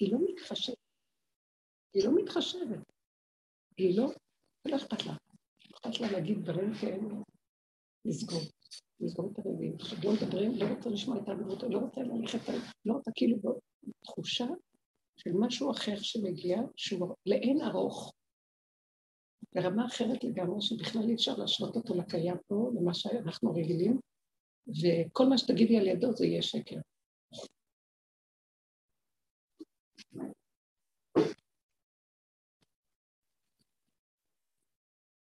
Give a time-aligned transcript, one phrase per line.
[0.00, 0.76] היא לא מתחשבת.
[1.94, 2.92] היא לא מתחשבת.
[3.76, 4.10] היא לא,
[4.64, 5.12] לא אכפת לה.
[5.74, 7.14] אכפת לה להגיד דברים כאלה,
[8.04, 8.40] לסגור.
[9.00, 9.76] לסגור את הרבים.
[10.04, 12.52] לא מדברים, לא רוצה לשמוע את האמירות, לא רוצה ללכת,
[12.86, 13.36] לא רוצה כאילו
[14.04, 14.46] תחושה
[15.16, 18.12] של משהו אחר שמגיע, שהוא לאין ארוך,
[19.54, 24.00] ברמה אחרת לגמרי, שבכלל אי אפשר להשוות אותו לקיים פה, למה שאנחנו רגילים,
[24.68, 26.76] וכל מה שתגידי על ידו זה יהיה שקר.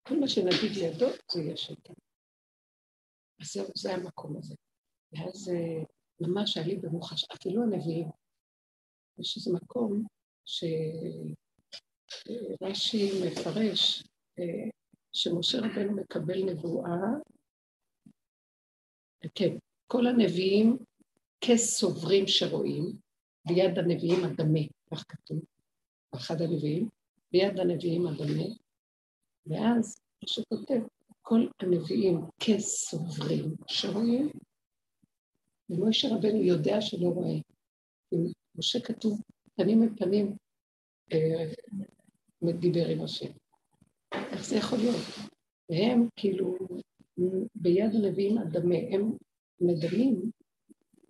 [0.09, 1.93] כל מה שנגיד לידו זה יהיה שקר.
[3.41, 4.55] אז זהו, זה המקום הזה.
[5.13, 5.85] ואז אה,
[6.21, 8.09] ממש היה לי במוחש, אפילו הנביאים,
[9.19, 10.07] יש איזה מקום
[10.45, 10.71] שרש"י
[13.27, 14.03] מפרש
[14.39, 14.71] אה,
[15.13, 16.97] שמשה רבנו מקבל נבואה,
[19.35, 20.79] כן, כל הנביאים
[21.41, 22.85] כסוברים שרואים,
[23.47, 25.41] ביד הנביאים הדמה, כך כתוב,
[26.15, 26.89] אחד הנביאים,
[27.33, 28.45] ביד הנביאים הדמה,
[29.47, 30.81] ואז שכותב,
[31.23, 34.31] כל הנביאים כסוברים שרואים,
[35.71, 37.39] ומשה רבנו יודע שלא רואה.
[38.59, 39.21] משה כתוב
[39.57, 40.37] פנים אל פנים
[41.13, 41.53] אה,
[42.53, 43.33] דיבר עם השם.
[44.13, 45.03] איך זה יכול להיות?
[45.71, 46.57] והם כאילו
[47.55, 49.13] ביד הנביאים הדמה, הם
[49.61, 50.31] מדמים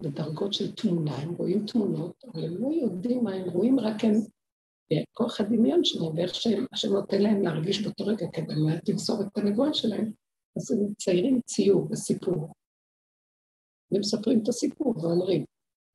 [0.01, 4.14] בדרגות של תמונה, הם רואים תמונות, אבל הם לא יודעים מה הם רואים, רק הם,
[5.12, 8.55] כוח הדמיון שלהם, ואיך שהשם נותן להם להרגיש באותו רגע כדי
[8.89, 10.12] למסור את הנבואה שלהם,
[10.56, 12.53] אז הם מציירים ציור וסיפור.
[13.92, 15.45] ומספרים את הסיפור ואומרים,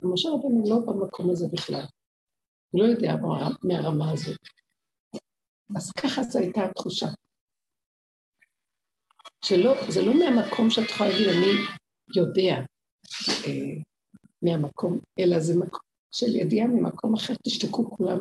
[0.03, 1.83] משה רבנו לא במקום הזה בכלל,
[2.71, 3.13] הוא לא יודע
[3.63, 4.37] מהרמה הזאת.
[5.75, 7.07] אז ככה זו הייתה התחושה.
[9.45, 11.53] שלא, זה לא מהמקום שאת יכולה להגיד, אני
[12.15, 12.55] יודע
[13.47, 13.81] אה,
[14.41, 15.81] מהמקום, אלא זה מקום
[16.11, 18.17] של ידיעה ממקום אחר, תשתקו כולם.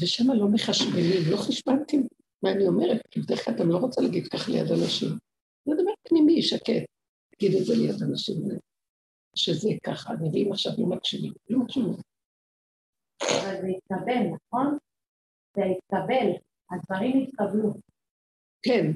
[0.00, 1.96] ושם לא מחשבנים, לא חשבנתי
[2.42, 5.08] מה אני אומרת, כי בדרך כלל אתם לא רוצה להגיד ככה ליד אנשים.
[5.64, 6.84] זה דבר פנימי, שקט,
[7.30, 8.36] תגיד את זה ליד אנשים,
[9.36, 11.94] שזה ככה, הנביאים עכשיו לא מקשיבים, לא מקשיבים.
[13.22, 14.78] אבל זה התקבל, נכון?
[15.56, 16.30] זה התקבל,
[16.70, 17.74] הדברים התקבלו.
[18.62, 18.86] כן,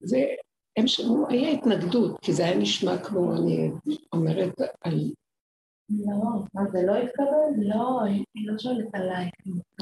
[0.00, 0.18] זה,
[0.76, 3.70] הם שמעו, היה התנגדות, כי זה היה נשמע כמו, אני
[4.12, 5.12] אומרת, על...
[5.90, 7.62] לא, מה זה לא התקבל?
[7.62, 9.30] לא, היא לא שואלת עליי,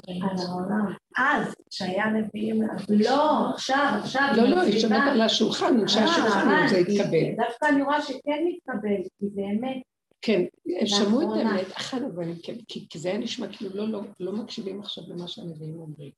[0.09, 0.95] על העולם.
[1.19, 4.29] אז, כשהיה נביאים, לא, עכשיו, עכשיו.
[4.37, 7.45] לא, לא, היא שומעת על השולחן, אנשי השולחן, אה, זה התקבל.
[7.47, 9.83] דווקא אני רואה שכן מתקבל, כי באמת...
[10.23, 10.41] כן,
[10.81, 14.33] הם שמעו את האמת, אחד הדברים, כן, כי זה היה נשמע כאילו לא, לא, לא
[14.33, 16.11] מקשיבים עכשיו למה שהנביאים אומרים.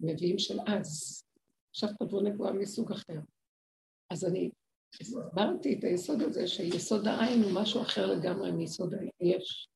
[0.00, 1.22] נביאים של אז.
[1.70, 3.20] עכשיו תבוא נבואה מסוג אחר.
[4.10, 4.50] אז אני
[5.00, 9.68] הסברתי את היסוד הזה שיסוד העין הוא משהו אחר לגמרי מיסוד היש.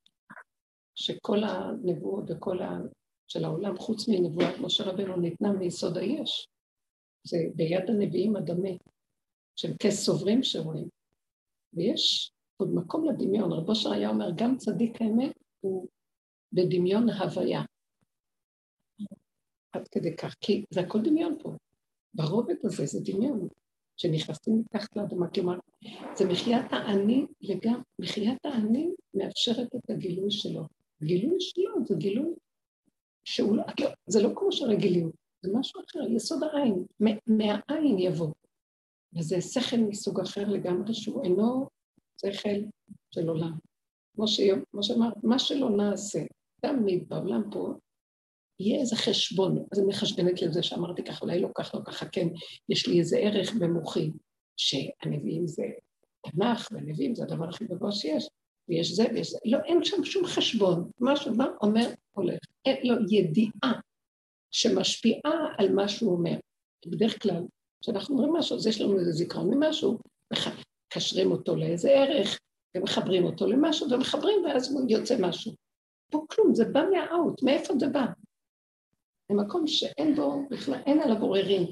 [0.94, 2.78] שכל הנבואות וכל ה...
[3.28, 6.48] של העולם, חוץ מנבואת משה רבנו, ניתנה מיסוד היש.
[7.24, 8.68] זה ביד הנביאים הדמה,
[9.56, 10.88] של כסוברים שרואים.
[11.74, 13.52] ויש עוד מקום לדמיון.
[13.52, 15.88] רבו שר היה אומר, גם צדיק האמת הוא
[16.52, 17.62] בדמיון הוויה.
[19.72, 21.56] עד כדי כך, כי זה הכל דמיון פה.
[22.14, 23.48] ברובד הזה זה דמיון,
[24.02, 25.58] שנכנסים מתחת לאדמה, כלומר,
[26.14, 30.62] זה מחיית האני לגמרי, מחיית האני מאפשרת את הגילוי שלו.
[31.02, 32.34] הגילוי שלו זה גילוי
[33.24, 35.10] שהוא לא, לא זה לא כמו שרגילים,
[35.42, 36.84] זה משהו אחר, יסוד העין,
[37.26, 38.32] מהעין יבוא.
[39.16, 41.66] וזה שכל מסוג אחר לגמרי, שהוא אינו
[42.20, 42.60] שכל
[43.10, 43.52] של עולם.
[44.14, 46.20] כמו שאמרת, מה שלא נעשה,
[46.60, 47.74] תמיד בעולם פה,
[48.62, 49.64] יהיה איזה חשבון.
[49.72, 52.28] אז אני מחשבנת לזה שאמרתי ככה, אולי לא ככה, לא ככה, כן,
[52.68, 54.10] יש לי איזה ערך במוחי,
[54.56, 55.62] שהנביאים זה
[56.22, 58.28] תנ"ך, והנביאים זה הדבר הכי גבוה שיש,
[58.68, 59.38] ויש זה ויש זה.
[59.44, 60.90] לא, אין שם שום חשבון.
[61.00, 62.38] מה שבא אומר, הולך.
[62.64, 63.80] אין לו ידיעה
[64.50, 66.34] שמשפיעה על מה שהוא אומר.
[66.86, 67.42] בדרך כלל,
[67.80, 69.98] כשאנחנו אומרים משהו, אז יש לנו איזה זיכרון ממשהו,
[70.32, 72.38] מקשרים אותו לאיזה ערך,
[72.76, 75.52] ומחברים אותו למשהו, ומחברים, ואז יוצא משהו.
[76.10, 78.04] פה כלום, זה בא מהאוט, מאיפה זה בא?
[79.32, 81.66] למקום שאין בו בכלל, אין עליו עוררין.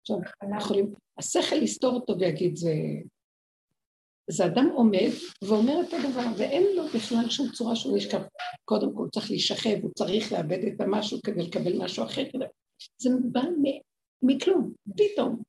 [0.00, 2.72] עכשיו, אנחנו יכולים, השכל יסתור אותו ויגיד, זה...
[4.30, 5.10] זה אדם עומד
[5.44, 8.20] ואומר את הדבר, ואין לו בכלל שום צורה שהוא נשכב.
[8.64, 12.24] קודם כל צריך להישכב, הוא צריך לאבד את המשהו כדי לקבל משהו אחר.
[12.32, 12.44] כדי...
[12.98, 13.40] זה בא
[14.22, 15.42] מכלום, פתאום.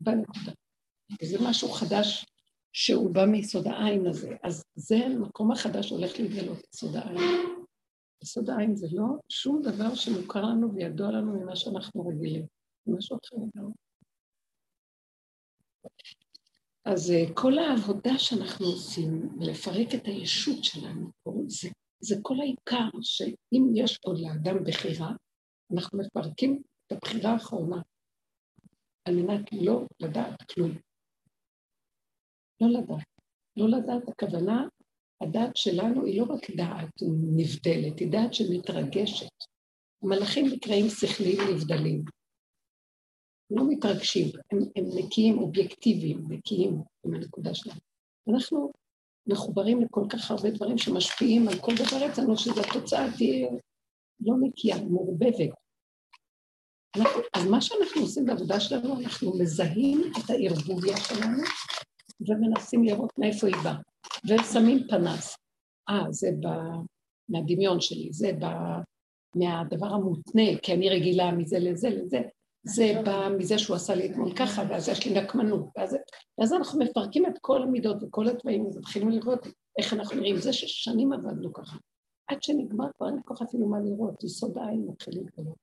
[0.00, 0.52] בנקודה.
[1.22, 2.26] וזה משהו חדש
[2.72, 4.36] שהוא בא מיסוד העין הזה.
[4.42, 7.57] אז זה המקום החדש שהולך להתגלות, יסוד העין.
[8.22, 12.46] יסוד העין זה לא שום דבר שמוכר לנו וידוע לנו ממה שאנחנו רגילים.
[12.86, 13.72] זה משהו אחר לגמרי.
[16.84, 21.68] אז אה, כל העבודה שאנחנו עושים, לפרק את הישות שלנו פה, זה
[22.00, 25.10] זה כל העיקר, שאם יש עוד לאדם בחירה,
[25.74, 27.82] אנחנו מפרקים את הבחירה האחרונה,
[29.04, 30.70] על מנת לא לדעת כלום.
[32.60, 33.06] לא לדעת.
[33.56, 34.68] לא לדעת, הכוונה,
[35.20, 37.02] הדעת שלנו היא לא רק דעת
[37.36, 39.28] נבדלת, היא דעת שמתרגשת.
[40.02, 42.04] המלאכים נקראים שכליים נבדלים.
[43.50, 47.78] לא מתרגשים, הם, הם נקיים, אובייקטיביים, נקיים עם הנקודה שלהם.
[48.32, 48.72] אנחנו
[49.26, 53.48] מחוברים לכל כך הרבה דברים שמשפיעים על כל דבר אצלנו, שזו התוצאה תהיה
[54.20, 55.50] לא נקייה, מעורבבת.
[57.36, 61.42] אז מה שאנחנו עושים בעבודה שלנו, אנחנו מזהים את הערבוביה שלנו
[62.20, 63.80] ומנסים לראות מאיפה היא באה,
[64.24, 65.36] ושמים פנס.
[65.88, 66.58] אה, זה בא
[67.28, 68.80] מהדמיון שלי, זה בא
[69.34, 72.20] מהדבר המותנה, כי אני רגילה מזה לזה לזה,
[72.62, 75.96] זה בא מזה שהוא עשה לי אתמול ככה, ואז יש לי נקמנות, ואז,
[76.38, 79.46] ואז אנחנו מפרקים את כל המידות וכל התוואים, ומתחילים לראות
[79.78, 80.36] איך אנחנו נראים.
[80.36, 81.76] זה ששנים עבדנו ככה.
[82.26, 85.56] עד שנגמר כבר אין לי כוח אפילו מה לראות, יסוד העין מתחיל להתגלות.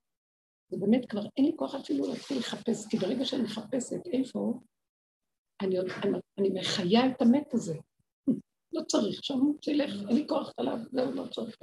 [0.71, 4.59] ובאמת כבר אין לי כוח אפילו להתחיל לחפש, כי ברגע שאני מחפשת איפה,
[5.61, 7.75] אני, אני, אני מחיה את המת הזה.
[8.73, 11.57] לא צריך שם, תלך, אין לי כוח עליו, זהו, לא צריך.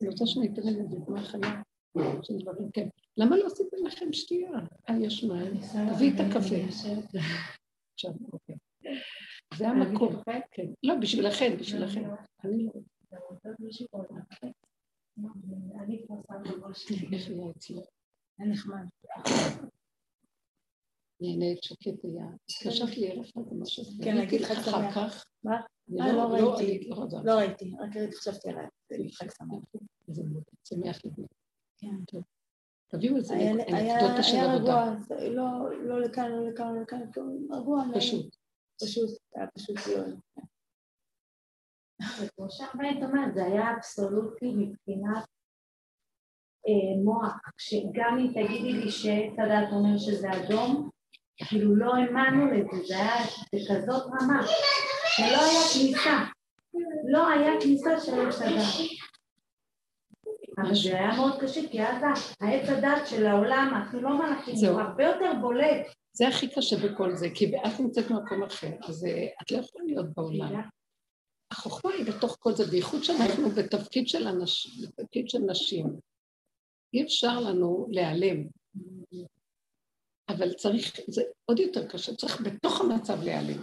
[0.00, 1.62] אני רוצה שאני אתן להם דוגמה חיה
[2.22, 2.88] של דברים, כן.
[3.16, 4.50] למה לא עשיתם לכם שתייה?
[4.90, 5.60] אה, יש מים,
[5.94, 6.56] תביא את הקפה.
[7.94, 8.56] עכשיו, אוקיי.
[9.54, 10.66] זה המקום, כן.
[10.82, 12.10] לא, בשבילכם, בשבילכם.
[12.44, 12.72] אני לא...
[18.40, 18.86] אין נחמד.
[21.20, 22.26] נהנית, שקט היה.
[22.50, 23.84] התקשרת לי ערב אחד משהו.
[24.04, 25.24] כן, אני אגיד לך אחר כך.
[25.44, 25.60] מה?
[26.00, 26.90] אה, לא ראיתי.
[27.24, 28.66] לא ראיתי, רק חשבתי עליי.
[28.88, 29.82] זה חג שמח.
[30.06, 31.10] זה מאוד שמח לי.
[31.78, 32.04] כן.
[32.06, 32.22] טוב.
[32.88, 34.82] תביאו איזה אנקדוטה של עבודה.
[34.82, 37.00] היה רגוע, לא, לא לכאן, לא לכאן, לא לכאן,
[37.50, 37.84] רגוע.
[37.94, 38.36] פשוט.
[38.82, 40.02] פשוט, היה פשוט לא...
[42.36, 45.24] כמו שהרבנית אומרת, זה היה אבסולוטי מבחינת
[46.68, 50.90] אה, מוח, שגם אם תגידי לי שעץ הדת אומר שזה אדום,
[51.38, 53.24] כאילו לא האמנו לזה, זה היה
[53.54, 54.46] בכזאת רמה,
[55.16, 56.24] שלא היה כניסה,
[57.08, 58.88] לא היה כניסה של עץ הדת.
[60.58, 62.02] אבל זה היה מאוד קשה, כי אז
[62.40, 65.86] העץ הדת של העולם, אפילו לא מלאכים, הוא הרבה יותר בולט.
[66.12, 69.84] זה הכי קשה בכל זה, כי את נמצאת במקום אחר, אז אה, את לא יכולה
[69.84, 70.60] להיות בעולם.
[71.50, 75.86] החוכמה היא בתוך כל זה, בייחוד שאנחנו בתפקיד של, אנש, בתפקיד של נשים.
[76.94, 78.44] אי אפשר לנו להיעלם.
[80.28, 83.62] אבל צריך, זה עוד יותר קשה, צריך בתוך המצב להיעלם.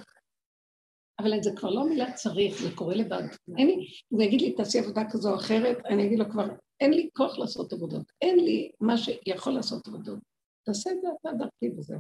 [1.19, 3.23] אבל זה כבר לא מילה צריך, זה קורה לבד.
[3.57, 6.47] אין לי, הוא יגיד לי, תעשי עבודה כזו או אחרת, אני אגיד לו כבר,
[6.79, 10.19] אין לי כוח לעשות עבודות, אין לי מה שיכול לעשות עבודות.
[10.65, 11.99] תעשה את זה אתה דרכי וזהו.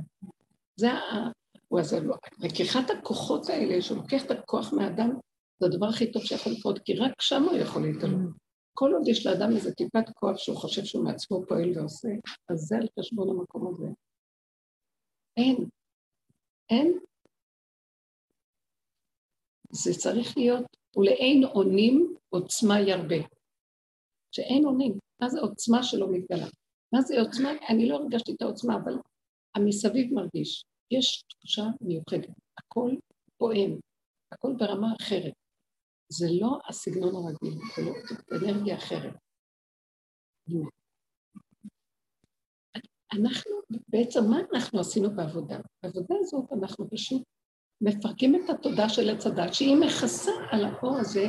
[0.75, 1.29] זה ה...
[1.67, 2.15] הוא הזה לא...
[2.39, 5.09] לקיחת הכוחות האלה, שהוא לוקח את הכוח מהאדם,
[5.59, 8.19] זה הדבר הכי טוב שיכול לקרות, כי רק שם הוא יכול להתעלות.
[8.73, 12.09] כל עוד יש לאדם איזה טיפת כוח שהוא חושב שהוא מעצמו פועל ועושה,
[12.49, 13.87] אז זה על חשבון המקום הזה.
[15.37, 15.69] אין.
[16.69, 16.99] אין.
[19.71, 20.65] זה צריך להיות,
[20.97, 23.27] ולאין אונים עוצמה ירבה.
[24.31, 24.99] שאין אונים.
[25.21, 26.47] מה זה עוצמה שלא מתגלה?
[26.93, 27.49] מה זה עוצמה?
[27.69, 28.93] אני לא הרגשתי את העוצמה, אבל
[29.55, 30.65] המסביב מרגיש.
[30.91, 32.29] יש תחושה מיוחדת.
[32.57, 32.91] הכל
[33.37, 33.79] פועם,
[34.31, 35.33] הכל ברמה אחרת.
[36.09, 37.93] זה לא הסגנון הרגיל, זה לא
[38.37, 39.13] אנרגיה אחרת.
[43.21, 43.51] אנחנו,
[43.87, 45.59] בעצם מה אנחנו עשינו בעבודה?
[45.83, 47.23] בעבודה הזאת אנחנו פשוט
[47.81, 51.25] מפרקים את התודה של עץ הדת, שהיא מכסה על האור הזה,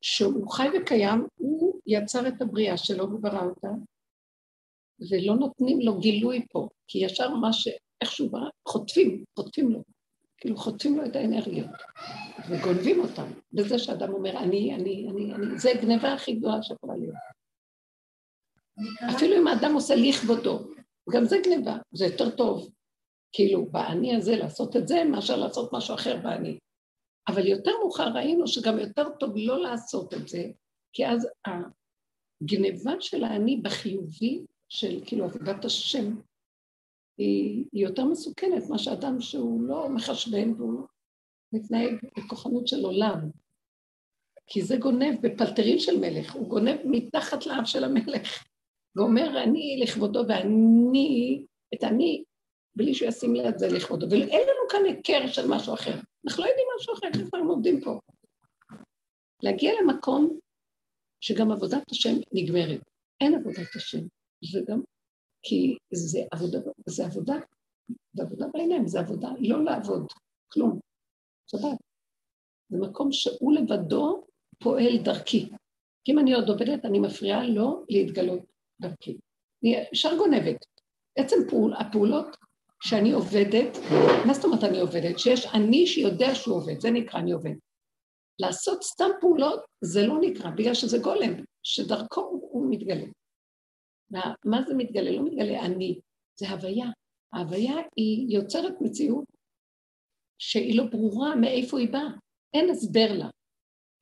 [0.00, 3.68] שהוא חי וקיים, הוא יצר את הבריאה שלו וברא אותה,
[5.10, 9.82] ולא נותנים לו גילוי פה, כי ישר מה שאיכשהו ברא, חוטפים, חוטפים לו.
[10.36, 11.70] כאילו חוטפים לו את האנרגיות
[12.48, 17.14] וגונבים אותם, בזה שאדם אומר, אני, אני, אני, אני, זה גניבה הכי גדולה שיכולה להיות.
[19.16, 20.60] אפילו אם האדם עושה לכבודו,
[21.10, 22.70] גם זה גניבה, זה יותר טוב,
[23.32, 26.58] כאילו, באני הזה לעשות את זה, מאשר לעשות משהו אחר באני.
[27.28, 30.50] אבל יותר מאוחר ראינו שגם יותר טוב לא לעשות את זה,
[30.92, 36.16] כי אז הגניבה של האני בחיובי של כאילו עבודת השם,
[37.18, 40.86] היא, היא יותר מסוכנת מה שאדם שהוא לא מחשבן והוא
[41.52, 43.30] מתנהג בכוחנות של עולם.
[44.46, 48.44] כי זה גונב בפלטרין של מלך, הוא גונב מתחת לאף של המלך,
[48.96, 52.24] ואומר אני לכבודו ואני, את אני,
[52.76, 54.06] בלי שהוא ישים ליד זה לכבודו.
[54.10, 55.94] ואין לנו כאן היכר של משהו אחר,
[56.26, 58.00] אנחנו לא יודעים משהו אחר, איפה הם עובדים פה.
[59.42, 60.38] להגיע למקום
[61.20, 62.80] שגם עבודת השם נגמרת.
[63.20, 64.06] אין עבודת השם.
[64.54, 64.82] וגם
[65.42, 67.34] כי זה עבודה, זה עבודה,
[68.12, 70.06] זה עבודה בעיניים, זה עבודה לא לעבוד,
[70.52, 70.80] כלום,
[71.46, 71.78] שבת.
[72.68, 74.24] זה מקום שהוא לבדו
[74.58, 75.48] פועל דרכי.
[76.04, 79.16] כי אם אני עוד עובדת, אני מפריעה לו להתגלות דרכי.
[79.62, 80.64] אני ישר גונבת.
[81.18, 82.36] עצם פעול, הפעולות
[82.82, 83.78] שאני עובדת,
[84.26, 85.18] מה זאת אומרת אני עובדת?
[85.18, 87.54] שיש אני שיודע שהוא עובד, זה נקרא אני עובד.
[88.38, 93.06] לעשות סתם פעולות זה לא נקרא, בגלל שזה גולם, שדרכו הוא מתגלה.
[94.10, 95.10] מה, מה זה מתגלה?
[95.10, 96.00] לא מתגלה אני,
[96.38, 96.86] זה הוויה.
[97.32, 99.24] ההוויה היא יוצרת מציאות
[100.38, 102.10] שהיא לא ברורה מאיפה היא באה.
[102.54, 103.28] אין הסבר לה,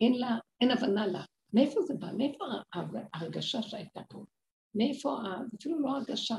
[0.00, 1.25] אין לה, אין הבנה לה.
[1.52, 2.12] מאיפה זה בא?
[2.17, 2.45] מאיפה
[3.14, 4.25] ההרגשה שהייתה פה?
[4.75, 5.17] מאיפה,
[5.50, 6.35] זה אפילו לא הרגשה.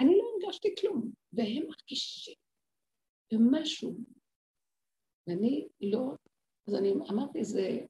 [0.00, 2.34] אני לא הרגשתי כלום, והם מרגישים
[3.32, 3.96] במשהו.
[5.26, 6.16] ואני לא,
[6.68, 7.86] אז אני אמרתי, זה,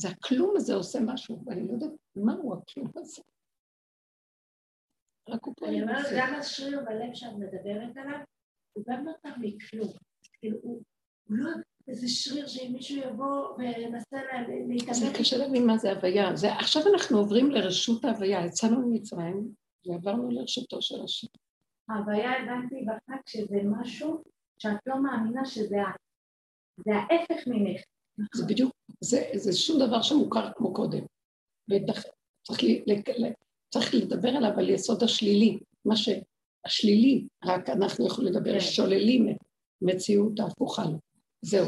[0.00, 3.22] זה הכלום הזה עושה משהו, ואני לא יודעת מהו הכלום הזה.
[5.28, 8.18] רק הוא פועל אני אומרת, גם השריר בלב שאת מדברת עליו,
[8.72, 9.88] הוא גם נותר מכלום.
[10.32, 10.82] כאילו, הוא
[11.28, 11.50] לא
[11.88, 14.16] איזה שריר שאם מישהו יבוא וינסה
[14.68, 14.94] להתאמן...
[14.94, 16.30] זה קשה להבין מה זה הוויה.
[16.58, 18.46] עכשיו אנחנו עוברים לרשות ההוויה.
[18.46, 19.48] יצאנו ממצרים
[19.86, 21.26] ועברנו לרשותו של השם.
[21.88, 24.22] ההוויה הבנתי בחג שזה משהו
[24.58, 26.00] שאת לא מאמינה שזה את.
[26.76, 27.80] זה ההפך ממך.
[28.34, 31.04] זה בדיוק, זה, זה שום דבר שמוכר כמו קודם.
[31.70, 32.04] וצריך
[33.70, 38.60] צריך לדבר עליו על יסוד השלילי, מה שהשלילי, רק אנחנו יכולים לדבר, כן.
[38.60, 39.36] שוללים את
[39.82, 40.98] מציאות ההפוכה לו.
[41.44, 41.66] זהו.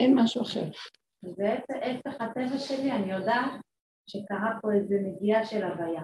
[0.00, 0.70] אין משהו אחר.
[1.22, 3.60] זה הפך הטבע שלי, אני יודעת
[4.06, 6.02] שקרה פה איזה נגיעה של הוויה.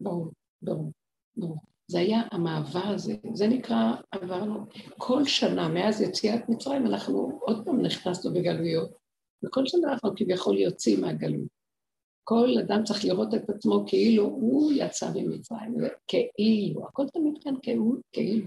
[0.00, 0.28] ברור,
[0.62, 0.92] ברור,
[1.36, 1.58] ברור.
[1.90, 4.66] זה היה המעבר הזה, זה נקרא, עברנו,
[4.98, 8.90] כל שנה מאז יציאת מצרים אנחנו עוד פעם נכנסנו בגלויות,
[9.44, 11.48] וכל שנה אנחנו כביכול יוצאים מהגלות.
[12.24, 15.74] כל אדם צריך לראות את עצמו כאילו הוא יצא ממצרים,
[16.06, 17.54] כאילו, הכל תמיד כאן
[18.12, 18.44] כאילו.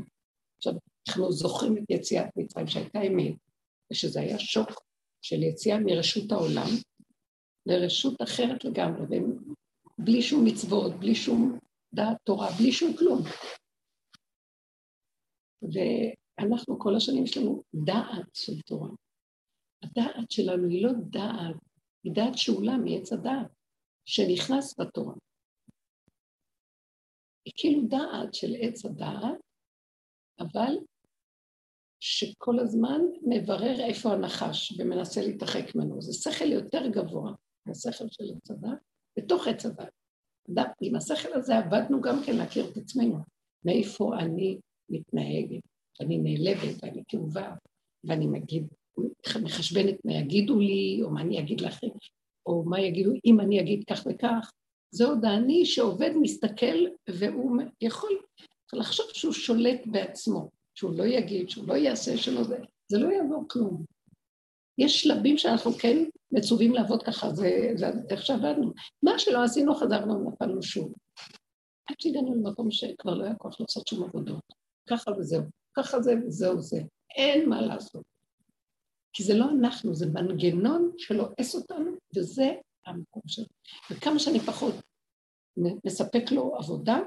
[0.57, 0.73] עכשיו,
[1.07, 3.35] אנחנו זוכרים את יציאת מצרים שהייתה אמת,
[3.91, 4.69] ושזה היה שוק
[5.21, 6.69] של יציאה מרשות העולם
[7.65, 9.19] לרשות אחרת לגמרי,
[9.97, 11.59] בלי שום מצוות, בלי שום
[11.93, 13.21] דעת תורה, בלי שום כלום.
[15.61, 18.89] ואנחנו כל השנים יש לנו דעת של תורה.
[19.83, 21.55] הדעת שלנו היא לא דעת,
[22.03, 23.51] היא דעת שאולה מעץ הדעת.
[24.05, 25.15] שנכנס בתורה.
[27.45, 29.39] היא כאילו דעת של עץ הדעת,
[30.39, 30.73] אבל
[32.05, 36.01] שכל הזמן מברר איפה הנחש ומנסה להתרחק ממנו.
[36.01, 37.31] זה שכל יותר גבוה
[37.65, 38.77] מהשכל של עץ הדעת,
[39.17, 40.73] בתוך עץ הדעת.
[40.81, 43.17] עם השכל הזה עבדנו גם כן להכיר את עצמנו,
[43.65, 45.61] מאיפה אני מתנהגת,
[46.01, 47.53] אני נעלבת ואני כאובה,
[48.03, 48.67] ואני מגיד,
[49.43, 51.93] מחשבנת מה יגידו לי, או מה אני אגיד לאחרים,
[52.45, 54.51] או מה יגידו אם אני אגיד כך וכך,
[54.91, 58.11] זה עוד האני שעובד, מסתכל, והוא יכול
[58.73, 63.45] לחשוב שהוא שולט בעצמו, שהוא לא יגיד, שהוא לא יעשה, שלא זה, זה לא יעבור
[63.47, 63.85] כלום.
[64.77, 65.97] יש שלבים שאנחנו כן
[66.31, 68.73] מצווים לעבוד ככה, זה, זה איך שעבדנו.
[69.03, 70.93] מה שלא עשינו, חזרנו ונפלנו שוב.
[71.89, 74.43] עד שהגענו למקום שכבר לא היה כוח לעשות שום עבודות.
[74.89, 75.43] ככה וזהו.
[75.73, 76.81] ככה זה וזהו זה.
[77.15, 78.03] אין מה לעשות.
[79.13, 82.53] כי זה לא אנחנו, זה מנגנון שלועס אותנו, וזה
[82.85, 83.45] המקום שלו.
[83.91, 84.75] וכמה שאני פחות
[85.57, 86.99] מספק לו עבודה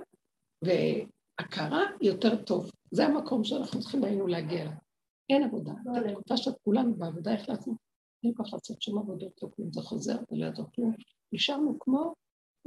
[0.63, 2.71] והכרה, יותר טוב.
[2.91, 4.73] זה המקום שאנחנו צריכים היינו להגיע אליו.
[5.31, 5.73] אין עבודה.
[6.07, 7.75] בתקופה שכולנו בעבודה החלטנו,
[8.25, 10.95] אין כוח לעשות שום עבודות, לא כלום, זה חוזר ולא יעזור כלום.
[11.33, 12.15] נשארנו כמו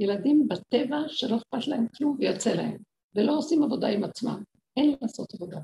[0.00, 2.76] ילדים בטבע שלא אכפת להם כלום ויוצא להם,
[3.14, 4.42] ולא עושים עבודה עם עצמם.
[4.76, 5.56] אין לעשות עבודה.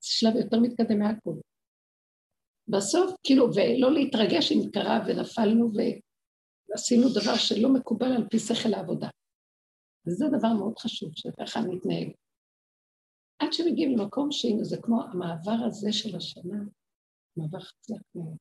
[0.00, 1.40] זה שלב יותר מתקדם מהכול.
[2.68, 5.72] בסוף, כאילו, ולא להתרגש אם קרה ונפלנו
[6.68, 9.08] ועשינו דבר שלא מקובל על פי שכל העבודה.
[10.06, 12.10] וזה דבר מאוד חשוב, שככה נתנהג.
[13.40, 16.58] עד שמגיעים למקום שהנה זה כמו המעבר הזה של השנה,
[17.36, 18.36] מעבר חזק מאוד.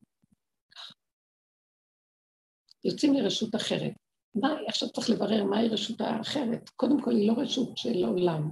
[2.83, 3.93] יוצאים לרשות אחרת.
[4.35, 6.69] מה, עכשיו צריך לברר מהי רשות האחרת.
[6.69, 8.51] קודם כל, היא לא רשות של העולם.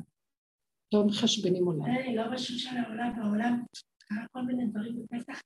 [0.94, 1.86] לא מחשבנים עולם.
[1.86, 3.64] היא לא רשות של העולם, העולם
[3.98, 5.42] קרה כל מיני דברים בפתח.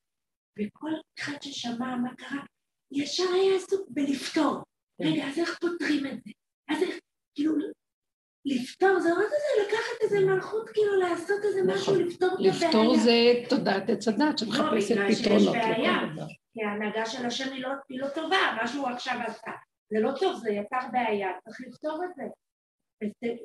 [0.60, 2.44] וכל אחד ששמע מה קרה,
[2.92, 4.64] ישר היה עסוק בלפתור.
[4.98, 5.04] כן.
[5.08, 6.32] רגע, אז איך פותרים את זה?
[6.70, 7.00] אז איך,
[7.36, 7.54] כאילו,
[8.46, 11.76] לפתור זה עוד איזה, לקחת איזה מלכות, כאילו לעשות איזה נכון.
[11.76, 12.52] משהו, לפתור את הבעיה.
[12.52, 16.26] לפתור זה תודעת עץ הדת שמחפשת לא, פתרונות לכל דבר.
[16.54, 19.52] כי ההנהגה של השם היא לא, היא לא טובה, מה שהוא עכשיו עשה.
[19.90, 22.24] זה לא טוב, זה יצר בעיה, צריך לפתור את זה.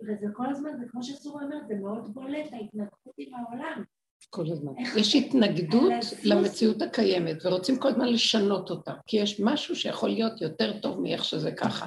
[0.08, 3.82] וזה, כל הזמן, זה כמו שסור אומר, זה מאוד בולט, ההתנגחות עם העולם.
[4.30, 4.72] כל הזמן.
[4.96, 5.92] יש התנגדות
[6.24, 11.24] למציאות הקיימת, ורוצים כל הזמן לשנות אותה, כי יש משהו שיכול להיות יותר טוב מאיך
[11.24, 11.86] שזה ככה.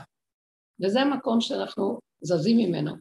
[0.82, 2.96] וזה המקום שאנחנו זזים ממנו.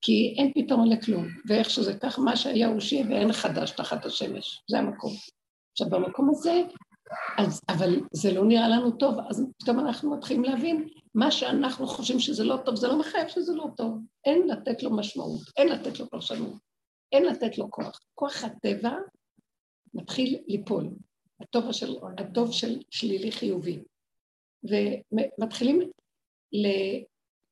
[0.00, 4.62] כי אין פתרון לכלום, ואיך שזה ככה, מה שהיה הוא שיהיה ואין חדש תחת השמש.
[4.70, 5.12] זה המקום.
[5.72, 6.62] עכשיו, במקום הזה,
[7.38, 12.20] אז, אבל זה לא נראה לנו טוב, אז פתאום אנחנו מתחילים להבין, מה שאנחנו חושבים
[12.20, 13.98] שזה לא טוב, זה לא מחייב שזה לא טוב.
[14.24, 16.54] אין לתת לו משמעות, אין לתת לו פרשנות,
[17.12, 18.00] אין לתת לו כוח.
[18.14, 18.92] כוח הטבע
[19.94, 20.90] מתחיל ליפול,
[21.40, 23.82] הטוב של, הטוב של שלילי חיובי.
[24.64, 25.90] ומתחילים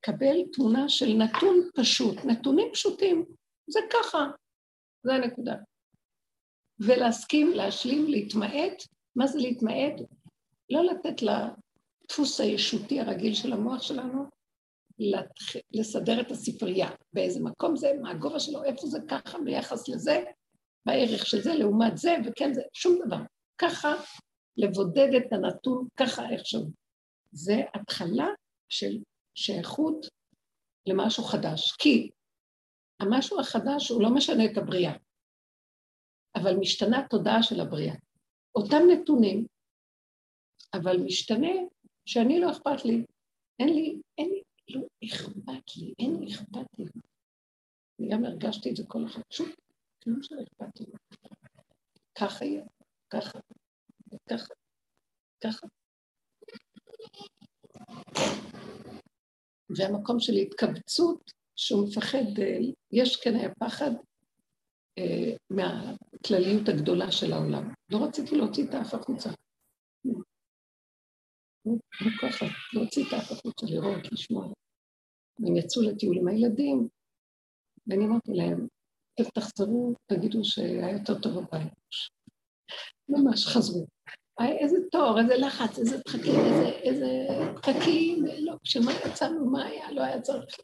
[0.03, 3.25] לקבל תמונה של נתון פשוט, נתונים פשוטים,
[3.67, 4.27] זה ככה,
[5.03, 5.55] זה הנקודה.
[6.79, 8.83] ולהסכים, להשלים, להתמעט,
[9.15, 9.93] מה זה להתמעט?
[10.69, 14.23] לא לתת לדפוס הישותי הרגיל של המוח שלנו,
[15.71, 20.23] לסדר את הספרייה, באיזה מקום זה, מה הגובה שלו, איפה זה ככה ביחס לזה,
[20.85, 23.19] בערך של זה לעומת זה, וכן זה, שום דבר.
[23.57, 23.93] ככה
[24.57, 26.71] לבודד את הנתון, ככה איכשהו.
[27.31, 28.27] זה התחלה
[28.69, 28.97] של
[29.35, 30.05] שייכות
[30.87, 31.71] למשהו חדש.
[31.71, 32.09] כי
[32.99, 34.93] המשהו החדש הוא לא משנה את הבריאה,
[36.35, 37.95] אבל משתנה התודעה של הבריאה.
[38.55, 39.47] אותם נתונים,
[40.73, 41.51] אבל משתנה
[42.05, 43.05] שאני לא אכפת לי.
[43.59, 46.85] אין לי, אין לי, לא אכפת לי, אין לי אכפת לי.
[47.99, 49.47] אני גם הרגשתי את זה כל אחד, שוב,
[50.03, 50.85] כלום שלא אכפת לי.
[52.19, 52.63] ככה יהיה,
[53.09, 53.39] ככה,
[54.29, 54.53] ככה,
[55.43, 55.67] ככה.
[59.69, 62.57] והמקום של התכווצות, שהוא מפחד, אה,
[62.91, 63.91] יש כן היה פחד
[64.97, 67.73] אה, מהכלליות הגדולה של העולם.
[67.89, 69.29] לא רציתי להוציא את האף החוצה.
[72.21, 74.53] ככה, להוציא את האף החוצה, לראות, לשמוע.
[75.39, 76.87] והם יצאו לטיול עם הילדים,
[77.87, 78.67] ואני אמרתי להם,
[79.33, 81.73] תחזרו, תגידו שהיה יותר טוב בבית.
[83.09, 83.87] ממש חזרו.
[84.41, 87.07] איזה תור, איזה לחץ, איזה דחקים, איזה, איזה
[87.55, 90.55] פקקים, לא, בשביל מה יצאנו, מה היה, לא היה צריך.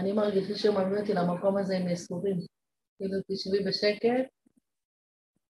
[0.00, 2.36] אני מרגישה מביא אותי למקום הזה עם ייסורים.
[2.98, 4.28] כאילו, תשבי בשקט.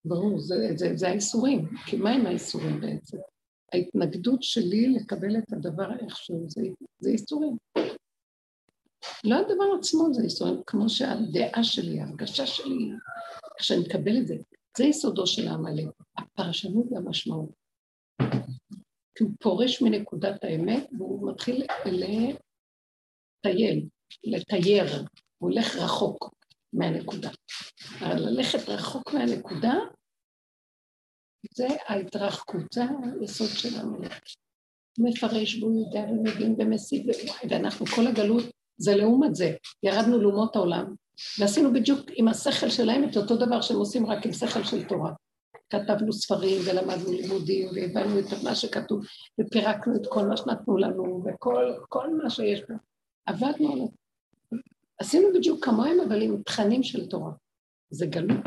[0.05, 1.69] ברור, זה, האיסורים.
[1.87, 3.19] כי מה עם האיסורים בעצם?
[3.73, 6.63] ההתנגדות שלי לקבל את הדבר איכשהו, זה,
[6.99, 7.57] זה איסורים.
[9.25, 12.91] לא הדבר עצמו זה איסורים, כמו שהדעה שלי, ההרגשה שלי,
[13.57, 14.37] איך שאני מקבל את זה,
[14.79, 17.51] זה יסודו של העמלק, הפרשנות והמשמעות.
[19.15, 22.37] כי הוא פורש מנקודת האמת והוא מתחיל לטייל,
[24.25, 24.85] לתייר,
[25.39, 26.35] הוא הולך רחוק
[26.73, 27.31] מהנקודה.
[28.01, 29.75] אבל ללכת רחוק מהנקודה
[31.55, 32.83] זה ההתרחקות, זה
[33.21, 34.13] היסוד של העמלק.
[34.99, 37.07] מפרש והוא יודע ומבין ומסיב,
[37.51, 39.53] ואנחנו כל הגלות זה לעומת זה.
[39.83, 40.95] ירדנו לאומות העולם,
[41.39, 45.13] ועשינו בדיוק עם השכל שלהם את אותו דבר שהם עושים רק עם שכל של תורה.
[45.71, 49.05] כתבנו ספרים ולמדנו לימודים והבנו את מה שכתוב
[49.41, 52.75] ופירקנו את כל מה שנתנו לנו וכל מה שיש פה.
[53.27, 53.87] עבדנו על זה.
[54.99, 57.33] עשינו בדיוק כמוהם אבל עם תכנים של תורה.
[57.91, 58.45] זה גלות.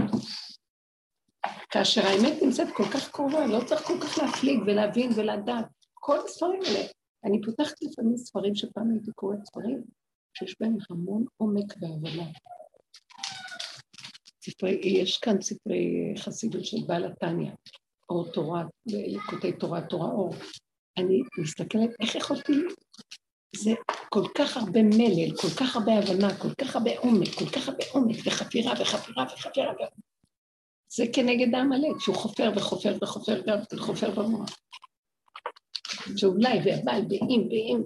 [1.70, 5.66] כאשר האמת נמצאת כל כך קרובה, לא צריך כל כך להפליג ולהבין ולדעת.
[5.94, 6.86] כל הספרים האלה.
[7.24, 9.84] אני פותחת לפעמים ספרים שפעם הייתי קוראת ספרים,
[10.34, 12.32] שיש בהם המון עומק והבנה.
[14.44, 17.52] ספרי, יש כאן ספרי חסידות של בעל התניא,
[18.10, 20.34] אור תורה, ליקוטי תורה, תורה אור.
[20.98, 22.54] אני מסתכלת, איך יכולתי...
[23.56, 23.72] זה
[24.10, 27.84] כל כך הרבה מלל, כל כך הרבה הבנה, כל כך הרבה עומק, כל כך הרבה
[27.92, 29.74] עומק, וחפירה וחפירה וחפירה.
[30.92, 33.42] זה כנגד העמלק, שהוא חופר וחופר וחופר
[33.74, 34.50] וחופר במוח.
[36.18, 37.82] שאולי, ואבל, ואם, ואם,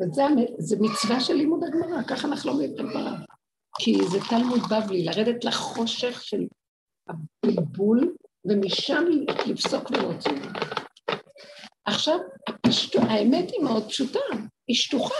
[0.00, 3.12] וזה מצווה של לימוד הגמרא, ככה אנחנו לומדים את הגמרא.
[3.78, 6.46] כי זה תלמוד בבלי, לרדת לחושך של
[7.08, 9.04] הבלבול, ומשם
[9.46, 10.32] לפסוק ולהוציא.
[11.84, 12.96] עכשיו, הפשט...
[12.96, 14.20] האמת היא מאוד פשוטה,
[14.68, 15.14] היא שטוחה,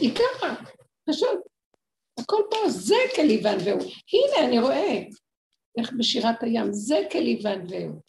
[0.00, 0.54] היא ככה,
[1.10, 1.40] פשוט.
[2.20, 3.90] הכל פה, זה כליוון והוא.
[4.12, 5.02] הנה, אני רואה,
[5.78, 8.00] איך בשירת הים, זה כליוון והוא.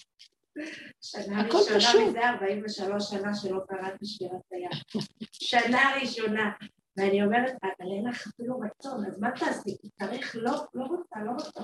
[1.02, 5.02] שנה ראשונה מזה 43 שנה שלא קראתי שירת הים.
[5.32, 6.52] שנה ראשונה.
[6.98, 9.78] ואני אומרת, אבל אין לך אפילו רצון, אז מה תעשי?
[10.00, 11.62] צריך, לא, לא רוצה, לא רוצה.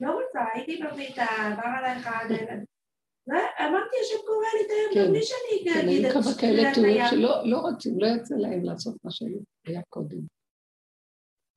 [0.00, 2.54] לא רוצה, הייתי בביתה, עבר עלייך עד אלה.
[3.60, 6.74] אמרתי, השם קורא לי את היום, כן, בלי שאני כן, אגיד את תחילת הים.
[6.74, 10.18] כן, היו כאלה תיאורים שלא לא רוצים, לא יוצא להם לעשות מה שהיה קודם.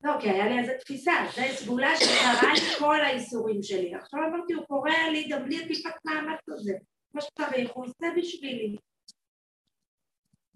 [0.04, 3.94] לא, כי היה לי איזה תפיסה, זה סגולה שקרה לי כל האיסורים שלי.
[3.94, 6.72] עכשיו אמרתי, הוא קורא לי גם בלי טיפת מאמץ הזה.
[7.12, 8.76] כמו שצריך, הוא עושה בשבילי.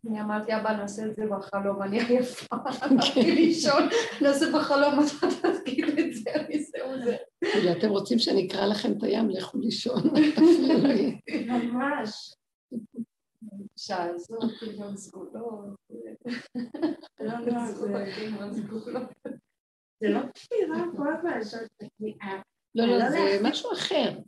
[0.09, 3.83] אני אמרתי, אבא, נעשה את זה בחלום, אני עייפה, הלכתי לישון,
[4.23, 7.17] נעשה בחלום, אתה תגיד את זה, אני זהו זה.
[7.45, 10.03] כאילו, אתם רוצים שאני אקרא לכם את הים, לכו לישון.
[11.49, 12.35] ממש.
[13.77, 14.41] שעזוב,
[14.81, 15.77] גם סגולות.
[17.21, 17.67] לא, לא,
[20.01, 21.41] זה לא תפירה, כל הזמן
[22.75, 24.19] לא, לא, זה משהו אחר.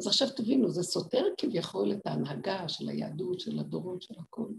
[0.00, 4.54] אז עכשיו תבינו, זה סותר כביכול את ההנהגה של היהדות, של הדורות, של הכול.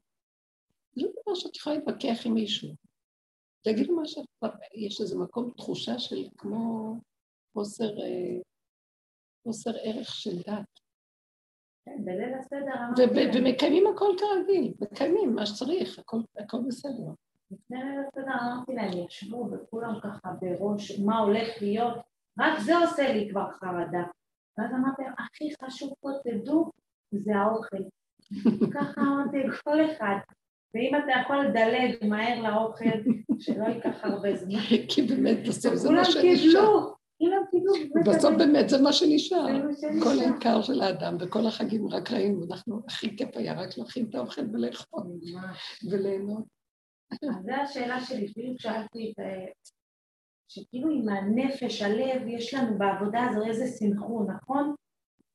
[0.95, 2.69] זה לא דבר שאת יכולה להתווכח עם מישהו.
[3.62, 4.26] תגידו מה שאת...
[4.73, 6.95] יש איזה מקום תחושה של כמו
[7.54, 8.41] חוסר, אה,
[9.43, 10.80] חוסר ערך של דת.
[11.86, 16.00] כן, בליל הסדר ומקיימים הכל כרגיל, מקיימים מה שצריך,
[16.38, 17.12] הכל בסדר.
[17.52, 21.97] לפני ליל הסדר אמרתי להם, ישבו וכולם ככה בראש מה הולך להיות,
[22.39, 24.04] רק זה עושה לי כבר חרדה.
[24.58, 26.72] ואז אמרתי להם, הכי חשוב פה תדעו,
[27.12, 27.78] זה האוכל.
[28.76, 30.15] ככה אמרתי לכל אחד.
[30.74, 34.60] ואם אתה יכול לדלג מהר לאוכל, שלא ייקח הרבה זמן.
[34.89, 36.98] כי באמת בסוף זה מה שנשאר.
[38.06, 39.48] בסוף באמת זה מה שנשאר.
[40.04, 44.15] כל העיקר של האדם וכל החגים רק ראינו, אנחנו, הכי כיף היה רק להכין את
[44.15, 45.04] האוכל ולאכול
[45.91, 46.43] וליהנות.
[47.12, 49.24] אז זו השאלה שלי, בדיוק שאלתי את...
[50.48, 54.76] שכאילו עם הנפש, הלב, יש לנו בעבודה הזו איזה סנכרון, נכון?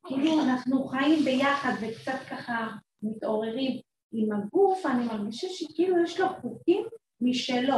[0.07, 2.67] כאילו אנחנו חיים ביחד וקצת ככה
[3.03, 3.79] מתעוררים.
[4.13, 6.85] עם הגוף, אני מרגישה שכאילו יש לו חוקים
[7.21, 7.77] משלו,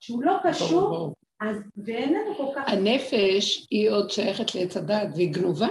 [0.00, 2.68] שהוא לא קשור, אז ואין לנו כל כך...
[2.68, 5.68] הנפש היא עוד שייכת לעץ הדת והיא גנובה.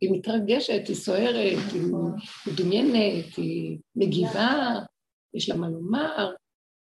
[0.00, 1.82] היא מתרגשת, היא סוערת, היא
[2.46, 4.74] מדומיינת, היא מגיבה,
[5.34, 6.34] יש לה מה לומר,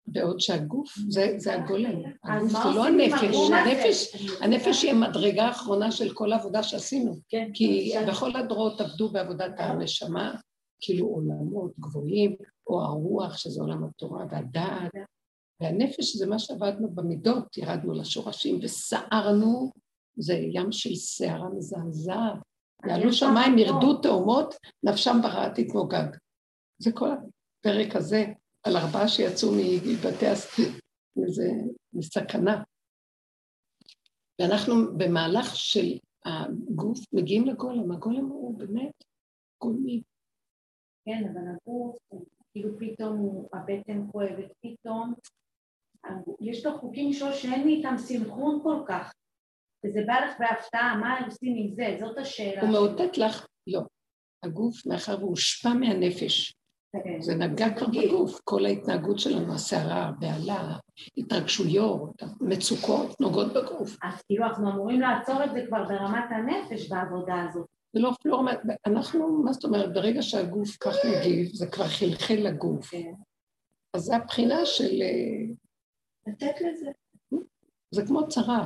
[0.07, 2.01] בעוד שהגוף זה, זה הגולם.
[2.23, 7.15] הגוף זה לא הנפש, הנפש, הנפש היא המדרגה האחרונה של כל העבודה שעשינו.
[7.29, 10.35] כן, כי בכל הדורות עבדו בעבודת הנשמה,
[10.81, 12.35] כאילו עולמות גבוהים,
[12.67, 14.91] או הרוח, שזה עולם התורה והדעת,
[15.61, 19.71] והנפש זה מה שעבדנו במידות, ירדנו לשורשים וסערנו,
[20.17, 22.37] זה ים של סערה מזעזעת.
[22.87, 26.07] יעלו שמיים, ירדו תאומות, נפשם ברעה תתמוגג.
[26.77, 28.25] זה כל הפרק הזה,
[28.65, 29.49] על ארבעה שיצאו
[29.93, 30.59] מבתי הס...
[31.27, 31.43] זה
[31.93, 32.63] מסכנה.
[34.41, 39.03] ואנחנו במהלך של הגוף מגיעים לגולם, הגולם הוא באמת
[39.61, 40.01] גולמי.
[41.05, 41.97] כן, אבל הגוף,
[42.51, 45.13] כאילו פתאום הוא, הבטן כואבת, פתאום
[46.41, 49.13] יש לו חוקים שלו שאין לי איתם סנכרון כל כך,
[49.85, 51.97] וזה בא לך בהפתעה, מה עושים עם זה?
[51.99, 52.61] זאת השאלה.
[52.61, 53.81] הוא מאותת לך, לא.
[54.43, 56.53] הגוף, מאחר והוא הושפע מהנפש.
[57.19, 60.77] זה נגע כבר בגוף, כל ההתנהגות שלנו, הסערה, הבהלה,
[61.17, 63.97] התרגשויות, מצוקות, נוגעות בגוף.
[64.03, 67.67] אז כאילו אנחנו אמורים לעצור את זה כבר ברמת הנפש בעבודה הזאת.
[67.93, 72.33] זה לא אפילו רמת, אנחנו, מה זאת אומרת, ברגע שהגוף כך מגיב, זה כבר חלחל
[72.33, 72.89] לגוף.
[72.89, 73.13] כן.
[73.93, 75.01] אז זה הבחינה של...
[75.01, 75.53] אה,
[76.27, 76.91] לתת לזה.
[77.91, 78.65] זה כמו צרה,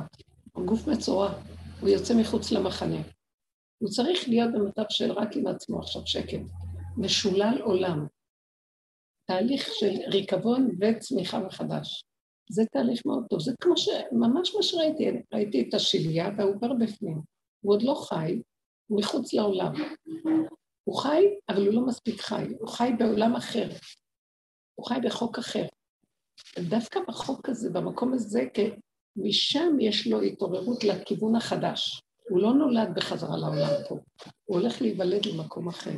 [0.56, 1.32] הגוף מצורע,
[1.80, 3.00] הוא יוצא מחוץ למחנה.
[3.78, 6.40] הוא צריך להיות במצב של רק עם עצמו עכשיו שקט,
[6.96, 8.06] משולל עולם.
[9.30, 12.04] תהליך של ריקבון וצמיחה מחדש.
[12.50, 13.40] זה תהליך מאוד טוב.
[13.40, 13.88] זה כמו ש...
[14.12, 17.20] ממש מה שראיתי, ראיתי את השליה והעובר בפנים.
[17.60, 18.42] הוא עוד לא חי,
[18.86, 19.74] הוא מחוץ לעולם.
[20.84, 23.68] הוא חי, אבל הוא לא מספיק חי, הוא חי בעולם אחר.
[24.74, 25.66] הוא חי בחוק אחר.
[26.58, 28.42] דווקא בחוק הזה, במקום הזה,
[29.16, 32.02] משם יש לו התעוררות לכיוון החדש.
[32.30, 33.94] הוא לא נולד בחזרה לעולם פה,
[34.44, 35.90] הוא הולך להיוולד למקום אחר.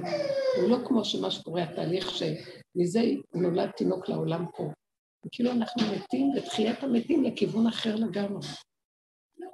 [0.61, 3.01] הוא לא כמו שמה שקורה, התהליך שמזה
[3.35, 4.63] נולד תינוק לעולם פה.
[5.33, 8.47] כאילו אנחנו מתים בתחיית המתים לכיוון אחר לגמרי.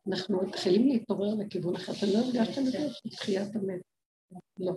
[0.08, 1.92] אנחנו מתחילים להתעורר לכיוון אחר.
[1.92, 2.78] אתם לא הרגשתם את זה?
[3.10, 3.80] תחיית המת.
[4.58, 4.72] לא.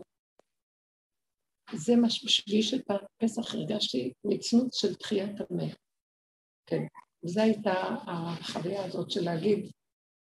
[1.74, 2.82] זה מה שבשביל של
[3.18, 5.76] פסח הרגשתי מצנות של תחיית המת.
[6.66, 6.82] כן.
[7.24, 7.74] וזו הייתה
[8.08, 9.72] החוויה הזאת של להגיד,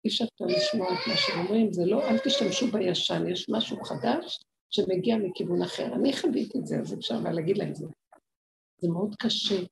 [0.04, 5.16] אי אפשר לשמוע את מה שאומרים, זה לא, אל תשתמשו בישן, יש משהו חדש שמגיע
[5.16, 5.94] מכיוון אחר.
[5.94, 7.86] אני חוויתי את זה, אז אפשר להגיד להם זה.
[8.78, 9.62] זה מאוד קשה.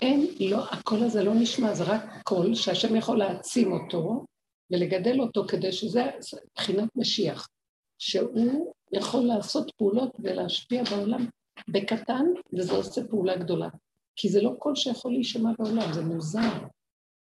[0.00, 4.24] אין, לא, הקול הזה לא נשמע, זה רק קול שהשם יכול להעצים אותו
[4.70, 6.02] ולגדל אותו כדי שזה
[6.50, 7.48] מבחינת משיח,
[7.98, 11.26] שהוא יכול לעשות פעולות ולהשפיע בעולם
[11.68, 13.68] בקטן, וזה עושה פעולה גדולה.
[14.16, 16.58] כי זה לא קול שיכול להישמע בעולם, זה מוזר.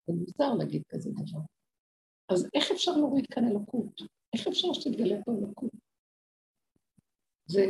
[0.08, 1.40] זה מוזר להגיד כזה דבר.
[2.34, 4.02] אז איך אפשר להוריד כאן אלוקות?
[4.34, 5.72] איך אפשר שתתגלה פה אלוקות?
[7.46, 7.66] זה,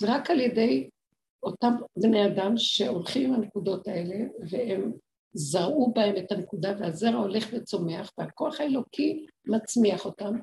[0.00, 0.90] זה רק על ידי
[1.42, 4.16] אותם בני אדם שהולכים עם הנקודות האלה,
[4.50, 4.92] והם
[5.32, 10.34] זרעו בהם את הנקודה, והזרע הולך וצומח, והכוח האלוקי מצמיח אותם,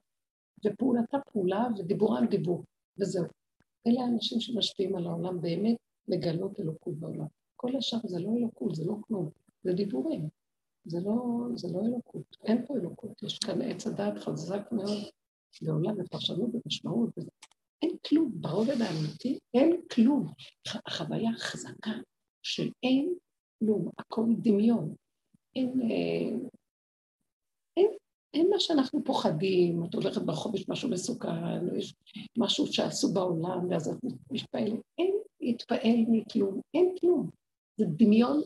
[0.65, 2.63] ופעולתה פעולה ודיבורם דיבור,
[2.99, 3.25] וזהו.
[3.87, 7.25] אלה האנשים שמשפיעים על העולם באמת לגלות אלוקות בעולם.
[7.55, 9.29] כל השאר זה לא אלוקות, זה לא כלום,
[9.63, 10.29] זה דיבורים.
[10.89, 14.97] זה לא, זה לא אלוקות, אין פה אלוקות, יש כאן עץ הדעת חזק מאוד
[15.61, 17.29] לעולם בפרשנות ובמשמעות, וזה.
[17.81, 20.27] אין כלום, ברובד האמיתי אין כלום.
[20.85, 21.91] החוויה חזקה,
[22.41, 23.13] של אין
[23.59, 24.95] כלום, הכל דמיון.
[25.55, 26.47] אין, אה,
[27.77, 27.91] אין,
[28.33, 31.95] אין מה שאנחנו פוחדים, את הולכת ברחוב, יש משהו מסוכן, יש
[32.37, 33.97] משהו שעשו בעולם, ואז את
[34.31, 34.79] מתפעלת.
[34.97, 37.29] אין להתפעל מכלום, אין כלום.
[37.77, 38.41] זה דמיון,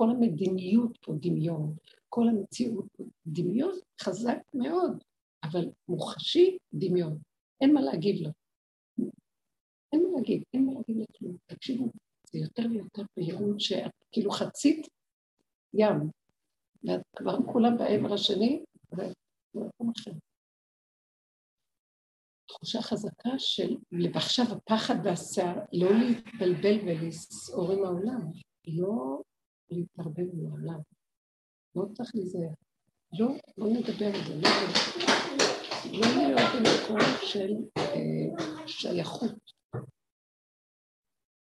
[0.00, 1.76] כל המדיניות פה דמיון,
[2.08, 5.04] כל המציאות פה דמיון חזק מאוד,
[5.44, 7.18] אבל מוחשי דמיון.
[7.60, 8.30] אין מה להגיב לו.
[9.92, 11.36] אין מה להגיד, אין מה להגיד לכלום.
[11.46, 11.90] תקשיבו,
[12.32, 14.86] זה יותר ויותר בהירות שאת כאילו חצית
[15.74, 16.10] ים,
[16.84, 18.64] ואת כבר כולם בעבר השני,
[19.54, 20.12] במקום אחר.
[22.48, 23.76] תחושה חזקה של,
[24.14, 28.20] ועכשיו הפחד והשיער, לא להתבלבל ולסעור עם העולם,
[28.66, 29.22] לא
[29.70, 30.80] להתערבב עם העולם.
[31.76, 32.54] לא צריך להיזהר.
[33.18, 33.28] לא,
[33.58, 34.50] לא נדבר על זה, לא,
[35.92, 39.52] לא להיות במקום של אה, שייכות.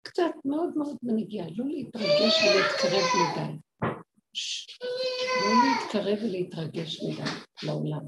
[0.01, 3.59] קצת מאוד מאוד בנגיעה, לא להתרגש ולהתקרב מדי.
[5.41, 7.31] לא להתקרב ולהתרגש מדי
[7.63, 8.01] לעולם.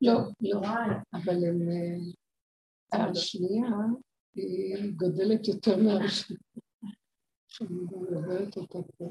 [0.00, 0.60] לא, לא,
[1.12, 1.36] אבל
[2.92, 3.68] השנייה
[4.34, 6.38] היא גודלת יותר מהראשונה.
[7.60, 9.08] אני מדברת אותה פה.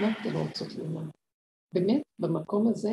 [0.00, 1.10] מה אתן רוצות לומר?
[1.72, 2.90] באמת, במקום הזה,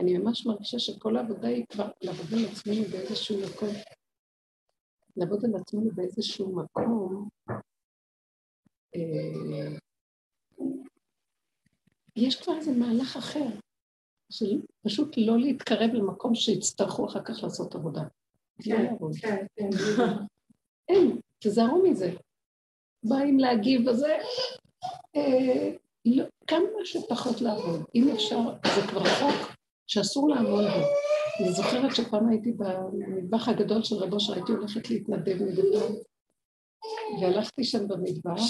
[0.00, 3.68] אני ממש מרגישה שכל העבודה היא כבר לעבוד על עצמנו באיזשהו מקום.
[5.16, 7.28] לעבוד על עצמנו באיזשהו מקום.
[8.94, 9.76] אה,
[12.16, 13.46] יש כבר איזה מהלך אחר,
[14.32, 18.02] של פשוט לא להתקרב למקום שיצטרכו אחר כך לעשות עבודה.
[18.66, 19.68] לא כן, כן, כן.
[20.88, 22.10] אין, תזהרו מזה.
[23.02, 24.18] באים להגיב אה,
[26.04, 27.84] לא, כמה שפחות לעבוד.
[27.94, 28.38] אם אפשר,
[28.74, 30.86] זה כבר חוק שאסור לעבוד בו.
[31.40, 35.96] אני זוכרת שפעם הייתי במטבח הגדול של רבו שהייתי הולכת להתנדב מגדול,
[37.20, 38.42] והלכתי שם במטבח,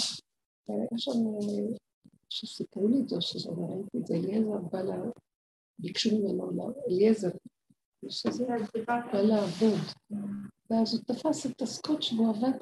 [0.69, 1.11] והיה שם,
[2.29, 4.95] שסיפרו לי את זה, שאני ראיתי את זה, אליעזר בא לה,
[5.79, 7.29] ביקשו ממנו, אליעזר,
[8.09, 8.45] שזה
[8.87, 9.79] בא לעבוד.
[10.69, 12.57] ואז הוא תפס את הסקוץ' והוא עבד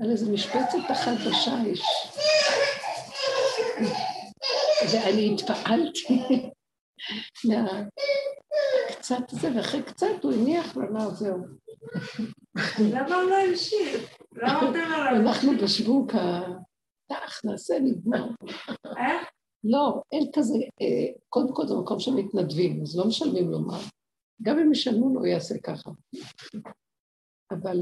[0.00, 1.82] על איזה משבצת אחת בשיש.
[4.92, 6.22] ואני התפעלתי
[7.48, 7.82] מה...
[8.88, 11.38] קצת זה, ואחרי קצת הוא הניח ואמר, זהו.
[12.92, 14.16] למה הוא לא המשיך?
[15.16, 16.40] אנחנו בשבוק ה...
[17.12, 18.26] כך, נעשה, נגמר.
[18.84, 19.28] איך?
[19.64, 23.78] לא, אין כזה, אה, קודם כל זה מקום של מתנדבים, אז לא משלמים לו מה.
[24.42, 25.90] גם אם ישלמו לו, הוא יעשה ככה.
[27.50, 27.78] אבל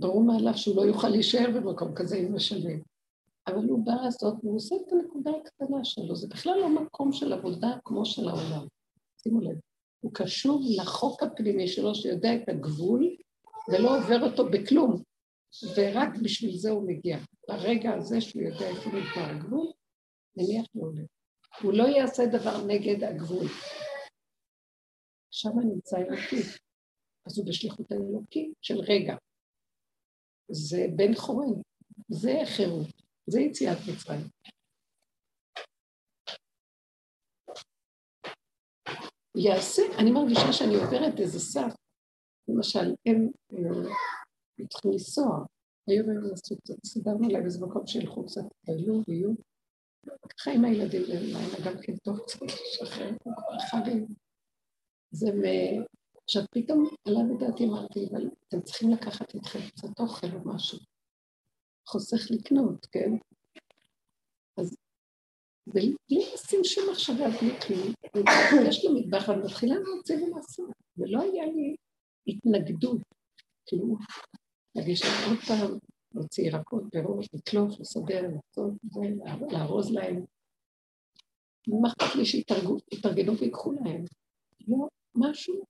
[0.00, 2.82] ברור מאליו שהוא לא יוכל להישאר במקום כזה אם משלמים.
[3.46, 6.16] אבל הוא בא לעשות, והוא עושה את הנקודה הקטנה שלו.
[6.16, 8.66] זה בכלל לא מקום של עבודה כמו של העולם.
[9.22, 9.58] שימו לב.
[10.00, 13.16] הוא קשוב לחוק הפנימי שלו, שיודע את הגבול,
[13.68, 15.02] ולא עובר אותו בכלום.
[15.76, 17.18] ורק בשביל זה הוא מגיע.
[17.48, 19.72] ברגע הזה שהוא יודע איפה נגמר הגבול,
[20.36, 21.06] נניח לו לב.
[21.62, 23.46] הוא לא יעשה דבר נגד הגבול.
[25.30, 26.42] שם נמצא אלוקי.
[27.26, 29.16] אז הוא בשליחות האלוקי של רגע.
[30.48, 31.62] זה בן חורין,
[32.08, 33.03] זה חירות.
[33.26, 34.26] זה יציאת מצרים.
[39.36, 41.74] יעשה, אני מרגישה שאני עוברת איזה סף,
[42.48, 45.44] למשל, הם אה, צריכים לנסוע,
[45.86, 49.30] היום הם עשו קצת, סידרנו להם איזה מקום שילכו קצת, פעלו ויהיו,
[50.28, 54.06] ככה עם הילדים להם, גם כן טוב קצת לשחרר, כבר חגים.
[55.10, 55.42] זה מ...
[56.24, 60.93] עכשיו פתאום עלה בדעתי, אמרתי, אבל אתם צריכים לקחת איתכם קצת אוכל או משהו.
[61.86, 63.10] חוסך לקנות, כן?
[64.56, 64.76] אז
[65.66, 67.92] בלי לשים שום מחשבה בלי כלום,
[68.68, 71.76] יש לו מטבח ואני מתחילה להוציא ולעשות, ולא היה לי
[72.26, 72.98] התנגדות,
[73.66, 73.96] כאילו,
[74.74, 75.78] לגשת עוד פעם,
[76.14, 78.72] להוציא ירקות, פירות, לקלוף, לסדר, לעשות
[79.52, 80.24] לארוז להם.
[81.68, 84.04] מה אכפת לי שיתארגנו ויקחו להם?
[84.68, 85.64] לא, משהו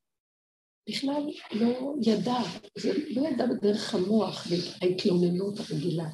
[0.89, 2.41] בכלל לא ידע,
[2.79, 6.09] זה לא ידע בדרך המוח וההתלוננות הרגילה.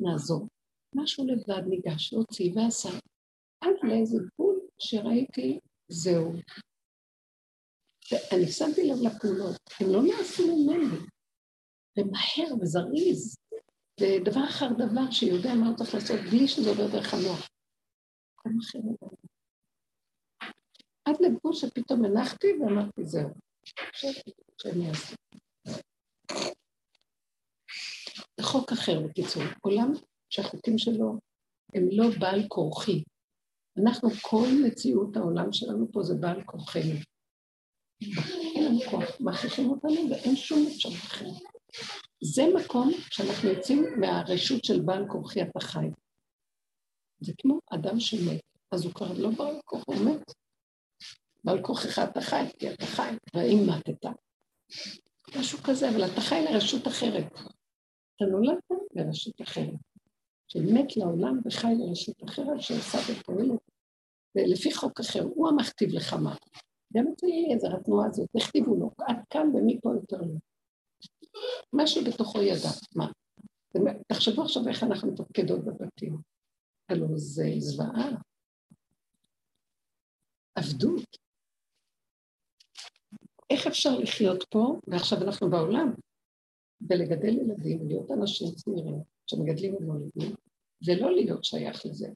[0.00, 0.48] נעזור.
[0.94, 2.88] משהו לבד ניגש, להוציא ועשה.
[3.60, 6.32] עד לאיזה גבול שראיתי, זהו.
[8.12, 10.98] ואני שמתי לב לפעולות, הן לא נעשו ממני.
[11.98, 13.36] ומהר וזריז,
[14.00, 17.48] ודבר אחר דבר שיודע מה הוא צריך לעשות בלי שזה עובר דרך המוח.
[21.04, 23.28] עד לגבול שפתאום הנחתי ואמרתי, זהו,
[28.36, 29.42] זה חוק אחר בקיצור.
[29.60, 29.92] עולם
[30.30, 31.18] שהחוקים שלו
[31.74, 33.02] הם לא בעל כורחי.
[33.82, 36.94] אנחנו, כל מציאות העולם שלנו פה זה בעל כורחנו.
[38.54, 41.42] אין לנו כוח, מכריחים אותנו ואין שום אפשרות אחרת.
[42.22, 45.86] זה מקום שאנחנו יוצאים מהרשות של בעל כורחי אתה חי.
[47.20, 50.32] זה כמו אדם שמת, אז הוא כבר לא בעל כוח, הוא מת.
[51.48, 54.10] בעל כוחך אתה חי, כי אתה חי, והאם מתת.
[55.38, 57.32] משהו כזה, אבל אתה חי לרשות אחרת.
[58.16, 59.74] אתה נולדת לרשות אחרת.
[60.48, 63.60] שמת לעולם וחי לרשות אחרת שעושה ופועלת,
[64.34, 66.36] ולפי חוק אחר, הוא המכתיב לך מה.
[66.94, 70.34] גם אצל אליעזר, התנועה הזאת, הכתיבו לו, עד כאן ומפה יותר לא.
[71.72, 73.10] משהו בתוכו ידע, מה?
[74.12, 76.18] תחשבו עכשיו איך אנחנו מתפקדות בבתים.
[76.88, 78.10] הלוא זה זוועה.
[80.54, 81.27] עבדות.
[83.50, 85.94] איך אפשר לחיות פה, ועכשיו אנחנו בעולם,
[86.90, 90.34] ולגדל ילדים, להיות אנשים צעירים שמגדלים ומולדים,
[90.86, 92.08] ולא להיות שייך לזה.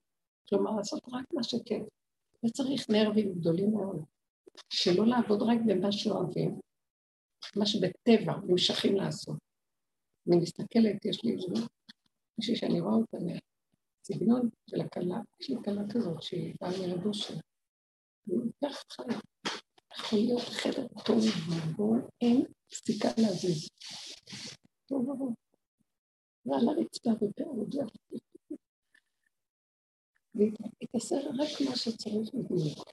[0.49, 1.83] כלומר, לעשות רק מה שכן.
[2.47, 4.05] וצריך נרבים גדולים מאוד,
[4.71, 6.61] שלא לעבוד רק במה שאוהבים,
[7.57, 9.37] מה שבטבע נמשכים לעשות.
[10.29, 11.67] אני מסתכלת, יש לי איזה
[12.39, 17.35] מישהי שאני רואה אותה מהסגנון של הכלה, יש לי כלה כזאת שהיא באה מרבושר.
[18.27, 19.19] היא כך חיה.
[19.99, 23.69] יכול להיות חדר טוב ובו אין סיכה להזיז.
[24.87, 25.35] טוב ובו.
[26.47, 27.75] ועל הרצפה ופעוד
[30.35, 30.53] והיא
[30.93, 32.89] תעשה רק מה שצריך בדיוק.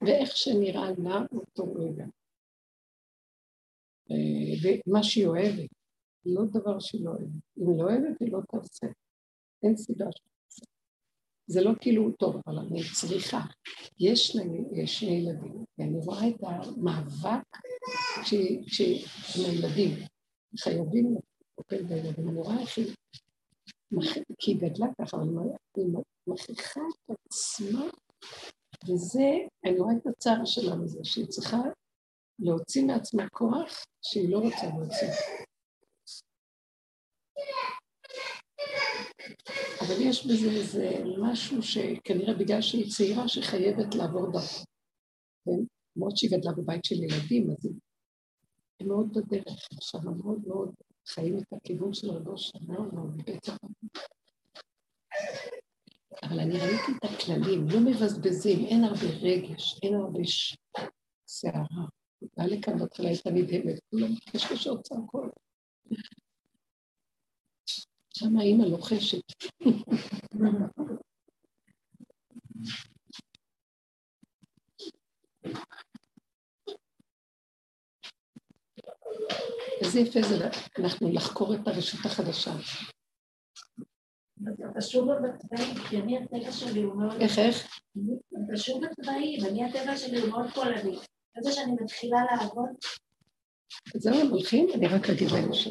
[0.00, 2.04] ואיך שנראה לה אותו רגע.
[4.62, 5.70] ומה שהיא אוהבת,
[6.26, 7.42] לא דבר שהיא לא אוהבת.
[7.58, 8.86] אם לא אוהבת, היא לא תעשה.
[9.62, 10.37] אין סיבה שתעשה.
[11.48, 13.40] זה לא כאילו טוב, אבל אני צריכה.
[14.00, 17.46] יש לי שני ילדים, ואני רואה את המאבק
[19.36, 20.06] עם הילדים.
[20.58, 21.14] חייבים
[21.58, 22.28] לטפל בילדים.
[22.28, 22.94] אני רואה איך היא...
[24.38, 25.26] כי היא גדלה ככה, אבל
[25.76, 25.86] היא
[26.26, 27.84] מכריחה את עצמה
[28.88, 29.30] וזה,
[29.64, 31.58] אני רואה את הצער שלה מזה, שהיא צריכה
[32.38, 35.08] להוציא מעצמה כוח שהיא לא רוצה להוציא.
[39.80, 44.64] אבל יש בזה איזה משהו שכנראה בגלל שהיא צעירה שחייבת לעבור דרכו.
[45.44, 45.64] כן?
[45.96, 47.66] למרות שהיא גדלה בבית של ילדים, אז
[48.78, 50.74] היא מאוד בדרך, עכשיו מאוד מאוד
[51.08, 52.08] חיים את הכיוון של
[52.66, 53.56] מאוד מאוד בטח.
[56.22, 60.20] אבל אני ראיתי את הכללים, לא מבזבזים, אין הרבה רגש, אין הרבה
[61.28, 61.86] סערה.
[62.36, 65.30] בא לכאן בהתחלה הייתה נדהמת, כולם קשקשות צעקות.
[68.18, 69.22] שם האימא לוחשת.
[79.80, 82.50] איזה יפה זה אנחנו לחקור את הרשות החדשה.
[84.70, 87.20] אתה שוב בצבעים, כי אני הטבע שלי הוא מאוד...
[87.20, 87.80] איך, איך?
[88.46, 90.98] אתה שוב בצבעים, אני הטבע שלי הוא מאוד קולני.
[91.36, 92.70] איזה שאני מתחילה לעבוד...
[93.94, 94.68] זהו, הם הולכים?
[94.74, 95.70] אני רק אגיד להם שם.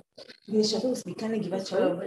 [0.75, 1.99] אוטובוס מכאן לגבעת שאול?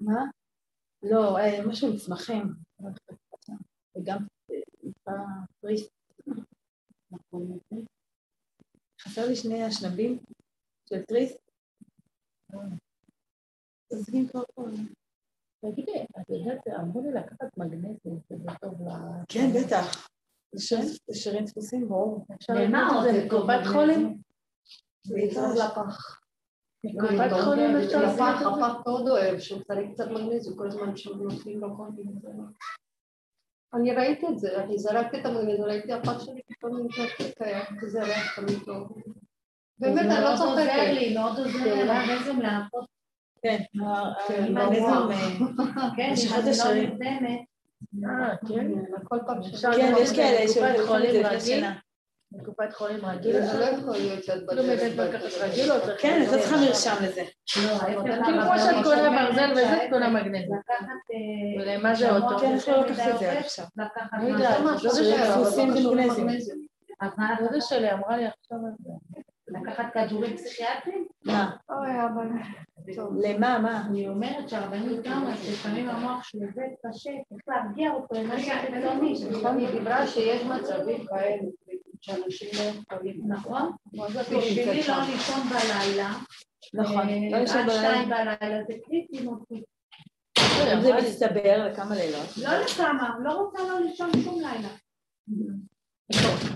[0.00, 0.24] מה?
[1.02, 2.54] לא, אה, משהו עם צמחים.
[3.96, 4.18] וגם
[5.60, 5.92] פריסט.
[9.00, 10.18] חסר לי שני השנבים
[10.88, 11.50] של טריסט.
[13.90, 14.66] עוזבים כבר פה.
[15.62, 18.90] תגידי, את יודעת, אמרו לי לקחת מגנטים, שזה טוב ל...
[19.28, 20.08] כן, בטח.
[20.52, 20.76] זה
[21.12, 22.26] שירים דפוסים, ברור.
[22.48, 23.04] למה עוד?
[23.04, 24.18] זה קורבן חולים?
[25.06, 26.18] זה טוב לפח.
[27.00, 28.24] קופת חולים אפשר זה?
[28.24, 28.42] הפח
[28.86, 32.20] מאוד אוהב, שהוא צריך קצת מגנזיום, כל הזמן שהוא נופלים לו כל מיני
[33.74, 38.02] אני ראיתי את זה, אני זרקתי את המגנזיום, ראיתי הפח שלי פתאום מתנתק היה כזה
[38.02, 38.96] ריח תמיד טוב.
[39.78, 40.56] באמת, אני לא צוחקת.
[40.56, 42.86] מאוד עוזר לי, מאוד עוזר לי, הרבה זה לעשות
[43.42, 43.56] כן,
[44.38, 46.52] אני לא- אה, כן, יש לך אני לא
[48.08, 48.68] אה, כן.
[49.76, 51.64] כן, כאלה בקופת שלוקחים את חולים זה לפני רגיל.
[52.32, 54.96] בקופת חולים רגיל, זה לא יכול להיות שאת כאילו בדרך.
[54.96, 56.02] מרקחת רגיל או צריך...
[56.02, 57.22] כן, את לא צריכה מרשם לזה.
[57.64, 60.58] לא, ההפך, כאילו כמו שאת קונה ברזל וזה, את קונה.
[61.12, 62.38] אה, ולמה זה אותו?
[62.38, 63.64] כן, לא לקחת את זה עכשיו?
[63.76, 65.96] לא יודעת, זה שלי, לא
[67.40, 69.22] דודה שלי אמרה לי עכשיו על זה.
[69.52, 71.06] לקחת כדורים פסיכיאטריים?
[71.24, 71.56] מה?
[71.70, 72.28] אוי, אבל...
[73.22, 73.86] למה, מה?
[73.86, 78.52] אני אומרת שהרבנית גם, אז לפעמים המוח שלו עובד קשה, צריך להרגיע אותו עם משהו
[78.60, 79.14] חיצוני.
[79.30, 81.42] נכון, היא דיברה שיש מצבים כאלה,
[82.00, 83.20] שאנשים לא יכולים.
[83.28, 83.72] נכון?
[84.08, 84.94] זה בשבילי לא?
[85.12, 86.12] לישון בלילה,
[86.74, 87.82] נכון, אה, לא לישון עד בלילה.
[87.82, 89.62] שתיים בלילה זה קריטי מותי.
[90.74, 92.36] אם זה מצטבר לכמה לילות.
[92.36, 94.68] לא לכמה, לא רוצה לא לישון שום לילה.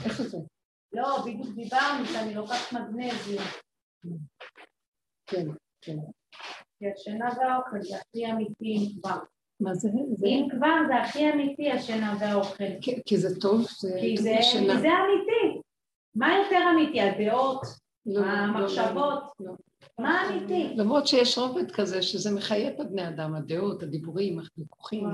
[0.05, 0.39] איפה זה?
[0.93, 3.45] לא, בדיוק דיברנו שאני לוקחת מגנזיום.
[5.27, 5.47] כן,
[5.81, 5.97] כן.
[6.79, 9.19] כי השינה והאוכל זה הכי אמיתי אם כבר.
[9.61, 9.89] מה זה?
[10.27, 12.65] אם כבר זה הכי אמיתי השינה והאוכל.
[13.07, 14.75] כי- זה טוב, זה כי טוב זה לשינה.
[14.75, 15.61] כי זה אמיתי.
[16.15, 17.01] מה יותר אמיתי?
[17.01, 17.61] הדעות?
[18.07, 19.23] לא, לא, המחשבות?
[19.41, 19.53] לא.
[19.99, 20.75] מה אמיתי?
[20.77, 25.05] למרות שיש רובד כזה שזה מחיה את הבני אדם, הדעות, הדיבורים, הוויכוחים.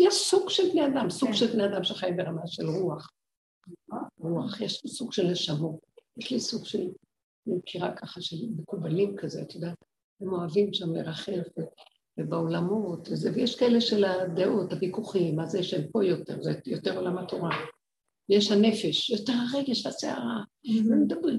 [0.00, 1.34] יש סוג של בני אדם, סוג כן.
[1.34, 3.10] של בני אדם שחיים ברמה של רוח.
[4.18, 5.80] רוח, יש לי סוג של נשמות.
[6.18, 6.88] יש לי סוג של,
[7.46, 9.84] אני מכירה ככה של מקובלים כזה, את יודעת,
[10.20, 11.62] הם אוהבים שם לרחף ו-
[12.18, 17.18] ובעולמות וזה, ויש כאלה של הדעות, הוויכוחים, מה זה שהם פה יותר, זה יותר עולם
[17.18, 17.50] התורה.
[18.30, 20.42] ויש הנפש, יותר הרגש והסערה,
[20.84, 21.38] ומדברים,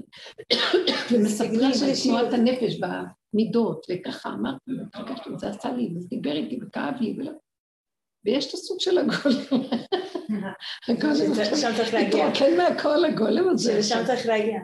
[1.12, 1.92] ומספרים של על.
[2.04, 4.70] תנועת הנפש במידות, וככה אמרתי,
[5.36, 7.16] זה עשה לי, וזה דיבר איתי וכאב לי.
[8.24, 9.64] ויש את הסוג של הגולם.
[11.56, 12.28] שם צריך להגיע.
[12.28, 13.72] מתרוקן מהכל הגולם הזה.
[13.72, 14.58] שלשם צריך להגיע.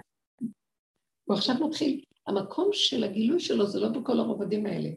[1.24, 4.88] הוא עכשיו מתחיל, המקום של הגילוי שלו זה לא בכל הרובדים האלה.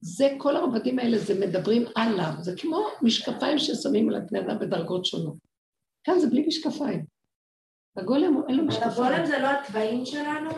[0.00, 5.04] זה, כל הרובדים האלה זה מדברים עליו, זה כמו משקפיים ששמים על בני אדם בדרגות
[5.04, 5.36] שונות.
[6.04, 7.04] כאן זה בלי משקפיים.
[7.96, 8.92] הגולם אין לו משקפיים.
[8.92, 10.50] הגולם זה לא התוואים שלנו?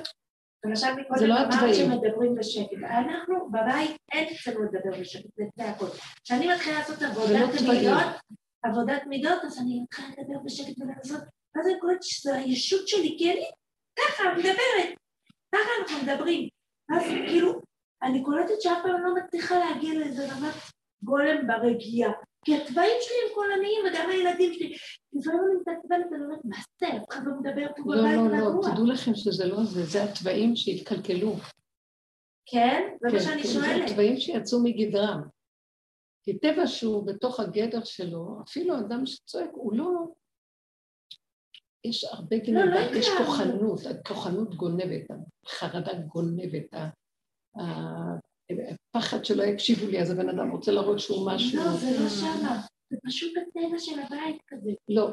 [0.64, 1.74] למשל זה מקודם לא אמרת.
[1.74, 2.72] שמדברים בשקט.
[2.84, 5.88] אנחנו בבית אין אצלנו לדבר בשקט, זה הכול.
[6.24, 7.08] כשאני מתחילה לעשות לא
[8.62, 9.02] עבודת.
[9.06, 11.20] מידות, אז אני מתחילה לדבר בשקט ולעשות,
[11.54, 13.44] ואז אני קוראת שזו הישות שלי, כי אני
[13.98, 14.98] ככה מדברת,
[15.54, 16.48] ככה אנחנו מדברים.
[16.90, 17.60] אז כאילו,
[18.02, 20.54] אני קולטת שאף פעם לא מצליחה להגיע לאיזה רמת
[21.02, 22.12] גולם ברגיעה.
[22.44, 24.76] כי התוואים שלי הם קולניים, וגם הילדים שלי.
[25.12, 26.86] לפעמים אני מתעצבנת, אני אומרת, מה זה?
[26.86, 28.70] אף אחד לא מדבר פה לא, בבית לא, לא, רגוע.
[28.70, 31.36] תדעו לכם שזה לא זה, זה התוואים שהתקלקלו.
[32.46, 32.82] כן?
[33.00, 33.90] זה כן, מה שאני כן, זה שואלת.
[33.90, 35.20] התוואים שיצאו מגדרם.
[36.22, 39.88] כי טבע שהוא בתוך הגדר שלו, אפילו אדם שצועק, הוא לא...
[41.84, 43.08] יש הרבה לא גנבה, יש.
[43.18, 45.10] כוחנות, הכוחנות גונבת,
[45.46, 46.74] החרדה גונבת,
[48.94, 51.64] הפחד שלא יקשיבו לי, אז הבן אדם רוצה להראות שהוא משהו.
[51.64, 52.60] לא, זה לא שמה.
[52.90, 54.70] זה פשוט הטבע של הבית כזה.
[54.88, 55.10] לא,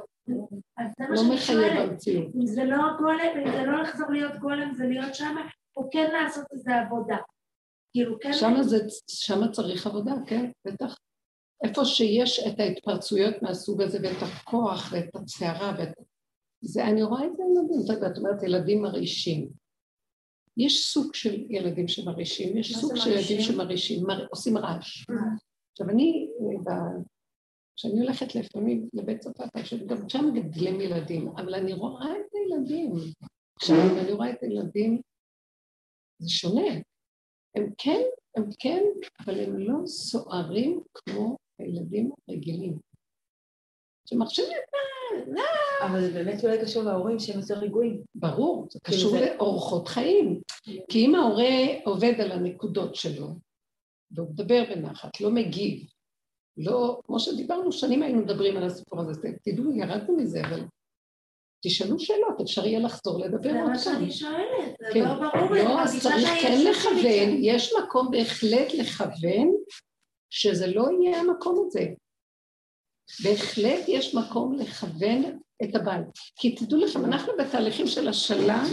[1.10, 1.90] לא מחייב שואלת.
[1.90, 2.36] במציאות.
[2.36, 5.48] אם זה לא גולם, אם זה לא לחזור להיות גולם, זה להיות שמה,
[5.78, 7.18] או כן לעשות איזה עבודה.
[7.94, 8.34] כאילו, כן...
[8.34, 8.78] שמה, זה,
[9.10, 10.98] שמה צריך עבודה, כן, בטח.
[11.64, 15.90] איפה שיש את ההתפרצויות מהסוג הזה ואת הכוח ואת הסערה ואת...
[16.62, 19.50] זה, אני רואה את זה ילדים, אתה יודע, את אומרת ילדים מרעישים.
[20.58, 23.42] יש סוג של ילדים שמרעישים, יש סוג של ילדים מרעישים?
[23.42, 24.28] שמרעישים, מר...
[24.30, 25.06] עושים רעש.
[25.10, 25.16] אה.
[25.72, 26.28] עכשיו אני,
[27.76, 29.52] כשאני הולכת לפעמים לבית צפת,
[29.88, 32.92] גם שם גדלים ילדים, אבל אני רואה את הילדים.
[33.56, 35.02] עכשיו, אני רואה את הילדים,
[36.20, 36.82] זה שונה.
[37.56, 38.02] הם כן,
[38.36, 38.84] הם כן,
[39.26, 42.78] אבל הם לא סוערים כמו הילדים הרגילים.
[44.10, 44.58] שמחשבים,
[45.86, 48.02] אבל זה באמת אולי קשור להורים שהם יותר רגועים.
[48.16, 50.42] ברור, זה כאילו קשור זה- לאורחות חיים.
[50.90, 51.50] כי אם ההורה
[51.86, 53.28] עובד על הנקודות שלו,
[54.12, 55.90] והוא מדבר בנחת, לא מגיב,
[56.58, 60.60] לא, כמו שדיברנו, שנים היינו מדברים על הסיפור הזה, תדעו, ירדנו מזה, אבל
[61.64, 63.78] תשאלו שאלות, אפשר יהיה לחזור לדבר זה עוד מה פעם.
[63.78, 65.00] שאני שואלת, זה כן.
[65.00, 67.38] לא ברור לי, לא, אז צריך כן לכוון.
[67.40, 69.52] יש מקום בהחלט לכוון
[70.30, 71.86] שזה לא יהיה המקום הזה.
[73.24, 76.06] בהחלט יש מקום לכוון את הבית.
[76.36, 78.64] כי תדעו לכם, אנחנו בתהליכים של השלה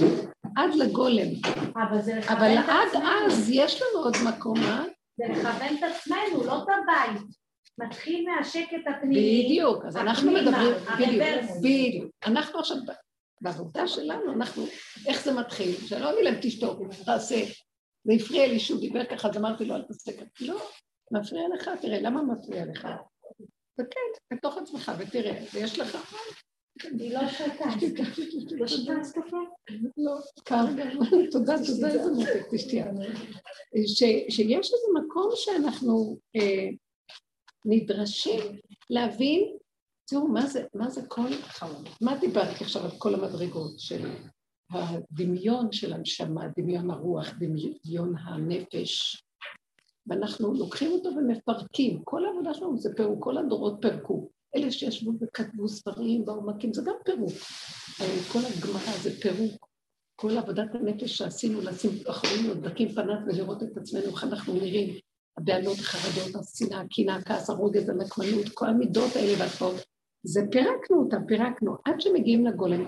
[0.57, 1.28] עד לגולם,
[1.76, 3.26] אבל זה לכוון אבל את עד עצמנו.
[3.26, 4.85] אז יש לנו עוד מקום, אה?
[5.16, 7.43] זה לכוון את עצמנו, לא את הבית.
[7.79, 9.45] מתחיל מהשקט הפנימי.
[9.45, 11.22] בדיוק, אז אנחנו מדברים, בדיוק.
[11.59, 12.11] בדיוק.
[12.27, 12.77] אנחנו עכשיו,
[13.41, 14.64] בעבודה שלנו, אנחנו,
[15.07, 15.77] איך זה מתחיל?
[15.87, 17.45] שלא אמרתי להם, תשתוק, תעשה.
[18.05, 20.25] זה הפריע לי שהוא דיבר ככה, אז אמרתי לו, אל תעשה ככה.
[20.41, 20.61] לא,
[21.11, 22.89] מפריע לך, תראה, למה מפריע לך?
[23.70, 26.14] תסתכל בתוך עצמך ותראה, ויש לך,
[26.83, 27.64] היא לא שותה.
[28.51, 29.37] לא שותה קפה?
[29.97, 30.89] לא, קר גם.
[31.33, 32.81] תודה, תודה, איזה מותק, תשתי.
[34.31, 36.68] שיש איזה מקום שאנחנו אה,
[37.65, 38.41] נדרשים
[38.91, 39.57] להבין,
[40.07, 40.29] תראו,
[40.75, 41.29] מה זה כל...
[42.01, 44.11] מה דיברתי עכשיו על כל המדרגות של
[44.71, 49.23] הדמיון של הנשמה, דמיון הרוח, דמיון הנפש,
[50.07, 52.03] ואנחנו לוקחים אותו ומפרקים.
[52.05, 54.31] כל העבודה שלנו זה פירוק, כל הדורות פירקו.
[54.57, 57.33] אלה שישבו וכתבו ספרים בעומקים, זה גם פירוק.
[58.33, 59.69] כל הגמרא זה פירוק.
[60.17, 64.95] כל עבודת הנפש שעשינו, לשים אחרים מבדקים פניו ולראות את עצמנו, איך אנחנו נראים,
[65.39, 69.85] הבעלות, החרדות, השנאה, הקנאה, הכעס, הרוגז, הנקמנות, כל המידות האלה והתפעות.
[70.26, 71.76] זה פירקנו אותם, פירקנו.
[71.85, 72.85] עד שמגיעים לגולם,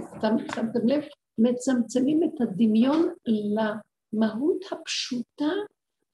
[0.55, 1.05] שמתם לב,
[1.38, 5.53] מצמצמים את הדמיון למהות הפשוטה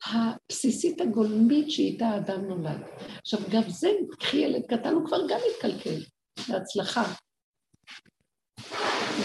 [0.07, 2.81] הבסיסית הגולמית שאיתה האדם נולד.
[3.21, 5.99] עכשיו, גם זה, קחי ילד קטן, הוא כבר גם מתקלקל,
[6.49, 7.03] בהצלחה.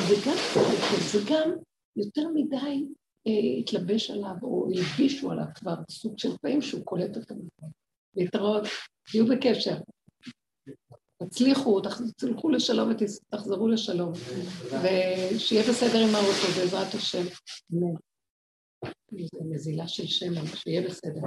[0.08, 1.52] זה גם מתקלקל, זה גם
[1.96, 2.86] יותר מדי
[3.60, 7.36] התלבש עליו, או הלבישו עליו כבר סוג של פעמים שהוא קולט אותם.
[8.16, 8.64] להתראות,
[9.12, 9.76] תהיו בקשר.
[11.24, 14.14] תצליחו, תצליחו לשלום ותחזרו לשלום,
[14.66, 17.24] ושיהיה בסדר עם האוטו, בעזרת השם.
[19.52, 21.22] נזילה של שמן, שיהיה בסדר.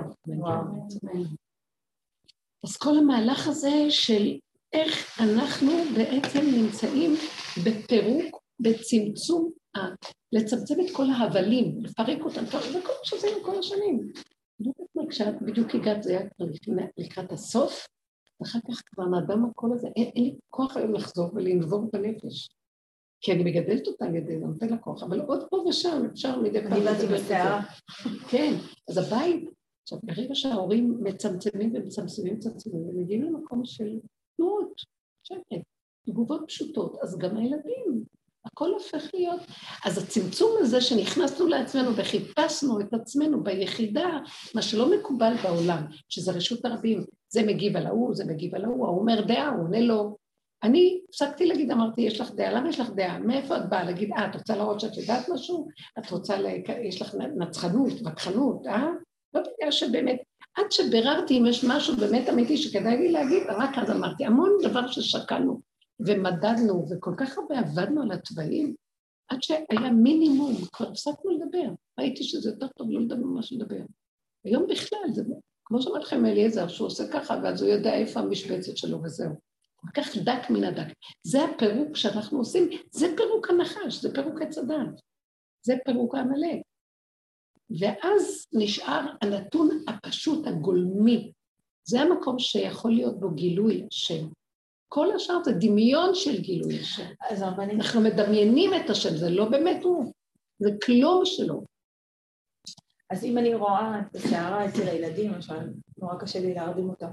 [2.64, 4.38] אז כל המהלך הזה של
[4.72, 7.14] איך אנחנו בעצם נמצאים
[7.64, 9.53] בפירוק, בצמצום,
[10.33, 14.12] לצמצם את כל ההבלים, לפרק אותם, זה כל מה שעשינו כל השנים.
[15.11, 16.29] כשאת בדיוק הגעת, זה היה
[16.99, 17.87] לקראת הסוף,
[18.41, 22.49] ואחר כך כבר נדם הקול הזה, אין, אין לי כוח היום לחזור ולנבור בנפש.
[23.21, 26.41] כי אני מגדלת אותה על ידי זה, נותן לה כוח, אבל עוד פה ושם אפשר
[26.41, 26.73] מדי פעם...
[26.73, 27.62] אני באתי בסערה.
[28.31, 28.53] כן,
[28.89, 29.51] אז הבית,
[29.83, 34.01] עכשיו, ברגע שההורים מצמצמים ומצמצמים ומצמצמים, הם מגיעים למקום של
[34.37, 34.73] תנועות,
[35.23, 35.62] שקט,
[36.07, 38.05] תגובות פשוטות, אז גם הילדים,
[38.45, 39.41] הכל הופך להיות...
[39.84, 44.18] אז הצמצום הזה שנכנסנו לעצמנו וחיפשנו את עצמנו ביחידה,
[44.55, 48.86] מה שלא מקובל בעולם, שזה רשות הרבים, זה מגיב על ההוא, זה מגיב על ההוא,
[48.86, 50.16] ההוא אומר דעה, הוא עונה לו.
[50.62, 53.18] אני הפסקתי להגיד, אמרתי, יש לך דעה, למה יש לך דעה?
[53.18, 53.84] מאיפה את באה?
[53.84, 55.68] להגיד, אה, את רוצה להראות שאת יודעת משהו?
[55.99, 56.47] את רוצה, ל...
[56.82, 58.88] יש לך נצחנות, וכחנות, אה?
[59.34, 60.16] לא בגלל שבאמת,
[60.57, 64.86] עד שביררתי אם יש משהו באמת אמיתי שכדאי לי להגיד, רק אז אמרתי, המון דבר
[64.86, 65.61] ששקלנו
[66.07, 68.74] ומדדנו, וכל כך הרבה עבדנו על התוואים,
[69.28, 71.72] עד שהיה מינימום, כבר הפסקנו לדבר.
[71.98, 73.84] ראיתי שזה יותר טוב לא לדבר ממה לדבר.
[74.44, 75.22] היום בכלל, זה
[75.64, 79.34] כמו שאומר לכם אליעזר, שהוא עושה ככה, ואז הוא יודע איפה המשבצת שלו וזהו.
[79.76, 80.92] כל כך דק מן הדק.
[81.22, 85.01] זה הפירוק שאנחנו עושים, זה פירוק הנחש, זה פירוק עץ הדת.
[85.62, 86.61] זה פירוק העמלק.
[87.80, 91.32] ואז נשאר הנתון הפשוט, הגולמי.
[91.84, 94.28] זה המקום שיכול להיות בו גילוי השם.
[94.93, 97.07] כל השאר זה דמיון של גילוי השם.
[97.30, 100.12] אז אנחנו מדמיינים את השם, זה לא באמת הוא,
[100.59, 101.64] זה כלום שלו.
[103.11, 107.09] אז אם אני רואה את הסערה אצל הילדים, למשל, נורא קשה לי להרדים אותה.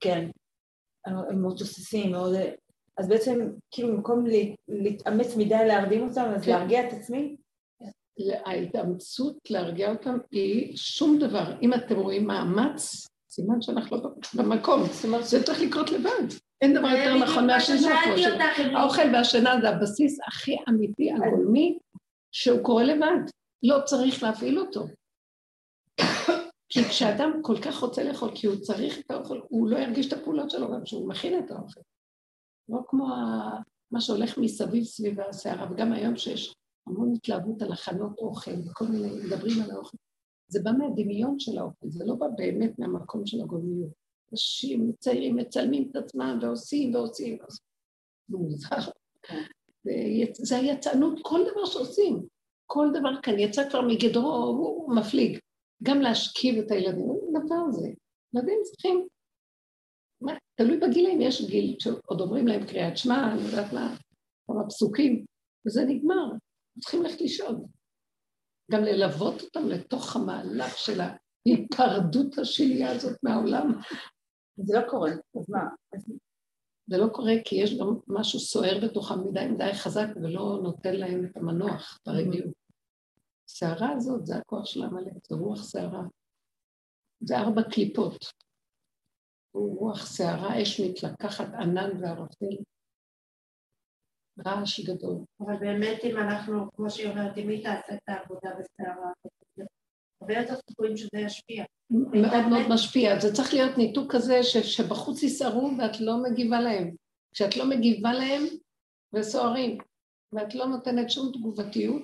[0.00, 0.30] כן,
[1.06, 2.34] הם מאוד תוססים, מאוד...
[2.96, 4.24] אז בעצם, כאילו, במקום
[4.68, 6.50] להתאמץ מדי להרדים אותם, אז כן.
[6.50, 7.36] להרגיע את עצמי?
[8.44, 11.60] ההתאמצות להרגיע אותם היא שום דבר.
[11.62, 13.06] אם אתם רואים מאמץ,
[13.36, 16.26] סימן שאנחנו לא במקום, סימן שזה צריך לקרות לבד.
[16.60, 18.78] אין דבר יותר נכון מהשינה פה.
[18.78, 21.78] האוכל והשינה זה הבסיס הכי אמיתי, הגולמי,
[22.32, 23.30] שהוא קורה לבד.
[23.62, 24.86] לא צריך להפעיל אותו.
[26.68, 30.12] כי כשאדם כל כך רוצה לאכול, כי הוא צריך את האוכל, הוא לא ירגיש את
[30.12, 31.80] הפעולות שלו גם כשהוא מכין את האוכל.
[32.68, 33.06] לא כמו
[33.90, 36.54] מה שהולך מסביב סביב הסערה, וגם היום שיש
[36.86, 39.96] המון התלהבות על הכנות אוכל וכל מיני, מדברים על האוכל.
[40.48, 43.90] זה בא מהדמיון של האוכל, זה לא בא באמת מהמקום של הגולמיות.
[44.32, 47.38] אנשים צעירים מצלמים את עצמם ועושים ועושים.
[48.28, 49.90] זה.
[50.32, 52.26] זה היצענות, כל דבר שעושים.
[52.66, 55.38] כל דבר כאן יצא כבר מגדרו, הוא מפליג.
[55.82, 57.88] גם להשכיב את הילדים, דבר הזה.
[58.34, 59.06] ילדים צריכים,
[60.20, 63.96] מה, תלוי בגילאים, יש גיל שעוד אומרים להם קריאת שמע, אני יודעת מה,
[64.46, 65.24] כמה פסוקים,
[65.66, 66.32] וזה נגמר,
[66.80, 67.66] צריכים ללכת לישון.
[68.72, 73.72] גם ללוות אותם לתוך המהלך של ההיפרדות השנייה הזאת מהעולם.
[74.56, 75.60] זה לא קורה, אז מה?
[76.86, 81.24] זה לא קורה כי יש גם משהו סוער בתוכם מדי מדי חזק ולא נותן להם
[81.24, 82.54] את המנוח ברגיעות.
[83.48, 86.02] הסערה הזאת זה הכוח של עמלק, זה רוח סערה.
[87.20, 88.24] זה ארבע קליפות.
[89.50, 92.56] הוא רוח סערה, אש מתלקחת, ענן וערפל.
[94.46, 95.16] רעש גדול.
[95.40, 99.10] אבל באמת אם אנחנו, כמו שהיא אומרת, אם היא תעשה את העבודה בסערה,
[100.20, 101.64] הרבה יותר סיכויים שזה ישפיע.
[101.90, 103.20] מאוד מאוד משפיע.
[103.20, 106.94] זה צריך להיות ניתוק כזה שבחוץ יסערו ואת לא מגיבה להם.
[107.34, 108.42] כשאת לא מגיבה להם
[109.12, 109.78] וסוערים,
[110.32, 112.02] ואת לא נותנת שום תגובתיות,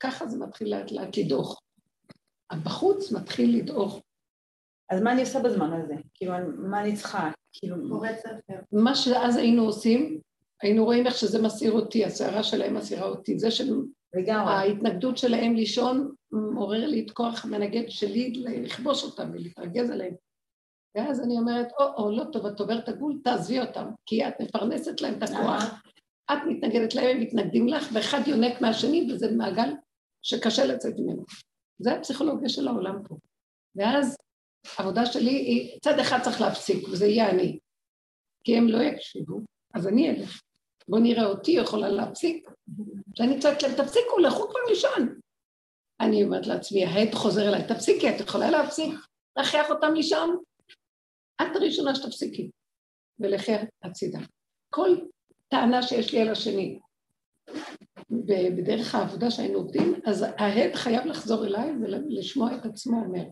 [0.00, 1.60] ככה זה מתחיל לאט לאט לדעוך.
[2.64, 4.00] בחוץ מתחיל לדעוך.
[4.90, 5.94] אז מה אני עושה בזמן הזה?
[6.14, 7.30] כאילו, מה אני צריכה?
[7.52, 7.76] כאילו...
[8.72, 10.20] מה שאז היינו עושים,
[10.62, 13.38] היינו רואים איך שזה מסעיר אותי, הסערה שלהם מסעירה אותי.
[13.38, 13.74] זה של...
[14.14, 14.52] לגמרי.
[14.52, 20.14] ההתנגדות שלהם לישון מעורר לי את כוח המנגד שלי לכבוש אותם ולהתרגז עליהם.
[20.96, 25.00] ואז אני אומרת, או, או, לא טוב, את עוברת הגבול, תעזבי אותם, כי את מפרנסת
[25.00, 25.82] להם את הכוח.
[26.32, 29.72] את מתנגדת להם, הם מתנגדים לך, ואחד יונק מהשני, וזה מעגל
[30.22, 31.24] שקשה לצאת ממנו.
[31.78, 33.16] זה הפסיכולוגיה של העולם פה.
[33.76, 34.16] ואז
[34.78, 37.58] העבודה שלי היא, צד אחד צריך להפסיק, וזה יהיה אני.
[38.44, 39.40] כי הם לא יקשיבו,
[39.74, 40.40] אז אני אלך.
[40.88, 42.50] בואו נראה אותי יכולה להפסיק.
[43.14, 45.20] כשאני צועקת להם, תפסיקו, לכו כבר לישון.
[46.00, 48.94] אני אומרת לעצמי, ההד חוזר אליי, תפסיקי, את יכולה להפסיק?
[49.36, 50.42] להכריח אותם לישון?
[51.42, 52.50] את הראשונה שתפסיקי,
[53.20, 54.18] ולכי הצידה.
[54.70, 54.96] כל
[55.48, 56.78] טענה שיש לי על השני,
[58.56, 63.24] בדרך העבודה שהיינו עובדים, אז ההד חייב לחזור אליי ולשמוע את עצמו אומר,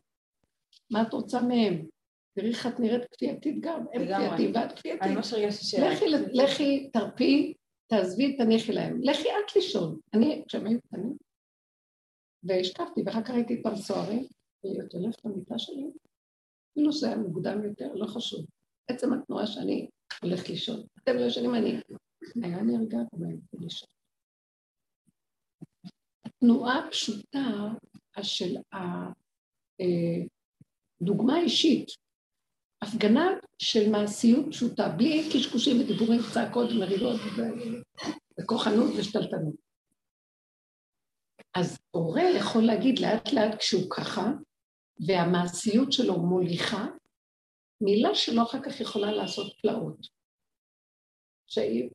[0.91, 1.87] מה את רוצה מהם?
[2.35, 5.01] תראי איך את נראית כפייתית גם, הם כפייתיים ואת כפייתית.
[6.32, 7.55] לכי, תרפי,
[7.87, 9.01] תעזבי, תניחי להם.
[9.03, 9.99] לכי את לישון.
[10.14, 11.16] אני, כשהם היו קטנים,
[12.43, 14.26] והשקפתי, ואחר כך הייתי פעם סוהרים,
[14.64, 15.87] והייתי הולכת למיטה שלי,
[16.72, 18.47] אפילו שזה היה מוקדם יותר, לא חשוב.
[18.89, 19.89] עצם התנועה שאני
[20.22, 20.87] הולכת לישון.
[21.03, 21.80] אתם לא ישנים, אני...
[22.43, 23.89] היה נרגעת והייתי לישון.
[26.24, 27.68] התנועה הפשוטה
[28.22, 28.57] של
[31.01, 32.04] הדוגמה האישית,
[32.85, 33.26] הפגנה
[33.59, 37.20] של מעשיות פשוטה, בלי קשקושים ודיבורים, צעקות ומרידות
[38.41, 39.55] וכוחנות ושתלטנות.
[41.55, 44.32] אז הורה יכול להגיד לאט לאט כשהוא ככה,
[45.07, 46.87] והמעשיות שלו מוליכה,
[47.80, 49.99] מילה שלו אחר כך יכולה לעשות פלאות.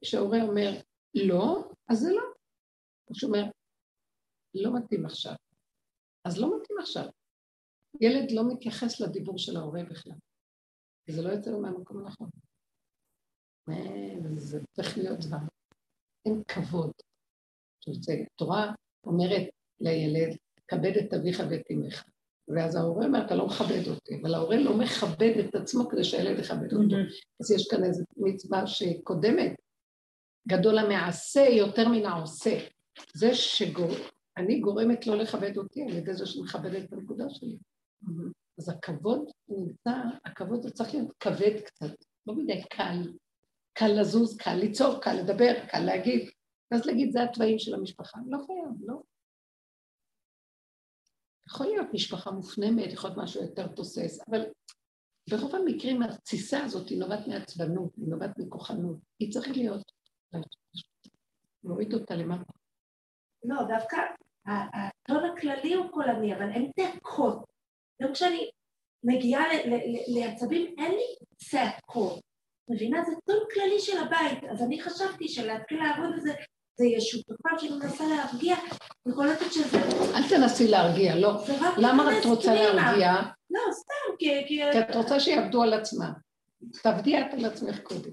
[0.01, 0.71] כשהורה אומר
[1.13, 2.23] לא, אז זה לא.
[3.13, 3.51] כשהוא אומר,
[4.53, 5.33] לא מתאים עכשיו.
[6.25, 7.05] אז לא מתאים עכשיו.
[8.01, 10.15] ילד לא מתייחס לדיבור של ההורה בכלל.
[11.11, 12.29] זה לא יוצא לו מהמקום הנכון.
[14.37, 15.37] זה צריך להיות דבר.
[16.25, 16.91] אין כבוד.
[18.35, 19.43] התורה אומרת
[19.79, 20.37] לילד,
[20.67, 22.03] כבד את אביך ואת אמך.
[22.47, 26.39] ואז ההורה אומר, אתה לא מכבד אותי, אבל ההורה לא מכבד את עצמו כדי שהילד
[26.39, 26.95] יכבד אותו.
[27.39, 29.55] אז יש כאן איזו מצווה שקודמת,
[30.47, 32.59] גדול המעשה יותר מן העושה.
[33.13, 37.57] זה שאני גורמת לא לכבד אותי על ידי זה שמכבד את הנקודה שלי.
[38.59, 39.91] אז הכבוד נמצא,
[40.25, 41.95] הכבוד זה צריך להיות כבד קצת,
[42.27, 43.13] לא מדי קל.
[43.73, 46.29] קל לזוז, קל ליצור, קל לדבר, קל להגיד.
[46.71, 48.19] ואז להגיד, זה התוואים של המשפחה.
[48.27, 49.01] לא חייב, לא.
[51.47, 54.45] יכול להיות משפחה מופנמת, יכול להיות משהו יותר תוסס, אבל
[55.29, 58.97] ברוב המקרים התסיסה הזאת היא נובעת מעצבנות, היא נובעת מכוחנות.
[59.19, 59.91] היא צריכה להיות,
[61.63, 62.53] להוריד אותה למטה.
[63.43, 63.97] לא, דווקא
[64.45, 67.58] הטון הכללי הוא קולני, אבל אין צעקות.
[68.01, 68.49] גם כשאני
[69.03, 69.43] מגיעה
[70.07, 72.19] לעצבים, אין לי צעקות.
[72.69, 73.03] מבינה?
[73.03, 74.43] זה טון כללי של הבית.
[74.51, 76.33] אז אני חשבתי שלהתחיל לעבוד בזה,
[76.77, 78.55] זה יהיה שותפה שאני מנסה להרגיע,
[79.05, 79.77] אני קולטת שזה...
[80.15, 81.31] אל תנסי להרגיע, לא.
[81.77, 83.13] למה את רוצה להרגיע?
[83.49, 84.47] לא, סתם, כי...
[84.47, 86.11] כי את רוצה שיעבדו על עצמם.
[86.83, 88.11] תעבדי את על עצמך קודם.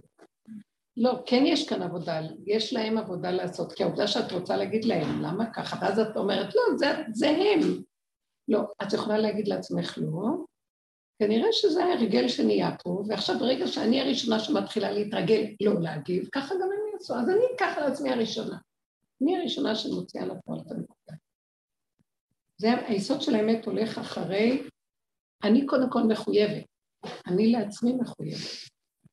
[0.97, 5.22] לא, כן יש כאן עבודה, יש להם עבודה לעשות, כי העובדה שאת רוצה להגיד להם,
[5.22, 5.76] למה ככה?
[5.80, 7.61] ואז את אומרת, לא, זה, זה הם.
[8.49, 10.45] לא, את יכולה להגיד לעצמך לא,
[11.19, 16.63] כנראה שזה ההרגל שנהיה פה, ועכשיו ברגע שאני הראשונה שמתחילה להתרגל לא להגיב, ככה גם
[16.63, 18.59] הם יעשו, אז אני אקח על עצמי הראשונה.
[19.23, 21.17] אני הראשונה שמוציאה לפועל את הנקודה.
[22.57, 24.63] זה היסוד של האמת הולך אחרי,
[25.45, 26.65] אני קודם כל מחויבת,
[27.27, 28.41] אני לעצמי מחויבת.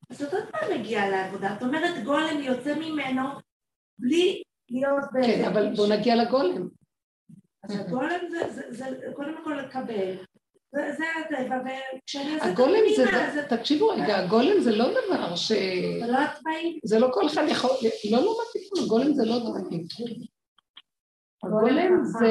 [0.10, 3.24] אז את עוד פעם מגיעה לעבודה, את אומרת גולם יוצא ממנו
[4.00, 5.04] בלי להיות.
[5.26, 6.68] כן, אבל בואו נגיע לגולם.
[7.64, 8.86] אז הגולם זה, זה, זה
[9.16, 10.16] קודם כל לקבל,
[10.74, 15.51] זה הטבע, וכשאני עושה הגולם זה, תקשיבו רגע, הגולם זה לא דבר ש...
[15.51, 16.80] זה לא עצמאי.
[16.84, 17.70] זה לא כל אחד יכול,
[18.11, 19.88] לא, לא מתאים, הגולם זה לא דברים.
[21.43, 22.28] הגולם זה,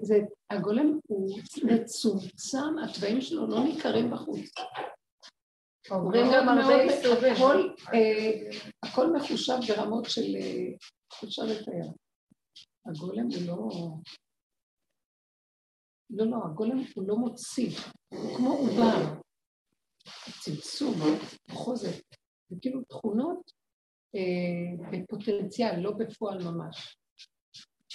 [0.00, 0.18] זה,
[0.50, 4.40] הגולם הוא מצומצם, התוואים שלו לא ניכרים בחוץ.
[5.90, 7.34] אומרים גם הרבה איסורים.
[8.82, 10.36] הכל מחושב ברמות של,
[11.24, 11.88] אפשר לתאר.
[12.86, 13.68] הגולם הוא לא...
[16.10, 17.70] לא, לא, הגולם הוא לא מוציא,
[18.08, 19.20] הוא כמו עובר.
[20.44, 20.94] צמצום,
[21.50, 22.02] חוזק,
[22.48, 23.50] זה כאילו תכונות
[24.14, 26.96] אה, בפוטנציאל, לא בפועל ממש.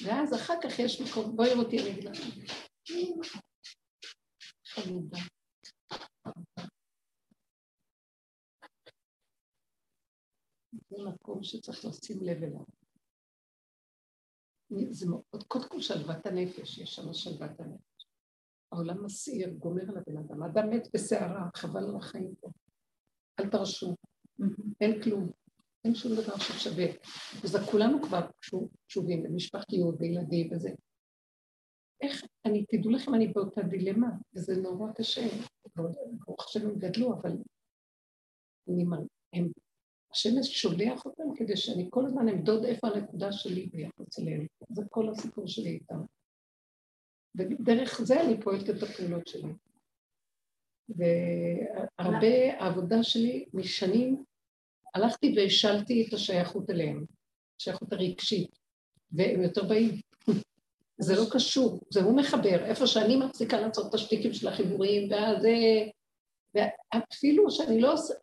[0.06, 2.18] ואז אחר כך יש מקום, בואי אותי, אני אגיד לך.
[4.66, 5.18] חמודה.
[10.90, 12.66] זה מקום שצריך לשים לב אליו.
[14.92, 17.95] זה מאוד, קודם כל שלוות הנפש, יש שם שלוות הנפש.
[18.76, 20.44] העולם מסעיר, גומר על הבן אדם.
[20.44, 22.50] אדם מת בסערה, חבל על החיים פה.
[23.40, 23.96] אל תרשו,
[24.82, 25.32] אין כלום,
[25.86, 26.86] אין שום דבר ששווה.
[27.44, 28.28] וזה כולנו כבר
[28.88, 30.70] קשובים למשפחתיות וילדים וזה.
[32.02, 35.28] איך, אני, תדעו לכם, אני באותה דילמה, וזה נורא קשה.
[35.76, 37.32] ברוך השם הם גדלו, אבל
[38.70, 38.84] אני,
[39.34, 39.50] הם,
[40.12, 44.46] השם שולח אותם כדי שאני כל הזמן אמדוד איפה הנקודה שלי ביחס אליהם.
[44.70, 46.02] זה כל הסיפור שלי איתם.
[47.38, 49.54] ודרך זה אני פועלת את הפעולות שלי.
[50.90, 54.24] והרבה העבודה שלי משנים,
[54.96, 57.06] הלכתי והשלתי את השייכות אליהם,
[57.60, 58.60] השייכות הרגשית,
[59.12, 60.02] והם יותר באים.
[60.98, 62.66] זה לא קשור, זה הוא מחבר.
[62.66, 65.48] איפה שאני מפסיקה לעשות את השטיקים של החיבורים, ואז...
[66.56, 68.14] ואפילו שאני לא עושה...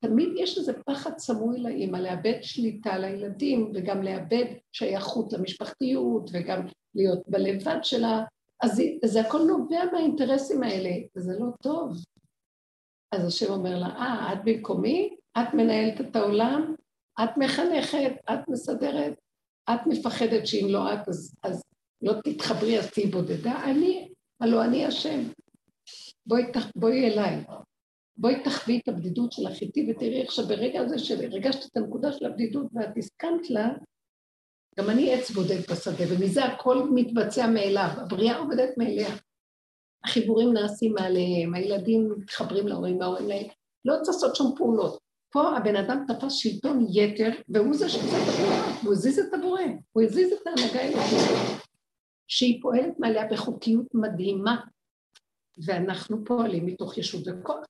[0.00, 7.28] תמיד יש איזה פחד סמוי לאימא, לאבד שליטה לילדים, וגם לאבד שייכות למשפחתיות, וגם להיות
[7.28, 8.24] בלבד שלה.
[8.62, 11.96] אז זה הכל נובע מהאינטרסים האלה, וזה לא טוב.
[13.12, 15.16] אז השם אומר לה, אה, את במקומי?
[15.38, 16.74] את מנהלת את העולם?
[17.24, 18.12] את מחנכת?
[18.32, 19.14] את מסדרת?
[19.70, 21.62] את מפחדת שאם לא את, אז, אז
[22.02, 23.64] לא תתחברי, אז תהיי בודדה?
[23.64, 24.08] אני,
[24.40, 25.20] הלוא אני השם.
[26.26, 26.42] בואי,
[26.76, 27.44] בואי אליי.
[28.16, 32.66] בואי תחווי את הבדידות שלך איתי ותראי איך שברגע הזה שהרגשת את הנקודה של הבדידות
[32.72, 33.68] ואת הסכמת לה,
[34.78, 37.88] גם אני עץ בודד בשדה, ומזה הכל מתבצע מאליו.
[37.96, 39.08] הבריאה עובדת מאליה.
[40.04, 43.46] החיבורים נעשים מעליהם, הילדים מתחברים להורים וההורים להם.
[43.84, 44.98] לא צריך לעשות שום פעולות.
[45.32, 49.62] פה הבן אדם תפס שלטון יתר, והוא זה שעושה את הבורא, הוא הזיז את הבורא,
[49.92, 51.66] הוא הזיז את ההנהגה האלוקית,
[52.28, 54.60] שהיא פועלת מעליה בחוקיות מדהימה,
[55.66, 57.64] ואנחנו פועלים מתוך ישות וכוח.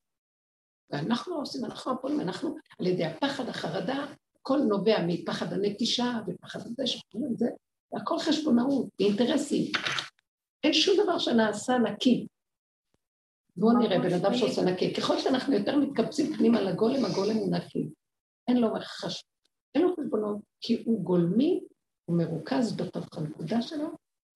[0.91, 4.07] ואנחנו עושים, אנחנו הפועלים, אנחנו על ידי הפחד, החרדה,
[4.43, 6.99] הכל נובע מפחד הנטישה ופחד הדשא,
[7.35, 7.47] זה,
[7.97, 9.73] הכל חשבונאות, אינטרסים.
[10.65, 12.27] אין שום דבר שנעשה נקי.
[13.57, 14.95] בואו נראה בן אדם שעושה נקי.
[14.95, 17.89] ככל שאנחנו יותר מתקבצים פנימה לגולם, הגולם הוא נקי.
[18.49, 19.25] אין לו חש...
[19.75, 21.61] אין לו חשבונות, כי הוא גולמי,
[22.05, 23.89] הוא מרוכז בתוך הנקודה שלו,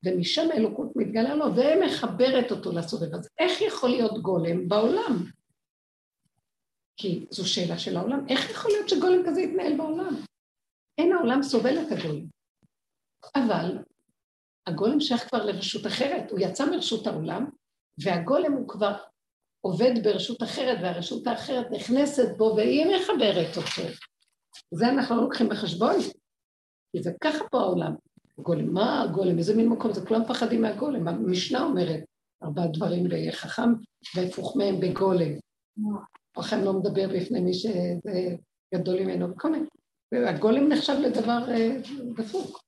[0.04, 3.14] ומשם האלוקות מתגלה לו, ומחברת אותו לסובב.
[3.14, 5.24] אז איך יכול להיות גולם בעולם?
[6.96, 8.28] כי זו שאלה של העולם.
[8.28, 10.14] איך יכול להיות שגולם כזה יתנהל בעולם?
[10.98, 12.26] אין העולם סובל את הגולם.
[13.34, 13.78] אבל
[14.66, 17.50] הגולם שייך כבר לרשות אחרת, הוא יצא מרשות העולם,
[18.04, 18.96] והגולם הוא כבר
[19.60, 23.88] עובד ברשות אחרת, והרשות האחרת נכנסת בו והיא מחברת אותו.
[24.74, 25.94] זה אנחנו לא לוקחים בחשבון,
[26.92, 27.94] כי זה ככה פה העולם.
[28.38, 29.38] גולם, מה הגולם?
[29.38, 29.92] איזה מין מקום?
[29.92, 31.08] זה כולם פחדים מהגולם.
[31.08, 32.00] המשנה אומרת,
[32.42, 33.70] ארבעה דברים בחכם
[34.16, 35.32] והפוך מהם בגולם.
[36.38, 39.66] חכם לא מדבר בפני מי שגדול ממנו, וכל מיני.
[40.12, 41.76] והגולם נחשב לדבר אה,
[42.16, 42.60] דפוק.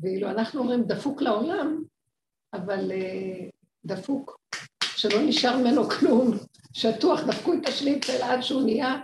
[0.00, 1.84] ואילו אנחנו אומרים דפוק לעולם,
[2.52, 3.48] אבל אה,
[3.84, 4.40] דפוק,
[4.84, 6.30] שלא נשאר ממנו כלום,
[6.72, 8.94] שטוח, דפקו את השניצל עד שהוא נהיה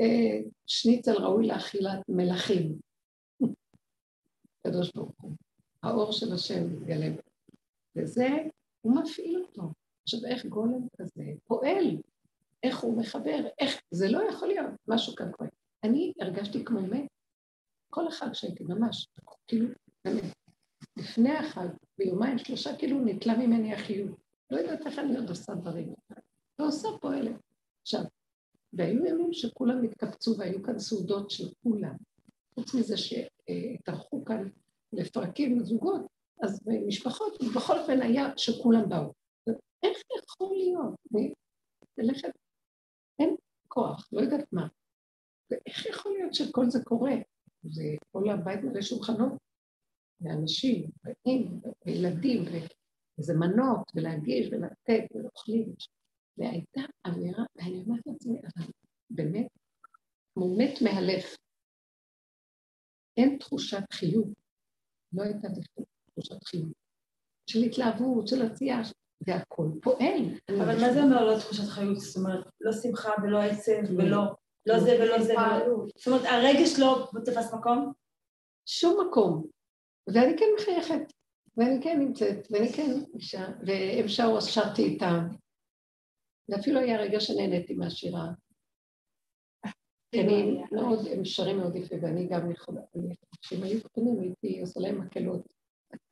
[0.00, 2.78] אה, שניצל ראוי לאכילת מלכים.
[4.66, 5.32] קדוש ברוך הוא.
[5.82, 7.08] האור של השם מתגלה.
[7.96, 8.28] וזה,
[8.80, 9.62] הוא מפעיל אותו.
[10.02, 11.96] עכשיו, איך גולם כזה פועל?
[12.62, 13.46] איך הוא מחבר?
[13.58, 13.80] איך?
[13.90, 15.50] זה לא יכול להיות, משהו כאן קורה.
[15.84, 17.08] אני הרגשתי כמו מת.
[17.90, 19.08] כל החג שהייתי, ממש,
[19.46, 19.68] כאילו,
[20.04, 20.24] באמת.
[20.96, 24.18] לפני החג, ביומיים שלושה, כאילו נתלה ממני החיוב.
[24.50, 25.94] לא יודעת איך אני עוד עושה דברים.
[26.58, 27.36] ועושה פועלת.
[27.82, 28.00] עכשיו,
[28.72, 31.96] והיו ימים שכולם התקבצו והיו כאן סעודות של כולם.
[32.54, 34.48] חוץ מזה שהתארחו כאן
[34.92, 36.06] לפרקים זוגות,
[36.42, 39.12] אז משפחות, בכל אופן היה שכולם באו.
[39.82, 40.94] איך יכול להיות?
[41.98, 42.28] ללכת,
[43.18, 43.36] אין
[43.68, 44.68] כוח, לא יודעת מה.
[45.50, 47.12] ואיך יכול להיות שכל זה קורה?
[47.62, 49.32] זה כל הבית מלא שולחנות,
[50.20, 52.44] ואנשים, באים, וילדים,
[53.18, 55.74] וזה מנות, ולהגיש, ולתת, ואוכלים.
[56.38, 58.66] והייתה אווירה, ואני אומרת לעצמי, אבל
[59.10, 59.46] באמת,
[60.34, 61.36] כמו מת מהלך.
[63.16, 64.34] אין תחושת חיוב.
[65.12, 65.48] לא הייתה
[66.10, 66.72] תחושת חיוב.
[67.46, 68.84] של התלהבות, של עשייה,
[69.26, 70.22] והכל פועל.
[70.48, 71.96] אבל מה זה אומר לא תחושת חיות?
[71.96, 74.22] זאת אומרת, לא שמחה ולא עצב ולא...
[74.66, 75.34] לא זה ולא זה.
[75.96, 77.92] זאת אומרת, הרגש לא תפס מקום?
[78.66, 79.46] שום מקום.
[80.14, 81.12] ואני כן מחייכת,
[81.56, 85.28] ואני כן נמצאת, ואני כן אישה, והם שרו, שרתי איתם.
[86.48, 88.26] ואפילו היה רגע שנהניתי מהשירה.
[90.12, 92.80] כי אני מאוד, הם שרים מאוד יפה, ואני גם יכולה,
[93.42, 95.52] כשהם היו קטנים הייתי עושה להם מקהלות.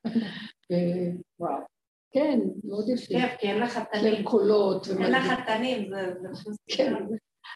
[1.40, 1.77] וואו.
[2.10, 3.06] כן, מאוד יפה.
[3.06, 4.24] כיף, כי אין לך תנים.
[4.24, 4.88] קולות.
[4.88, 6.50] אין לך תנים, זה.
[6.66, 6.94] כן,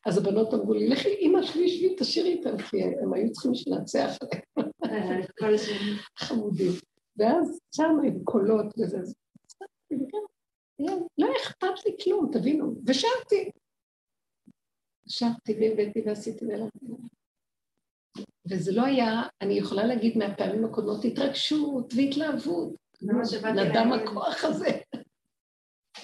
[0.06, 4.18] אז הבנות אמרו לי, לכי, אמא שלי, שבי, תשאירי איתם, כי הם היו צריכים שננצח
[4.82, 5.22] עליהם.
[6.18, 6.72] חמודים.
[7.16, 8.98] ואז שם עם קולות וזה.
[11.18, 12.74] לא אכפת לי כלום, תבינו.
[12.86, 13.50] ושרתי.
[15.08, 16.86] שרתי והבאתי ועשיתי והלכתי.
[18.50, 22.81] וזה לא היה, אני יכולה להגיד מהפעמים הקודמות, התרגשות והתלהבות.
[23.02, 24.80] נדם הכוח הזה.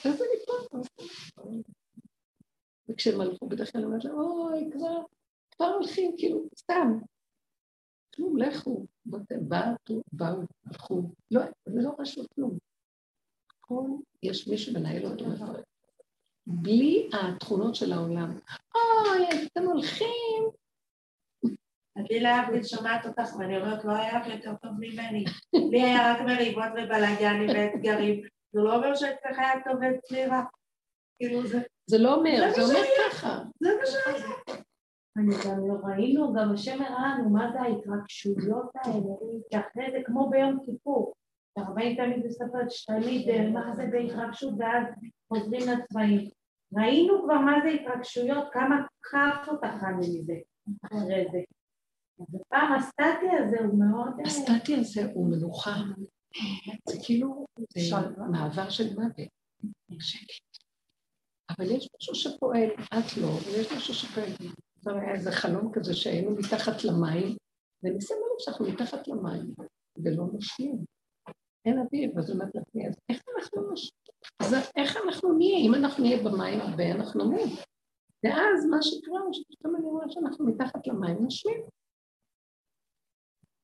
[0.05, 0.81] וזה נפלא.
[2.89, 5.03] וכשהם הלכו, בדרך כלל אומרת להם, אוי, כבר,
[5.51, 6.99] כבר הולכים, כאילו, סתם.
[8.15, 8.87] כלום, לכו.
[9.05, 11.03] באו, באו, הלכו.
[11.31, 12.59] לא, זה לא רשום כלום.
[13.51, 13.91] הכל,
[14.23, 15.25] יש מי שמנהל אותו.
[16.47, 18.39] בלי התכונות של העולם.
[18.75, 20.45] אוי, אתם הולכים.
[21.99, 25.25] אני להבדיל שומעת אותך ואני אומרת, לא היה לך יותר טוב ממני.
[25.71, 28.21] לי היה רק מריבות ובלאגנים ואתגרים.
[28.53, 30.43] זה לא אומר שאצלך היה טוב ואצלי רע.
[31.19, 31.59] כאילו זה...
[31.87, 33.39] זה לא אומר, זה אומר ככה.
[33.61, 34.27] זה מה שהיה.
[35.17, 39.15] אני גם לא ראינו, גם השם הראה לנו מה זה ההתרגשויות האלה,
[39.53, 41.15] שאחרי זה כמו ביום כיפור,
[41.59, 44.85] שהרבנית תמיד מספרת שתמיד אה, מה זה בהתרגשות ואז
[45.29, 46.31] חוזרים לצבעים.
[46.73, 50.35] ראינו כבר מה זה התרגשויות, כמה כאפות אכלנו מזה
[50.87, 51.39] אחרי זה.
[52.21, 54.13] אז הפעם הסטטי הזה הוא מאוד...
[54.19, 55.75] אה, הסטטי הזה הוא מנוחה.
[56.89, 57.47] זה כאילו
[58.31, 59.29] מעבר של מוות.
[61.51, 64.31] אבל יש משהו שפועל, את לא, ויש משהו שפועל.
[64.81, 67.37] זה היה איזה חלום כזה שהיינו מתחת למים,
[67.83, 69.55] וניסינו לב שאנחנו מתחת למים,
[70.05, 70.85] ולא נושמים.
[71.65, 73.99] אין אוויר, אז אומרת לעצמי, אז איך אנחנו נושמים?
[74.41, 75.59] אז איך אנחנו נהיה?
[75.59, 77.51] אם אנחנו נהיה במים הרבה, אנחנו נמות.
[78.25, 81.61] ואז מה שקרה, שפתאום אני רואה שאנחנו מתחת למים נושמים.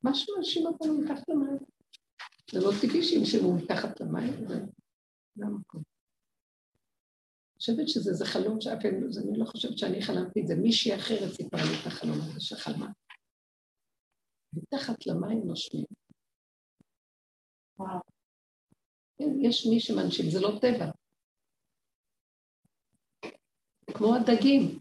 [0.04, 1.58] משהו מנשים אותנו מתחת למים.
[2.50, 4.48] זה לא טבעי שינשמו מתחת למים,
[5.36, 5.82] זה המקום.
[7.58, 11.60] חושבת שזה זה חלום שאפילו, אני לא חושבת שאני חלמתי את זה, מישהי אחרת סיפרה
[11.62, 12.88] לי את החלום הזה שחלמה.
[14.52, 15.84] מתחת למים נושמים.
[17.78, 18.00] וואו.
[19.16, 20.90] כן, יש מי שמנשים, זה לא טבע.
[23.94, 24.78] כמו הדגים.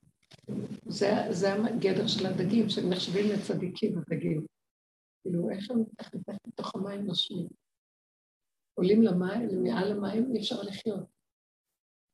[0.86, 4.45] זה, זה הגדר של הדגים, שהם נחשבים לצדיקים, הדגים.
[5.24, 5.84] כאילו, איך הם
[6.47, 7.47] לתוך המים נושמים?
[8.74, 11.03] עולים למים, מעל המים אי אפשר לחיות.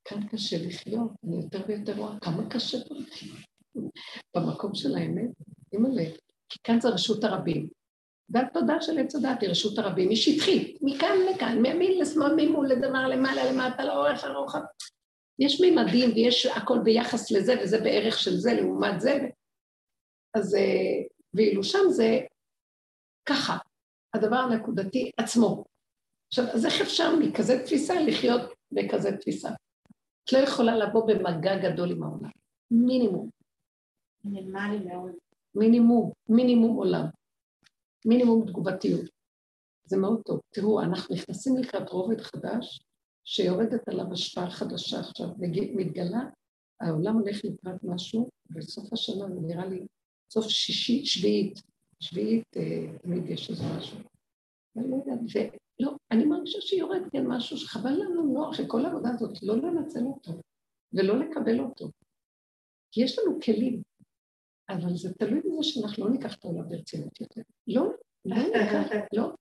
[0.04, 3.38] כאן קשה לחיות, אני יותר ויותר רואה כמה קשה פה לחיות.
[4.36, 5.30] במקום של האמת,
[5.72, 6.04] אימא'לה,
[6.48, 7.68] כי כאן זה רשות הרבים.
[8.28, 13.08] והתודה של עץ הדת היא רשות הרבים, היא שטחית, מכאן לכאן, מימין לשמאל, ממול לדבר,
[13.08, 14.60] למעלה, למטה, לאורך, לרוחב.
[15.38, 19.18] יש מימדים ויש הכל ביחס לזה, וזה בערך של זה לעומת זה.
[20.34, 21.02] אז, אה,
[21.34, 22.20] ואילו שם זה
[23.26, 23.56] ככה,
[24.14, 25.64] הדבר הנקודתי עצמו.
[26.28, 28.40] עכשיו, אז איך אפשר מכזה תפיסה לחיות
[28.72, 29.48] בכזה תפיסה?
[30.24, 32.30] את לא יכולה לבוא במגע גדול עם העולם.
[32.70, 33.30] מינימום.
[34.24, 35.12] מינימלי מאוד.
[35.54, 37.06] מינימום, מינימום עולם.
[38.06, 39.04] מינימום תגובתיות.
[39.84, 40.40] זה מאוד טוב.
[40.50, 42.80] תראו, אנחנו נכנסים לקראת רובד חדש,
[43.24, 45.28] שיורדת עליו השפעה חדשה עכשיו,
[45.74, 46.20] מתגלה,
[46.80, 49.86] העולם הולך לקראת משהו, בסוף השנה, נראה לי,
[50.32, 51.62] סוף שישית, שביעית,
[52.00, 53.98] שביעית, אה, תמיד יש איזה משהו.
[54.76, 55.18] אני לא יודעת,
[55.80, 60.04] לא, אני מרגישה שיורד כן משהו שחבל לנו לא, אחרי כל העבודה הזאת, לא לנצל
[60.06, 60.32] אותו
[60.92, 61.90] ולא לקבל אותו.
[62.92, 63.82] כי יש לנו כלים,
[64.70, 67.40] אבל זה תלוי בזה שאנחנו לא ניקח את העולם ברצינות יותר.
[67.66, 67.92] לא,
[68.24, 69.32] לא ניקח, לא.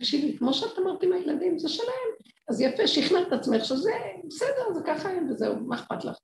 [0.00, 2.10] בשבילי, כמו שאת אמרת עם הילדים, זה שלהם.
[2.48, 3.90] אז יפה, שכנעת את עצמך שזה
[4.26, 6.16] בסדר, זה ככה הם וזהו, מה אכפת לך?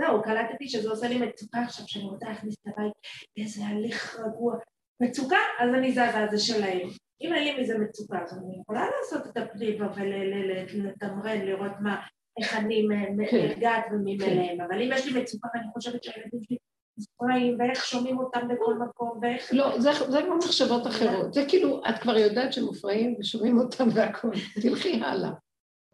[0.00, 2.92] זהו, קלטתי שזה עושה לי מצוקה עכשיו, שאני רוצה להכניס את הבית
[3.36, 4.56] באיזה הליך רגוע.
[5.00, 6.88] מצוקה, אז אני זזה, זה שלהם.
[7.20, 11.96] אם אין לי מזה מצוקה, אז אני יכולה לעשות את הפריבה ולתמרן, לראות מה,
[12.40, 12.86] איך אני
[13.16, 13.94] נרגעת כן.
[13.94, 14.30] ומי כן.
[14.30, 16.56] מלהם, אבל אם יש לי מצוקה ואני חושבת שהילדים שלי
[16.98, 19.50] מופרעים, ואיך שומעים אותם בכל מקום, ואיך...
[19.52, 21.34] לא, זה, כבר מחשבות אחרות.
[21.34, 24.34] זה כאילו, את כבר יודעת שהם מופרעים ושומעים אותם והכול.
[24.62, 25.30] תלכי הלאה.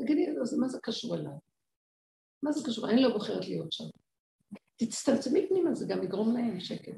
[0.03, 1.33] תגידי, אז מה זה קשור אליי?
[2.43, 2.91] מה זה קשור?
[2.91, 3.85] אני לא בוחרת להיות שם.
[4.77, 6.95] תצטמצמי פנימה, זה גם יגרום להם שקט.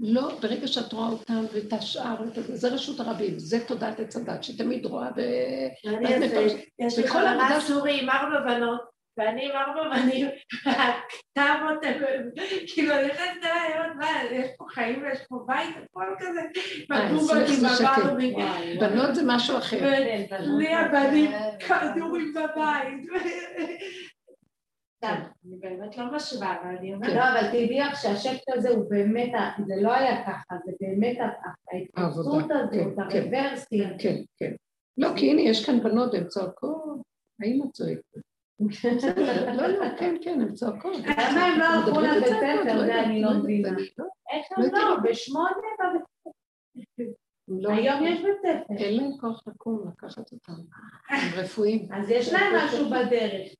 [0.00, 4.86] לא, ברגע שאת רואה אותם ואת השאר, זה רשות הרבים, זה תודעת עץ הדת, שתמיד
[4.86, 5.20] רואה ו...
[6.78, 8.80] יש לי חברה סורי עם ארבע בנות,
[9.16, 10.26] ואני עם ארבע בנים,
[10.66, 11.78] והכתבות,
[12.74, 16.40] כאילו, אני נכנסת אליי, אני אומרת, מה, יש פה חיים ויש פה בית, הכל כזה,
[16.90, 18.34] בקובקים בברבי.
[18.80, 19.78] בנות זה משהו אחר.
[19.80, 21.30] ולי הבנים
[21.60, 23.06] כדורים בבית.
[25.06, 25.22] כן.
[25.46, 27.14] אני באמת לא משווה, אבל אני אומרת...
[27.14, 29.32] לא, אבל תדעי לך שהשקט הזה הוא באמת,
[29.66, 31.16] זה לא היה ככה, זה באמת
[31.72, 33.36] ההתפרצות הזאת, כן, כן.
[33.36, 33.88] הרוורסים.
[33.98, 34.52] כן, כן.
[34.98, 37.00] לא, כי הנה, יש כאן בנות, הן צועקות,
[37.40, 38.02] האמא צועקת.
[39.58, 40.96] לא, לא, כן, כן, הן צועקות.
[40.96, 42.84] למה הם לא הלכו לבית ספר?
[42.86, 43.68] זה אני לא מבינה.
[43.98, 44.96] לא- איך הם לא?
[45.10, 45.50] בשמונה
[47.48, 48.74] לא- היום יש בית ספר.
[48.84, 50.52] אין להם כוח לקום, לקחת אותם.
[51.08, 51.88] הם רפואיים.
[51.92, 53.52] אז יש להם משהו בדרך.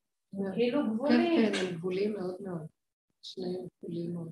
[0.54, 1.52] כאילו כן, גבולים.
[1.52, 2.66] כן, הם גבולים מאוד מאוד.
[3.22, 4.28] שניהם גבולים מאוד.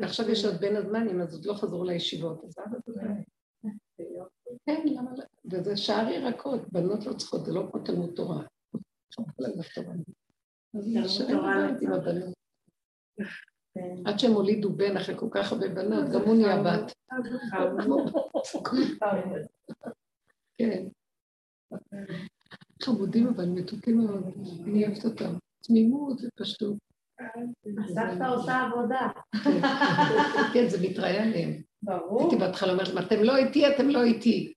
[0.00, 2.44] ועכשיו יש עוד בין הזמנים, אז עוד לא חזרו לישיבות.
[2.44, 3.02] אז אבא זה...
[4.66, 5.24] כן, למה לא?
[5.50, 8.42] וזה שער ירקות, בנות לא צריכות, זה לא כמו תלמוד תורה.
[11.78, 11.88] לא.
[13.74, 13.94] כן.
[14.06, 16.92] עד שהם הולידו בן אחרי כל כך הרבה בנות, גם הוא נהיה בת.
[20.58, 20.86] כן.
[22.84, 24.24] חמודים אבל מתוקים מאוד,
[24.64, 25.34] אני אוהבת אותם.
[25.62, 26.76] תמימות ופשטות.
[27.84, 29.08] הסבתא עושה עבודה.
[30.54, 31.62] כן, זה מתראיין עליהם.
[31.82, 32.20] ברור.
[32.20, 34.52] הייתי בהתחלה אומרת, אתם לא איתי, אתם לא איתי.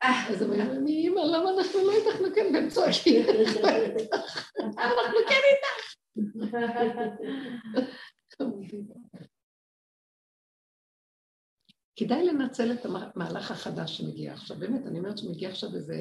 [0.00, 2.06] אז הם אומרים לי, אמא, למה אנחנו לא איתך?
[2.06, 3.26] אנחנו כן, והם צועקים.
[4.78, 5.98] אנחנו כן איתך.
[11.96, 14.56] כדאי לנצל את המהלך החדש שמגיע עכשיו.
[14.56, 15.94] באמת, אני אומרת שמגיע עכשיו איזה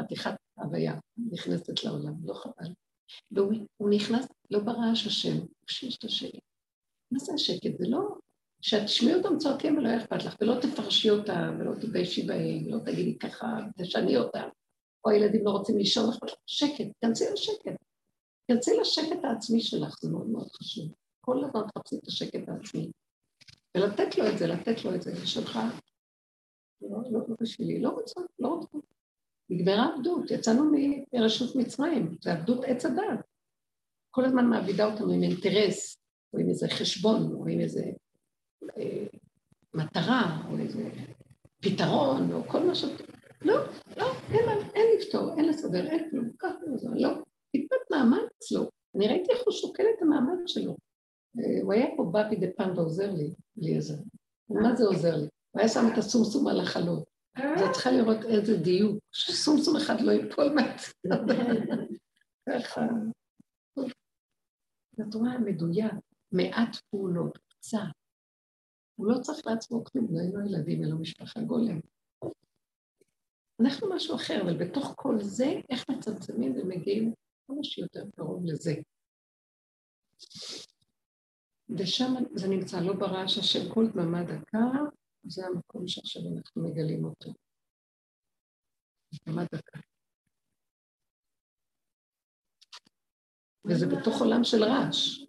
[0.00, 0.94] חתיכת הוויה
[1.32, 2.72] נכנסת לעולם, לא חבל.
[3.30, 6.40] והוא הוא נכנס לא ברעש השם, כשיש את השקט.
[7.10, 7.78] מה זה השקט?
[7.78, 8.18] זה לא
[8.60, 12.78] שאת תשמעי אותם צועקים ולא יהיה אכפת לך, ולא תפרשי אותם, ולא תתביישי בהם, ולא
[12.84, 13.46] תגידי ככה,
[13.78, 14.48] תשני אותם,
[15.04, 16.38] או הילדים לא רוצים לישון, אכפת לך.
[16.46, 17.76] שקט, כנסי לשקט.
[18.48, 20.92] כנסי לשקט העצמי שלך, זה מאוד מאוד חשוב.
[21.20, 22.90] כל הזמן תחפשי את השקט העצמי.
[23.76, 25.58] ולתת לו את זה, לתת לו את זה, שלך.
[26.82, 28.78] לא, לא, לא בשבילי, לא רוצה, לא רוצה.
[29.50, 30.72] נגמרה עבדות, יצאנו
[31.12, 33.20] מרשות מצרים, זה עבדות עץ הדת.
[34.10, 35.98] כל הזמן מעבידה אותנו עם אינטרס,
[36.32, 37.84] או עם איזה חשבון, או עם איזה
[38.78, 39.06] אה,
[39.74, 40.90] מטרה, או איזה
[41.60, 42.84] פתרון, או כל מה ש...
[43.42, 43.56] לא,
[43.96, 47.10] לא, אין, אין לפתור, אין לסדר, אין כלום, ככה זה, לא.
[47.52, 48.68] טיפת מאמץ, לא.
[48.96, 50.76] אני ראיתי איך הוא שוקל את המאמץ שלו.
[51.38, 53.94] אה, הוא היה פה בא מדי פעם ועוזר לי, אליעזר.
[54.48, 55.28] מה זה עוזר לי?
[55.50, 57.02] הוא היה שם את הסומסום על החלון.
[57.38, 60.92] אז את צריכה לראות איזה דיוק, שסומסום אחד לא ייפול מהצד.
[62.48, 62.80] ככה.
[65.00, 65.92] את רואה מדויק,
[66.32, 67.78] מעט פעולות, קצת.
[68.96, 71.80] הוא לא צריך לעצמו כלום, לא אין לו ילדים, אין לו משפחה גולם.
[73.60, 77.14] אנחנו משהו אחר, אבל בתוך כל זה, איך מצמצמים ומגיעים
[77.46, 78.74] כמה שיותר קרוב לזה.
[81.78, 84.58] ושם זה נמצא לא ברעש השם כל דממה דקה,
[85.24, 87.32] זה המקום שעכשיו אנחנו מגלים אותו.
[89.26, 89.78] דממה דקה.
[93.64, 95.20] וזה בתוך עולם של רעש,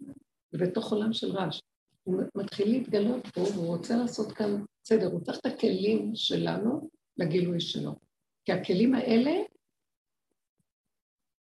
[0.52, 1.60] זה בתוך עולם של רעש.
[2.02, 7.60] הוא מתחיל להתגלות פה, והוא רוצה לעשות כאן סדר, הוא צריך את הכלים שלנו לגילוי
[7.60, 7.94] שלו.
[8.44, 9.30] כי הכלים האלה,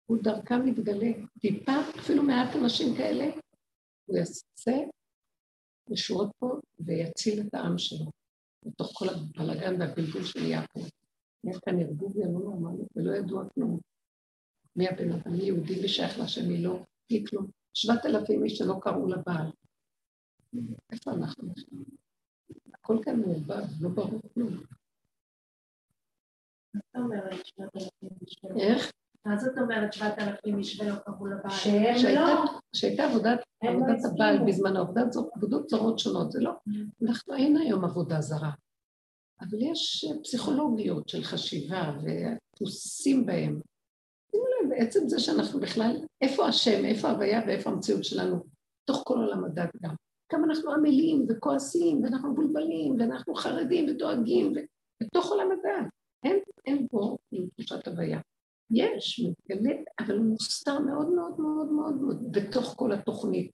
[0.06, 1.10] הוא דרכם מתגלה.
[1.40, 3.24] טיפה, אפילו מעט אנשים כאלה,
[4.06, 4.72] הוא יעשה
[5.90, 8.10] ישועות פה ויציל את העם שלו,
[8.66, 10.80] בתוך כל הבלאגן והבלבול שנהיה פה.
[11.44, 13.80] יש כאן ערבוביה לא נורמלית ולא ידוע כלום.
[14.76, 16.82] מי הבן אדם, מי יהודי ושייך להשם, מי לא,
[17.12, 17.46] מי כלום.
[17.74, 19.50] שבעת אלפים איש שלא קראו לבעל.
[20.92, 21.78] איפה אנחנו בכלל?
[22.74, 24.62] הכל כאן מעורבב, לא ברור כלום.
[28.60, 28.92] איך?
[29.26, 31.50] מה זאת אומרת שבעת אלפים איש ולא קראו לבעל?
[31.50, 34.38] שהם לא, שהייתה עבודת, לא עבודת הבעל.
[34.46, 36.50] בזמן עבודת זו- עבודות זרות שונות, זה לא,
[37.08, 38.50] אנחנו אין היום עבודה זרה,
[39.40, 43.60] אבל יש אה, פסיכולוגיות של חשיבה ודפוסים בהם.
[44.30, 48.44] שימו לב, בעצם זה שאנחנו בכלל, איפה השם, איפה ההוויה ואיפה המציאות שלנו,
[48.84, 49.94] בתוך כל עולם הדת גם.
[50.28, 54.52] כמה אנחנו עמלים וכועסים, ואנחנו מבולבלים, ואנחנו חרדים ודואגים,
[55.02, 55.88] ובתוך עולם הדת.
[56.24, 57.16] אין, אין פה
[57.56, 58.20] תחושת הוויה.
[58.70, 63.50] יש, מתגלה, אבל הוא מוסתר מאוד מאוד מאוד מאוד מאוד בתוך כל התוכנית.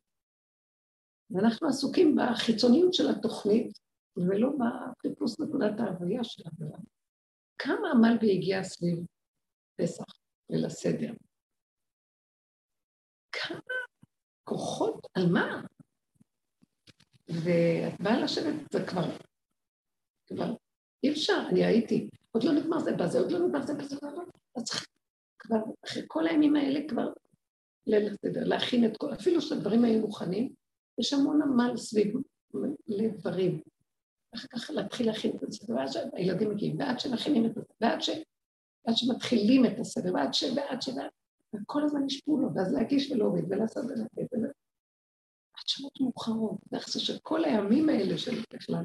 [1.30, 3.78] ואנחנו עסוקים בחיצוניות של התוכנית,
[4.16, 6.76] ולא בחיפוש נקודת ההוויה של הדבר.
[7.58, 8.98] כמה עמל והגיע סביב
[9.76, 10.04] פסח
[10.50, 11.12] ולסדר?
[13.32, 13.60] כמה
[14.44, 15.62] כוחות, על מה?
[17.28, 19.04] ואת באה לשבת, זה כבר,
[20.26, 20.54] כבר
[21.02, 23.96] אי אפשר, אני ראיתי, עוד לא נגמר זה בזה, עוד לא נגמר זה בזה,
[24.56, 24.86] אז צריך
[25.46, 27.12] כבר, אחרי כל הימים האלה כבר
[27.86, 30.52] ליל הסדר, להכין את כל, אפילו שהדברים היו מוכנים,
[31.00, 32.14] יש המון עמל סביב
[32.86, 33.60] לדברים.
[34.34, 38.10] אחר כך להתחיל להכין את הסדר, ועד שהילדים מגיעים, ועד שמכינים את הסדר, ועד, ש...
[38.86, 40.44] ועד שמתחילים את הסדר, ועד ש...
[40.56, 40.88] ועד ש...
[41.54, 44.44] וכל הזמן יש פעולות, ואז להגיש ולהוריד ולעשות ולתת, ול...
[45.54, 48.84] עד שעות מאוחרות, ואיך של כל הימים האלה של בכלל.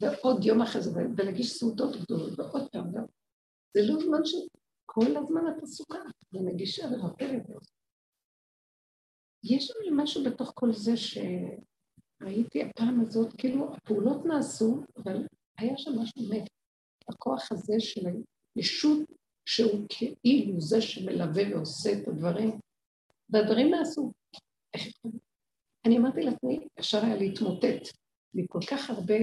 [0.00, 2.92] ועוד יום אחרי זה, ולהגיש סעודות גדולות, ועוד פעם.
[3.74, 4.34] זה לא זמן ש...
[4.94, 5.98] כל הזמן את עסוקה,
[6.32, 7.42] ומגישה ומפלת.
[9.44, 15.26] יש לנו משהו בתוך כל זה שראיתי הפעם הזאת, כאילו הפעולות נעשו, אבל
[15.58, 16.48] היה שם משהו מת.
[17.08, 18.00] הכוח הזה של
[18.56, 18.98] הישות
[19.46, 22.50] שהוא כאילו זה שמלווה ועושה את הדברים,
[23.30, 24.12] והדברים נעשו.
[25.86, 27.88] אני אמרתי לעצמי, אפשר היה להתמוטט
[28.34, 29.14] מכל כך הרבה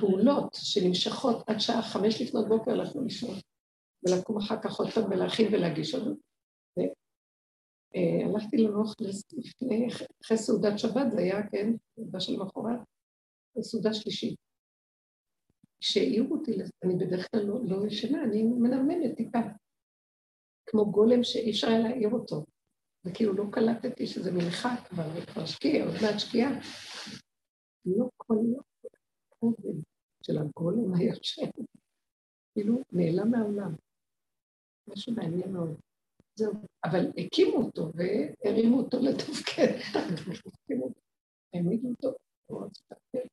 [0.00, 3.34] פעולות שנמשכות עד שעה חמש לפנות בוקר הלכנו לישון,
[4.04, 6.18] ולקום אחר כך עוד פעם ולהכין ולהגיש עוד.
[7.94, 8.94] והלכתי לנוח
[9.32, 9.88] לפני,
[10.22, 12.80] אחרי סעודת שבת, זה היה, כן, סעודה של מחרת,
[13.60, 14.38] סעודה שלישית.
[15.80, 16.52] כשהעירו אותי,
[16.84, 19.38] אני בדרך כלל לא, לא ישנה, אני מנמנמת טיפה.
[20.66, 22.44] כמו גולם שאי אפשר היה להעיר אותו.
[23.04, 26.50] וכאילו לא קלטתי שזה מנחה כבר, וכבר שקיע, עוד מעט שקיעה.
[27.86, 28.67] לא כל יום
[29.42, 29.80] האוזן
[30.22, 31.50] של הגולם הישן,
[32.52, 33.74] כאילו נעלם מהעולם.
[34.88, 35.80] משהו מעניין מאוד.
[36.34, 36.52] זהו.
[36.84, 39.72] אבל הקימו אותו והרימו אותו לתפקד.
[41.54, 42.16] העמידו אותו,
[42.46, 43.28] הוא רצה לתפקד.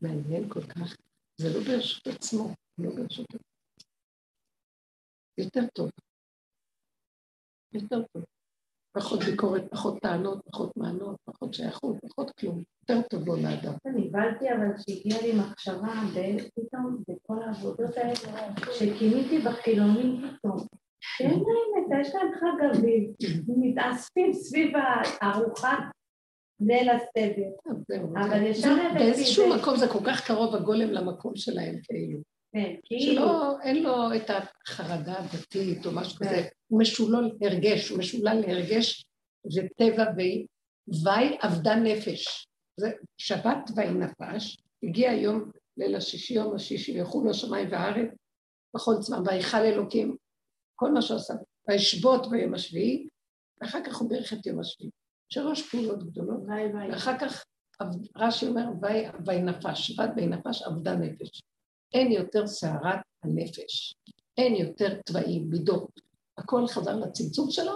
[0.00, 0.96] מעניין כל כך.
[1.36, 3.48] זה לא ברשות עצמו, לא ברשות עצמו.
[5.38, 5.90] יותר טוב.
[7.72, 8.24] יותר טוב.
[8.98, 12.62] פחות ביקורת, פחות טענות, פחות מענות, פחות שייכות, פחות כלום.
[12.88, 13.72] יותר טוב לו לאדם.
[13.94, 15.94] נבהלתי אבל שהגיעה לי מחשבה
[16.54, 18.14] פתאום בכל העבודות האלה,
[18.72, 20.56] שכיניתי בחילונים פתאום.
[21.20, 23.10] אין להם את יש להם חג אביב,
[23.48, 24.72] מתאספים סביב
[25.20, 25.78] הארוחת
[26.60, 27.74] ליל הסדר.
[28.14, 28.74] אבל ישר.
[28.94, 32.18] באיזשהו מקום זה כל כך קרוב הגולם למקום שלהם כאילו.
[32.52, 33.22] כן, כאילו.
[33.22, 39.06] שלא, אין לו את החרדה הדתית או משהו כזה, הוא משולל הרגש, הוא משולל הרגש
[39.56, 40.46] וטבע וי
[41.42, 42.48] אבדה נפש.
[42.80, 48.10] זה שבת ויהי נפש, הגיע יום ליל השישי, יום השישי, ויחולו לא השמיים והארץ
[48.74, 50.16] בכל צמא, ויכל אלוקים,
[50.74, 51.34] כל מה שעשה,
[51.68, 53.08] וישבות ביום השביעי,
[53.60, 54.90] ואחר כך הוא בירך את יום השביעי.
[55.32, 56.40] שלוש פעולות גדולות,
[56.90, 57.44] ואחר כך
[58.16, 58.66] רש"י אומר,
[59.26, 61.42] ויהי נפש, שבת ויהי נפש, אבדה נפש.
[61.94, 63.94] אין יותר סערת הנפש,
[64.38, 66.00] אין יותר תוואים, מידות.
[66.38, 67.72] הכל חזר לצמצום שלו,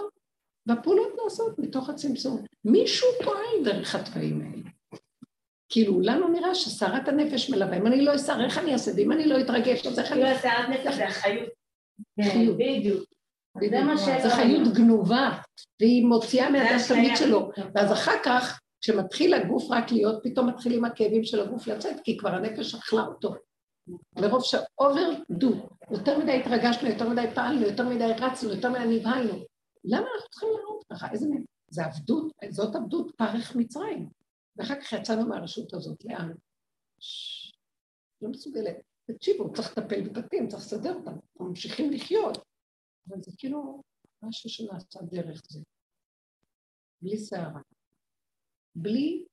[0.65, 2.43] והפעולות נעשות מתוך הצמצום.
[2.65, 4.69] מישהו פועל דרך התוואים האלה.
[5.69, 7.77] כאילו, לנו נראה שסערת הנפש מלווה.
[7.77, 9.01] אם אני לא אסער, איך אני אעשה את זה?
[9.01, 10.21] אם אני לא אתרגש, אז איך אני...
[10.21, 11.49] כאילו, סערת נפש זה החיות.
[12.21, 13.03] כן, בדיוק.
[14.23, 15.39] זה חיות גנובה,
[15.81, 17.51] והיא מוציאה מהדף תמיד שלו.
[17.75, 22.29] ואז אחר כך, כשמתחיל הגוף רק להיות, פתאום מתחילים הכאבים של הגוף לצאת, כי כבר
[22.29, 23.35] הנפש אכלה אותו.
[23.87, 29.43] מרוב שאובר דו, יותר מדי התרגשנו, יותר מדי פעלנו, יותר מדי רצנו, יותר מדי נבהלנו.
[29.83, 31.11] למה אנחנו צריכים לראות ככה?
[31.11, 31.45] איזה מין...
[31.69, 34.09] זה עבדות, זאת עבדות פרך מצרים.
[34.55, 36.31] ואחר כך יצאנו מהרשות הזאת, לאן?
[38.21, 38.75] לא מסוגלת.
[39.05, 42.37] תקשיבו, צריך לטפל בבתים, צריך לסדר אותם, ממשיכים לחיות.
[43.07, 43.83] אבל זה כאילו
[44.23, 45.59] משהו שנעשה דרך זה.
[47.01, 47.61] בלי סערה.
[48.75, 49.25] בלי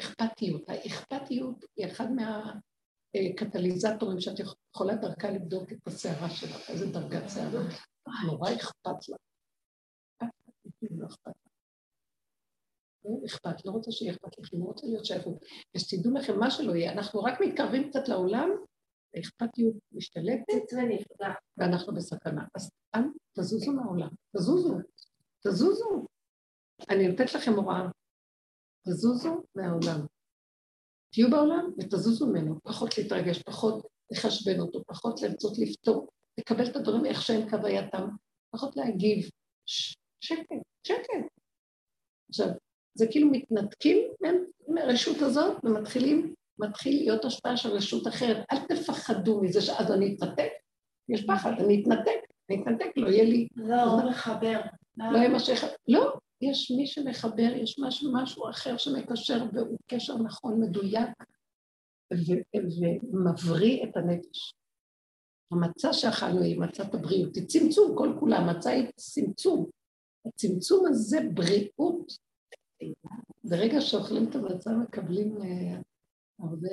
[0.00, 0.68] אכפתיות.
[0.68, 2.54] האכפתיות היא אחד מה...
[3.36, 7.62] קטליזטורים שאת יכולה דרכה לבדוק את הסערה שלך, איזה דרגת סערה.
[8.26, 9.16] נורא אכפת לה.
[10.90, 11.32] לא אכפת
[13.04, 15.44] לא אכפת, לא רוצה שיהיה אכפת לכם, לא רוצה להיות שייכות.
[15.76, 18.50] אז תדעו לכם, מה שלא יהיה, אנחנו רק מתקרבים קצת לעולם,
[19.14, 20.72] האכפתיות משתלטת,
[21.56, 22.44] ואנחנו בסכנה.
[22.54, 23.02] אז אל
[23.38, 24.74] תזוזו מהעולם, תזוזו,
[25.46, 26.06] תזוזו.
[26.90, 27.88] אני נותנת לכם הוראה,
[28.88, 30.06] תזוזו מהעולם.
[31.14, 37.06] תהיו בעולם ותזוזו ממנו, פחות להתרגש, פחות לחשבן אותו, פחות לרצות לפתור, לקבל את הדברים
[37.06, 38.08] איך שהם כווייתם,
[38.50, 39.28] פחות להגיב.
[40.20, 40.46] שקט,
[40.86, 41.26] שקט.
[42.28, 42.48] עכשיו,
[42.94, 43.98] זה כאילו מתנתקים
[44.68, 48.44] מהרשות הזאת ומתחילים, מתחיל להיות השפעה של רשות אחרת.
[48.52, 50.50] אל תפחדו מזה שאז אני אתנתק.
[51.08, 52.20] יש פחד, אני אתנתק,
[52.50, 53.48] אני אתנתק, לא יהיה לי...
[53.56, 54.60] לא, לא מחבר.
[54.96, 55.72] לא יהיה מה שיחבר.
[55.88, 61.10] לא, יש מי שמחבר, יש משהו, משהו אחר שמקשר, והוא קשר נכון, מדויק,
[63.12, 64.54] ומבריא את הנפש.
[65.52, 69.66] המצה שאכלנו היא מצת הבריאות, היא צמצום כל כולה, המצה היא צמצום.
[70.26, 72.12] הצמצום הזה בריאות.
[73.44, 75.82] ברגע שאוכלים את המצה מקבלים uh,
[76.38, 76.68] הרבה,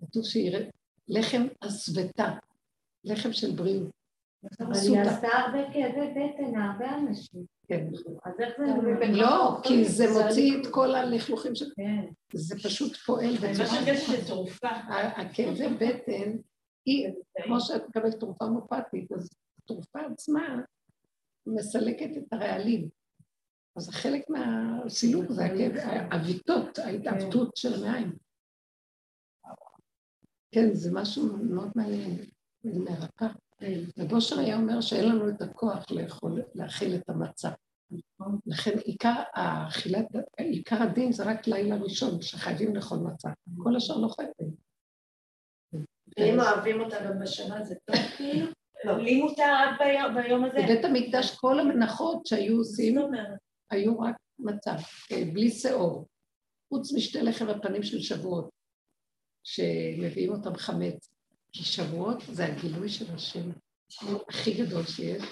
[0.00, 0.68] כתוב שיראה,
[1.08, 2.32] לחם הסוותה,
[3.04, 4.03] לחם של בריאות.
[4.60, 7.44] אבל היא עשתה הרבה כאבי בטן, הרבה אנשים.
[7.68, 7.86] כן.
[8.24, 9.12] אז איך זה...
[9.12, 11.64] לא, כי זה מוציא את כל הלכלוכים של...
[11.76, 12.04] כן.
[12.34, 13.48] זה פשוט פועל בצורה...
[13.48, 14.68] אני חושבת שזה תרופה.
[15.16, 16.36] הכאבי בטן,
[16.86, 17.12] היא,
[17.44, 20.60] כמו שאת מקבלת תרופה מופתית, אז התרופה עצמה
[21.46, 22.88] מסלקת את הרעלים.
[23.76, 25.72] אז חלק מהסילוק זה הכאב,
[26.12, 28.12] הוויטות, ההתעוותות של המעיים.
[30.52, 32.16] כן, זה משהו מאוד מעניין.
[32.62, 33.26] זה מרפא.
[33.96, 37.50] ובושר היה אומר שאין לנו את הכוח לאכול, להכיל את המצה.
[38.46, 40.06] לכן עיקר האכילת,
[40.38, 43.28] עיקר הדין זה רק לילה ראשון, שחייבים לאכול מצה.
[43.62, 44.54] כל השאר לא חייבים.
[46.18, 48.46] ואם אוהבים אותה גם בשנה זה טוב כאילו?
[48.84, 48.98] לא.
[48.98, 49.80] לי מותר רק
[50.14, 50.54] ביום הזה.
[50.54, 52.98] בבית המקדש כל המנחות שהיו עושים,
[53.70, 54.72] היו רק מצה,
[55.12, 56.06] אה, בלי שאור.
[56.68, 58.48] חוץ משתי לחם הפנים של שבועות,
[59.44, 61.13] שמביאים אותם חמץ.
[61.54, 63.50] כי שבועות זה הגילוי של השם
[64.28, 65.22] הכי גדול שיש.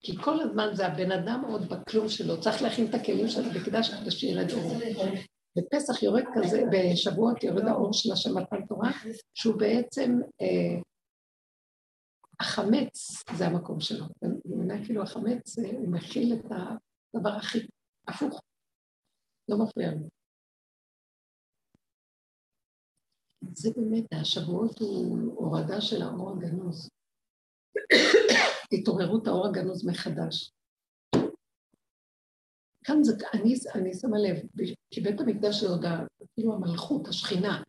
[0.00, 3.90] כי כל הזמן זה הבן אדם עוד בכלום שלו, צריך להכין את הכלים שלו במקדש
[3.90, 4.72] כדי שירד אור.
[5.58, 8.90] בפסח יורד כזה, בשבועות יורד האור של השם מתן תורה,
[9.34, 10.80] שהוא בעצם, אה,
[12.40, 14.04] החמץ זה המקום שלו.
[14.44, 17.58] מבינה כאילו החמץ, אה, הוא מכיל את הדבר הכי
[18.08, 18.40] הפוך.
[19.48, 20.15] לא מפריע לנו.
[23.58, 26.90] זה באמת, השבועות הוא הורדה של האור הגנוז.
[28.72, 30.50] התעוררות האור הגנוז מחדש.
[32.84, 34.36] כאן זה, אני, אני שמה לב,
[34.90, 35.84] כי בית המקדש זה עוד
[36.34, 37.62] כאילו המלכות, השכינה.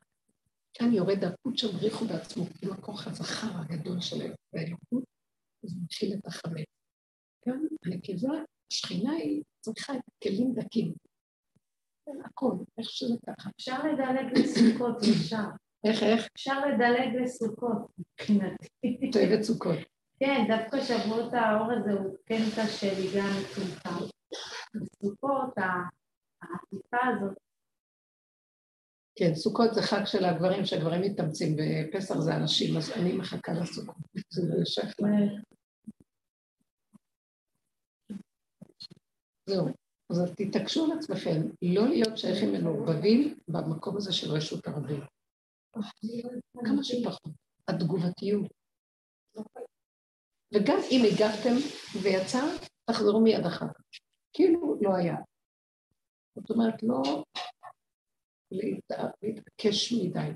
[0.74, 5.04] כאן יורד הקוד שם ריחו בעצמו, עם הכוח הזכר הגדול שלהם, והאלוקות,
[5.64, 6.66] אז הוא מתחיל את החמץ.
[7.42, 8.34] כאן הנקבה,
[8.72, 10.94] השכינה היא צריכה את הכלים דקים.
[12.06, 13.50] כן, הכל, איך שזה ככה.
[13.60, 15.67] אפשר לדלג לסוכות, אפשר.
[15.84, 16.28] איך, איך?
[16.36, 18.68] אפשר לדלג לסוכות, מבחינתי.
[19.10, 19.78] את אוהבת סוכות.
[20.20, 24.06] כן, דווקא שבועות האור הזה הוא כן קשה לי גם מצומצם.
[24.76, 27.38] בסוכות, העטיפה הזאת.
[29.16, 33.96] כן, סוכות זה חג של הגברים, שהגברים מתאמצים, בפסח זה אנשים, אז אני מחכה לסוכות.
[34.30, 34.64] זה לא
[35.00, 35.18] לה.
[39.50, 39.68] זהו.
[40.10, 45.17] אז תתעקשו על עצמכם, לא להיות שייכים מנורבבים במקום הזה של רשות הרבים.
[46.66, 47.32] כמה שפחות.
[47.68, 48.48] התגובתיות.
[50.54, 51.56] וגם אם הגבתם
[52.02, 52.42] ויצא,
[52.86, 54.00] תחזרו מיד אחר כך.
[54.34, 55.16] כאילו לא היה.
[56.36, 57.24] זאת אומרת, לא
[59.22, 60.32] להתעקש מדי.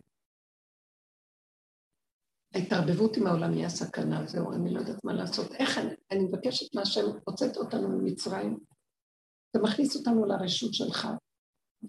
[2.55, 5.51] ההתערבבות עם העולם היא הסכנה, זהו, אני לא יודעת מה לעשות.
[5.51, 8.59] איך אני, אני מבקשת מהשם, הוצאת אותנו ממצרים,
[9.51, 11.07] אתה מכניס אותנו לרשות שלך,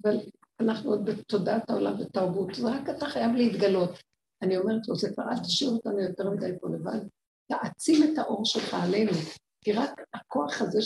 [0.03, 0.17] אבל
[0.63, 4.03] אנחנו עוד בתודעת העולם ותרבות, ורק אתה חייב להתגלות.
[4.43, 7.01] אני אומרת לו, זה כבר אל תשאיר אותנו יותר מדי פה לבד,
[7.49, 9.13] תעצים את האור שלך עלינו,
[9.61, 10.79] כי רק הכוח הזה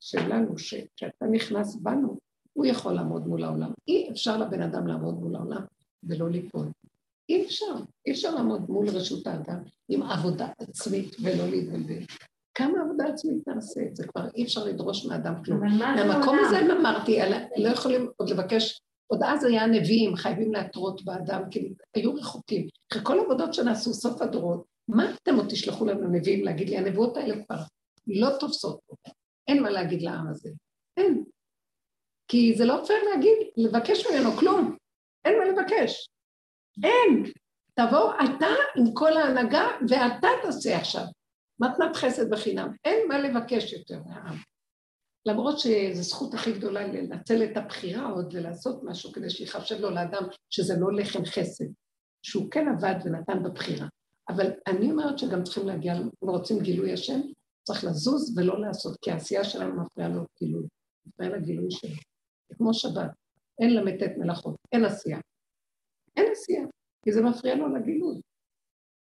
[0.00, 2.18] שלנו, שאתה נכנס בנו,
[2.52, 3.72] הוא יכול לעמוד מול העולם.
[3.88, 5.62] אי אפשר לבן אדם לעמוד מול העולם
[6.02, 6.66] ולא ליפול.
[7.28, 7.74] אי אפשר,
[8.06, 12.04] אי אפשר לעמוד מול רשות האדם עם עבודה עצמית ולא להתבלבל.
[12.54, 14.06] כמה עבודה עצמית נעשה את זה?
[14.06, 15.60] כבר אי אפשר לדרוש מאדם כלום.
[15.78, 17.18] מהמקום הזה אמרתי,
[17.56, 22.68] לא יכולים עוד לבקש, עוד אז היה נביאים, חייבים להתרות באדם, כי היו רחוקים.
[22.92, 26.76] אחרי כל העבודות שנעשו סוף הדורות, מה אתם עוד תשלחו לנו נביאים להגיד לי?
[26.76, 27.56] הנבואות האלה כבר
[28.06, 28.94] לא תופסות פה.
[29.48, 30.50] אין מה להגיד לעם הזה.
[30.96, 31.24] אין.
[32.28, 34.76] כי זה לא פייר להגיד, לבקש ממנו כלום.
[35.24, 36.08] אין מה לבקש.
[36.84, 37.32] אין.
[37.74, 41.04] תבוא אתה עם כל ההנהגה ואתה תעשה עכשיו.
[41.60, 42.68] מתנת חסד בחינם.
[42.84, 44.51] אין מה לבקש יותר מהעם.
[45.26, 50.22] למרות שזו זכות הכי גדולה לנצל את הבחירה עוד ולעשות משהו כדי שיחשב לו לאדם
[50.50, 51.64] שזה לא לחם חסד,
[52.22, 53.86] שהוא כן עבד ונתן בבחירה.
[54.28, 57.20] אבל אני אומרת שגם צריכים להגיע, אם רוצים גילוי השם,
[57.62, 60.66] צריך לזוז ולא לעשות, כי העשייה שלנו מפריעה לו גילוי,
[61.06, 61.96] מפריעה לגילוי שלו.
[62.48, 63.10] זה כמו שבת,
[63.60, 65.18] אין למתת מלאכות, אין עשייה.
[66.16, 66.62] אין עשייה,
[67.04, 68.20] כי זה מפריע לו לגילוי.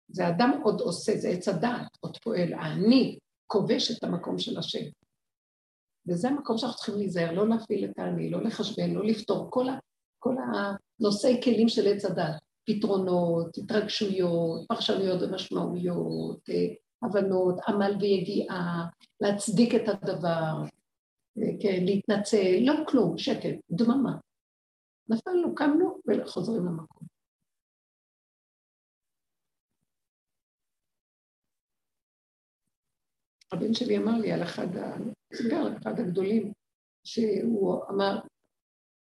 [0.09, 2.53] זה אדם עוד עושה, זה עץ הדעת, עוד פועל.
[2.55, 4.87] האני כובש את המקום של השם.
[6.09, 9.79] וזה המקום שאנחנו צריכים להיזהר, לא להפעיל את האני, לא לחשבן, לא לפתור כל, ה,
[10.19, 12.47] כל הנושאי כלים של עץ הדעת.
[12.67, 18.87] פתרונות, התרגשויות, פרשנויות ומשמעויות, אה, הבנות, עמל ויגיעה,
[19.21, 20.63] להצדיק את הדבר,
[21.39, 24.17] אה, כן, להתנצל, לא כלום, שקט, דממה.
[25.09, 27.07] נפלנו, קמנו וחוזרים למקום.
[33.53, 34.67] הבן שלי אמר לי על אחד,
[35.35, 36.53] סיפר אחד הגדולים,
[37.05, 38.19] שהוא אמר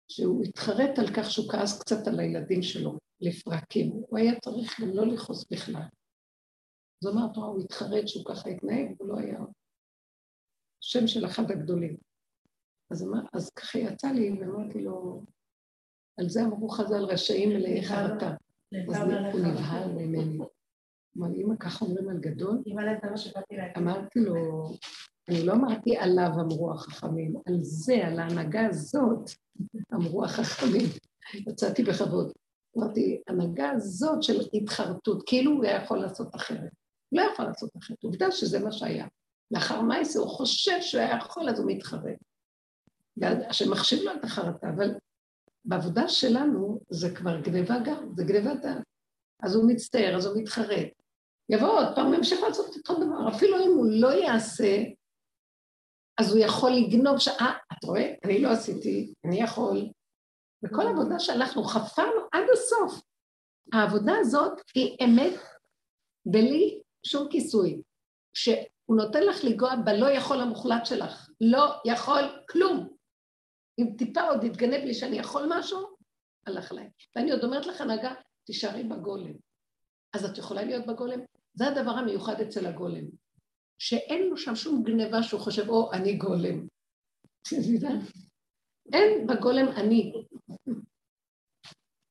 [0.08, 2.98] שהוא התחרט על כך שהוא כעס קצת על הילדים שלו.
[3.20, 3.90] לפרקים.
[3.90, 5.82] הוא היה צריך גם לא לכעוס בכלל.
[7.02, 9.38] אז אמרת, הוא התחרט שהוא ככה התנהג, הוא לא היה
[10.80, 11.96] שם של אחד הגדולים.
[12.90, 15.22] אז, אמר, אז ככה יצא לי, ואמרתי לו,
[16.20, 18.30] על זה אמרו חז"ל רשעים מלאי חרטה.
[18.88, 19.02] אז
[19.32, 20.38] הוא נבהל ממני.
[21.18, 22.62] אמר אמא, ככה אומרים על גדול?
[23.78, 24.64] אמרתי לו,
[25.28, 29.30] אני לא אמרתי עליו אמרו החכמים, על זה, על ההנהגה הזאת,
[29.94, 30.86] אמרו החכמים.
[31.34, 32.32] יצאתי בכבוד.
[32.78, 36.70] אמרתי, הנהגה הזאת של התחרטות, כאילו הוא היה יכול לעשות אחרת.
[37.12, 38.02] לא יכול לעשות אחרת.
[38.02, 39.06] עובדה שזה מה שהיה.
[39.50, 42.18] לאחר מעשה הוא חושב שהוא היה יכול, אז הוא מתחרט.
[43.16, 44.94] והשם מחשיב לו את החרטה, אבל
[45.64, 48.82] בעבודה שלנו זה כבר גניבה גם, זה גניבת דעת.
[49.42, 50.88] אז הוא מצטער, אז הוא מתחרט.
[51.48, 53.36] יבוא עוד פעם, הוא ימשיך לעשות את אותו דבר.
[53.36, 54.82] אפילו אם הוא לא יעשה,
[56.20, 57.28] אז הוא יכול לגנוב ש...
[57.28, 58.14] אה, את רואה?
[58.24, 59.88] אני לא עשיתי, אני יכול.
[60.64, 63.02] וכל עבודה שאנחנו חפרנו עד הסוף.
[63.72, 65.40] העבודה הזאת היא אמת
[66.26, 67.82] בלי שום כיסוי.
[68.34, 71.28] שהוא נותן לך לנגוע בלא יכול המוחלט שלך.
[71.40, 72.88] לא יכול כלום.
[73.78, 75.96] אם טיפה עוד יתגנב לי שאני יכול משהו,
[76.46, 76.88] הלך להם.
[77.16, 78.14] ואני עוד אומרת לך, הנהגה,
[78.44, 79.32] תישארי בגולם.
[80.12, 81.20] אז את יכולה להיות בגולם?
[81.54, 83.04] זה הדבר המיוחד אצל הגולם.
[83.78, 86.66] שאין לו שם שום גניבה שהוא חושב, או, אני גולם.
[88.92, 90.12] אין בגולם אני.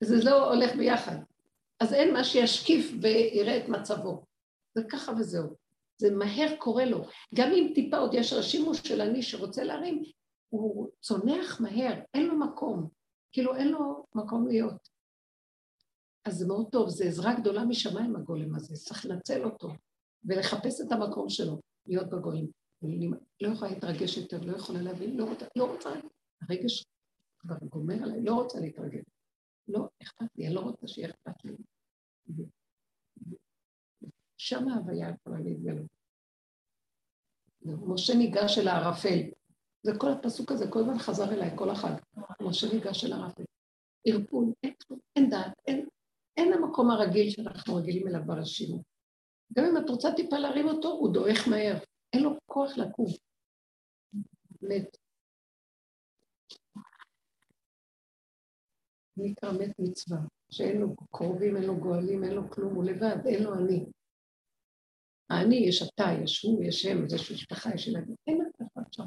[0.03, 1.15] זה לא הולך ביחד.
[1.79, 4.25] אז אין מה שישקיף ויראה את מצבו.
[4.75, 5.55] זה ככה וזהו.
[5.97, 7.05] זה מהר קורה לו.
[7.35, 10.03] גם אם טיפה עוד יש רשימו של אני שרוצה להרים,
[10.49, 12.89] הוא צונח מהר, אין לו מקום.
[13.31, 14.89] כאילו אין לו מקום להיות.
[16.25, 19.69] אז זה מאוד טוב, זו עזרה גדולה משמיים הגולם הזה, צריך לנצל אותו
[20.27, 22.45] ולחפש את המקום שלו, להיות בגולם.
[22.83, 23.09] אני
[23.41, 25.89] לא יכולה להתרגש יותר, לא יכולה להבין, לא רוצה, לא רוצה,
[26.41, 26.85] הרגש
[27.39, 29.03] כבר גומר עליי, לא רוצה להתרגש.
[29.67, 31.55] לא אכפת לי, אני לא רוצה שיהיה אכפת לי.
[34.37, 35.95] שם ההוויה יכולה להתגלות.
[37.61, 39.19] משה ניגש אל הערפל.
[39.83, 41.93] זה כל הפסוק הזה, כל הזמן חזר אליי, כל החג.
[42.41, 43.43] משה ניגש אל הערפל.
[44.07, 44.73] ערפול, אין
[45.15, 45.87] אין דעת, אין,
[46.37, 48.94] אין המקום הרגיל שאנחנו רגילים אליו ברשימו.
[49.57, 51.75] גם אם את רוצה טיפה להרים אותו, הוא דועך מהר.
[52.13, 53.05] אין לו כוח לקום.
[54.61, 54.97] מת.
[59.17, 60.17] נקרא מת מצווה,
[60.51, 63.85] שאין לו קרובים, אין לו גואלים, אין לו כלום, הוא לבד, אין לו אני.
[65.29, 69.03] האני, יש אתה, יש הוא, יש הם, יש משפחה, יש ילדים, אין אף אחד שם.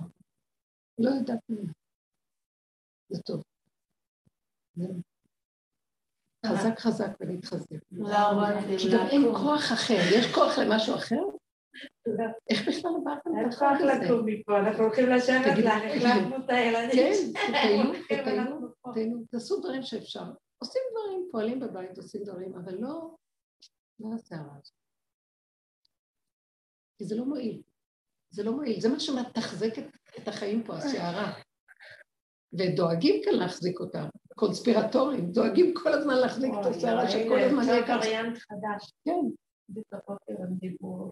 [0.98, 1.72] לא יודעת מי.
[3.08, 3.42] זה טוב.
[6.46, 7.76] חזק חזק ולהתחזק.
[8.78, 11.22] כי גם אין כוח אחר, יש כוח למשהו אחר?
[12.50, 13.92] איך בכלל עברתם את החוק הזה?
[13.92, 17.32] אין כוח לקום מפה, אנחנו הולכים לשבת לך, החלפנו את הילדים.
[18.08, 18.22] כן,
[18.90, 20.24] תטיילו, תעשו דברים שאפשר.
[20.58, 23.14] עושים דברים, פועלים בבית, עושים דברים, אבל לא,
[24.00, 24.74] לא הסערה הזאת.
[26.98, 27.62] כי זה לא מועיל.
[28.30, 29.78] זה לא מועיל, זה מה שמתחזק
[30.18, 31.32] את החיים פה, הסערה.
[32.52, 34.08] ודואגים כאן להחזיק אותה,
[34.38, 37.96] קונספירטורים, דואגים כל הזמן להחזיק את הסערה שכל הזמן יהיה ככה.
[37.96, 38.92] וריאנט חדש.
[39.04, 39.20] כן.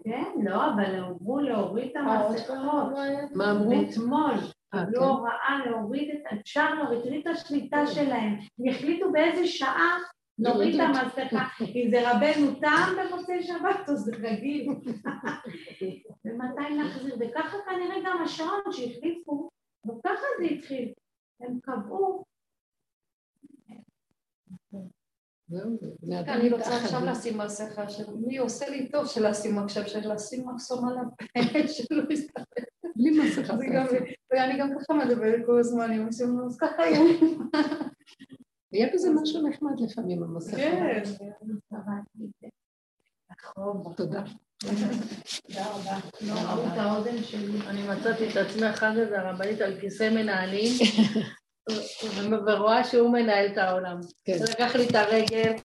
[0.03, 2.57] כן, לא, אבל אמרו להוריד את המסכות.
[3.35, 3.71] מה אמרו?
[3.81, 4.33] אתמול.
[4.71, 8.33] קיבלו הוראה להוריד את, אפשר להוריד את השליטה שלהם.
[8.59, 9.97] הם החליטו באיזה שעה
[10.39, 11.47] נוריד את המסכה.
[11.75, 14.69] אם זה רבנו תם במוצאי שבת, אז זה רגיל.
[16.25, 17.15] ומתי נחזיר?
[17.19, 19.49] וככה כנראה גם השעון שהחליפו,
[19.87, 20.93] וככה זה התחיל.
[21.41, 22.23] הם קבעו
[26.11, 27.85] אני רוצה עכשיו לשים מסכה,
[28.27, 31.25] מי עושה לי טוב של לשים עכשיו, של לשים מחסום על הפה,
[31.75, 32.61] שלא יסתכל.
[32.95, 33.53] בלי מסכה.
[34.31, 36.99] ואני גם ככה מדברת כל הזמן, אם עושים אז ככה יהיה.
[38.71, 40.57] היה בזה משהו נחמד לפעמים, המסכה.
[40.57, 40.99] כן.
[43.95, 44.23] תודה.
[45.47, 45.97] תודה רבה.
[47.69, 50.73] אני מצאתי את עצמי אחת איזה הרבנית על כיסא מנהלים,
[52.47, 53.99] ורואה שהוא מנהל את העולם.
[54.25, 54.37] כן.
[54.51, 55.53] לקח לי את הרגל,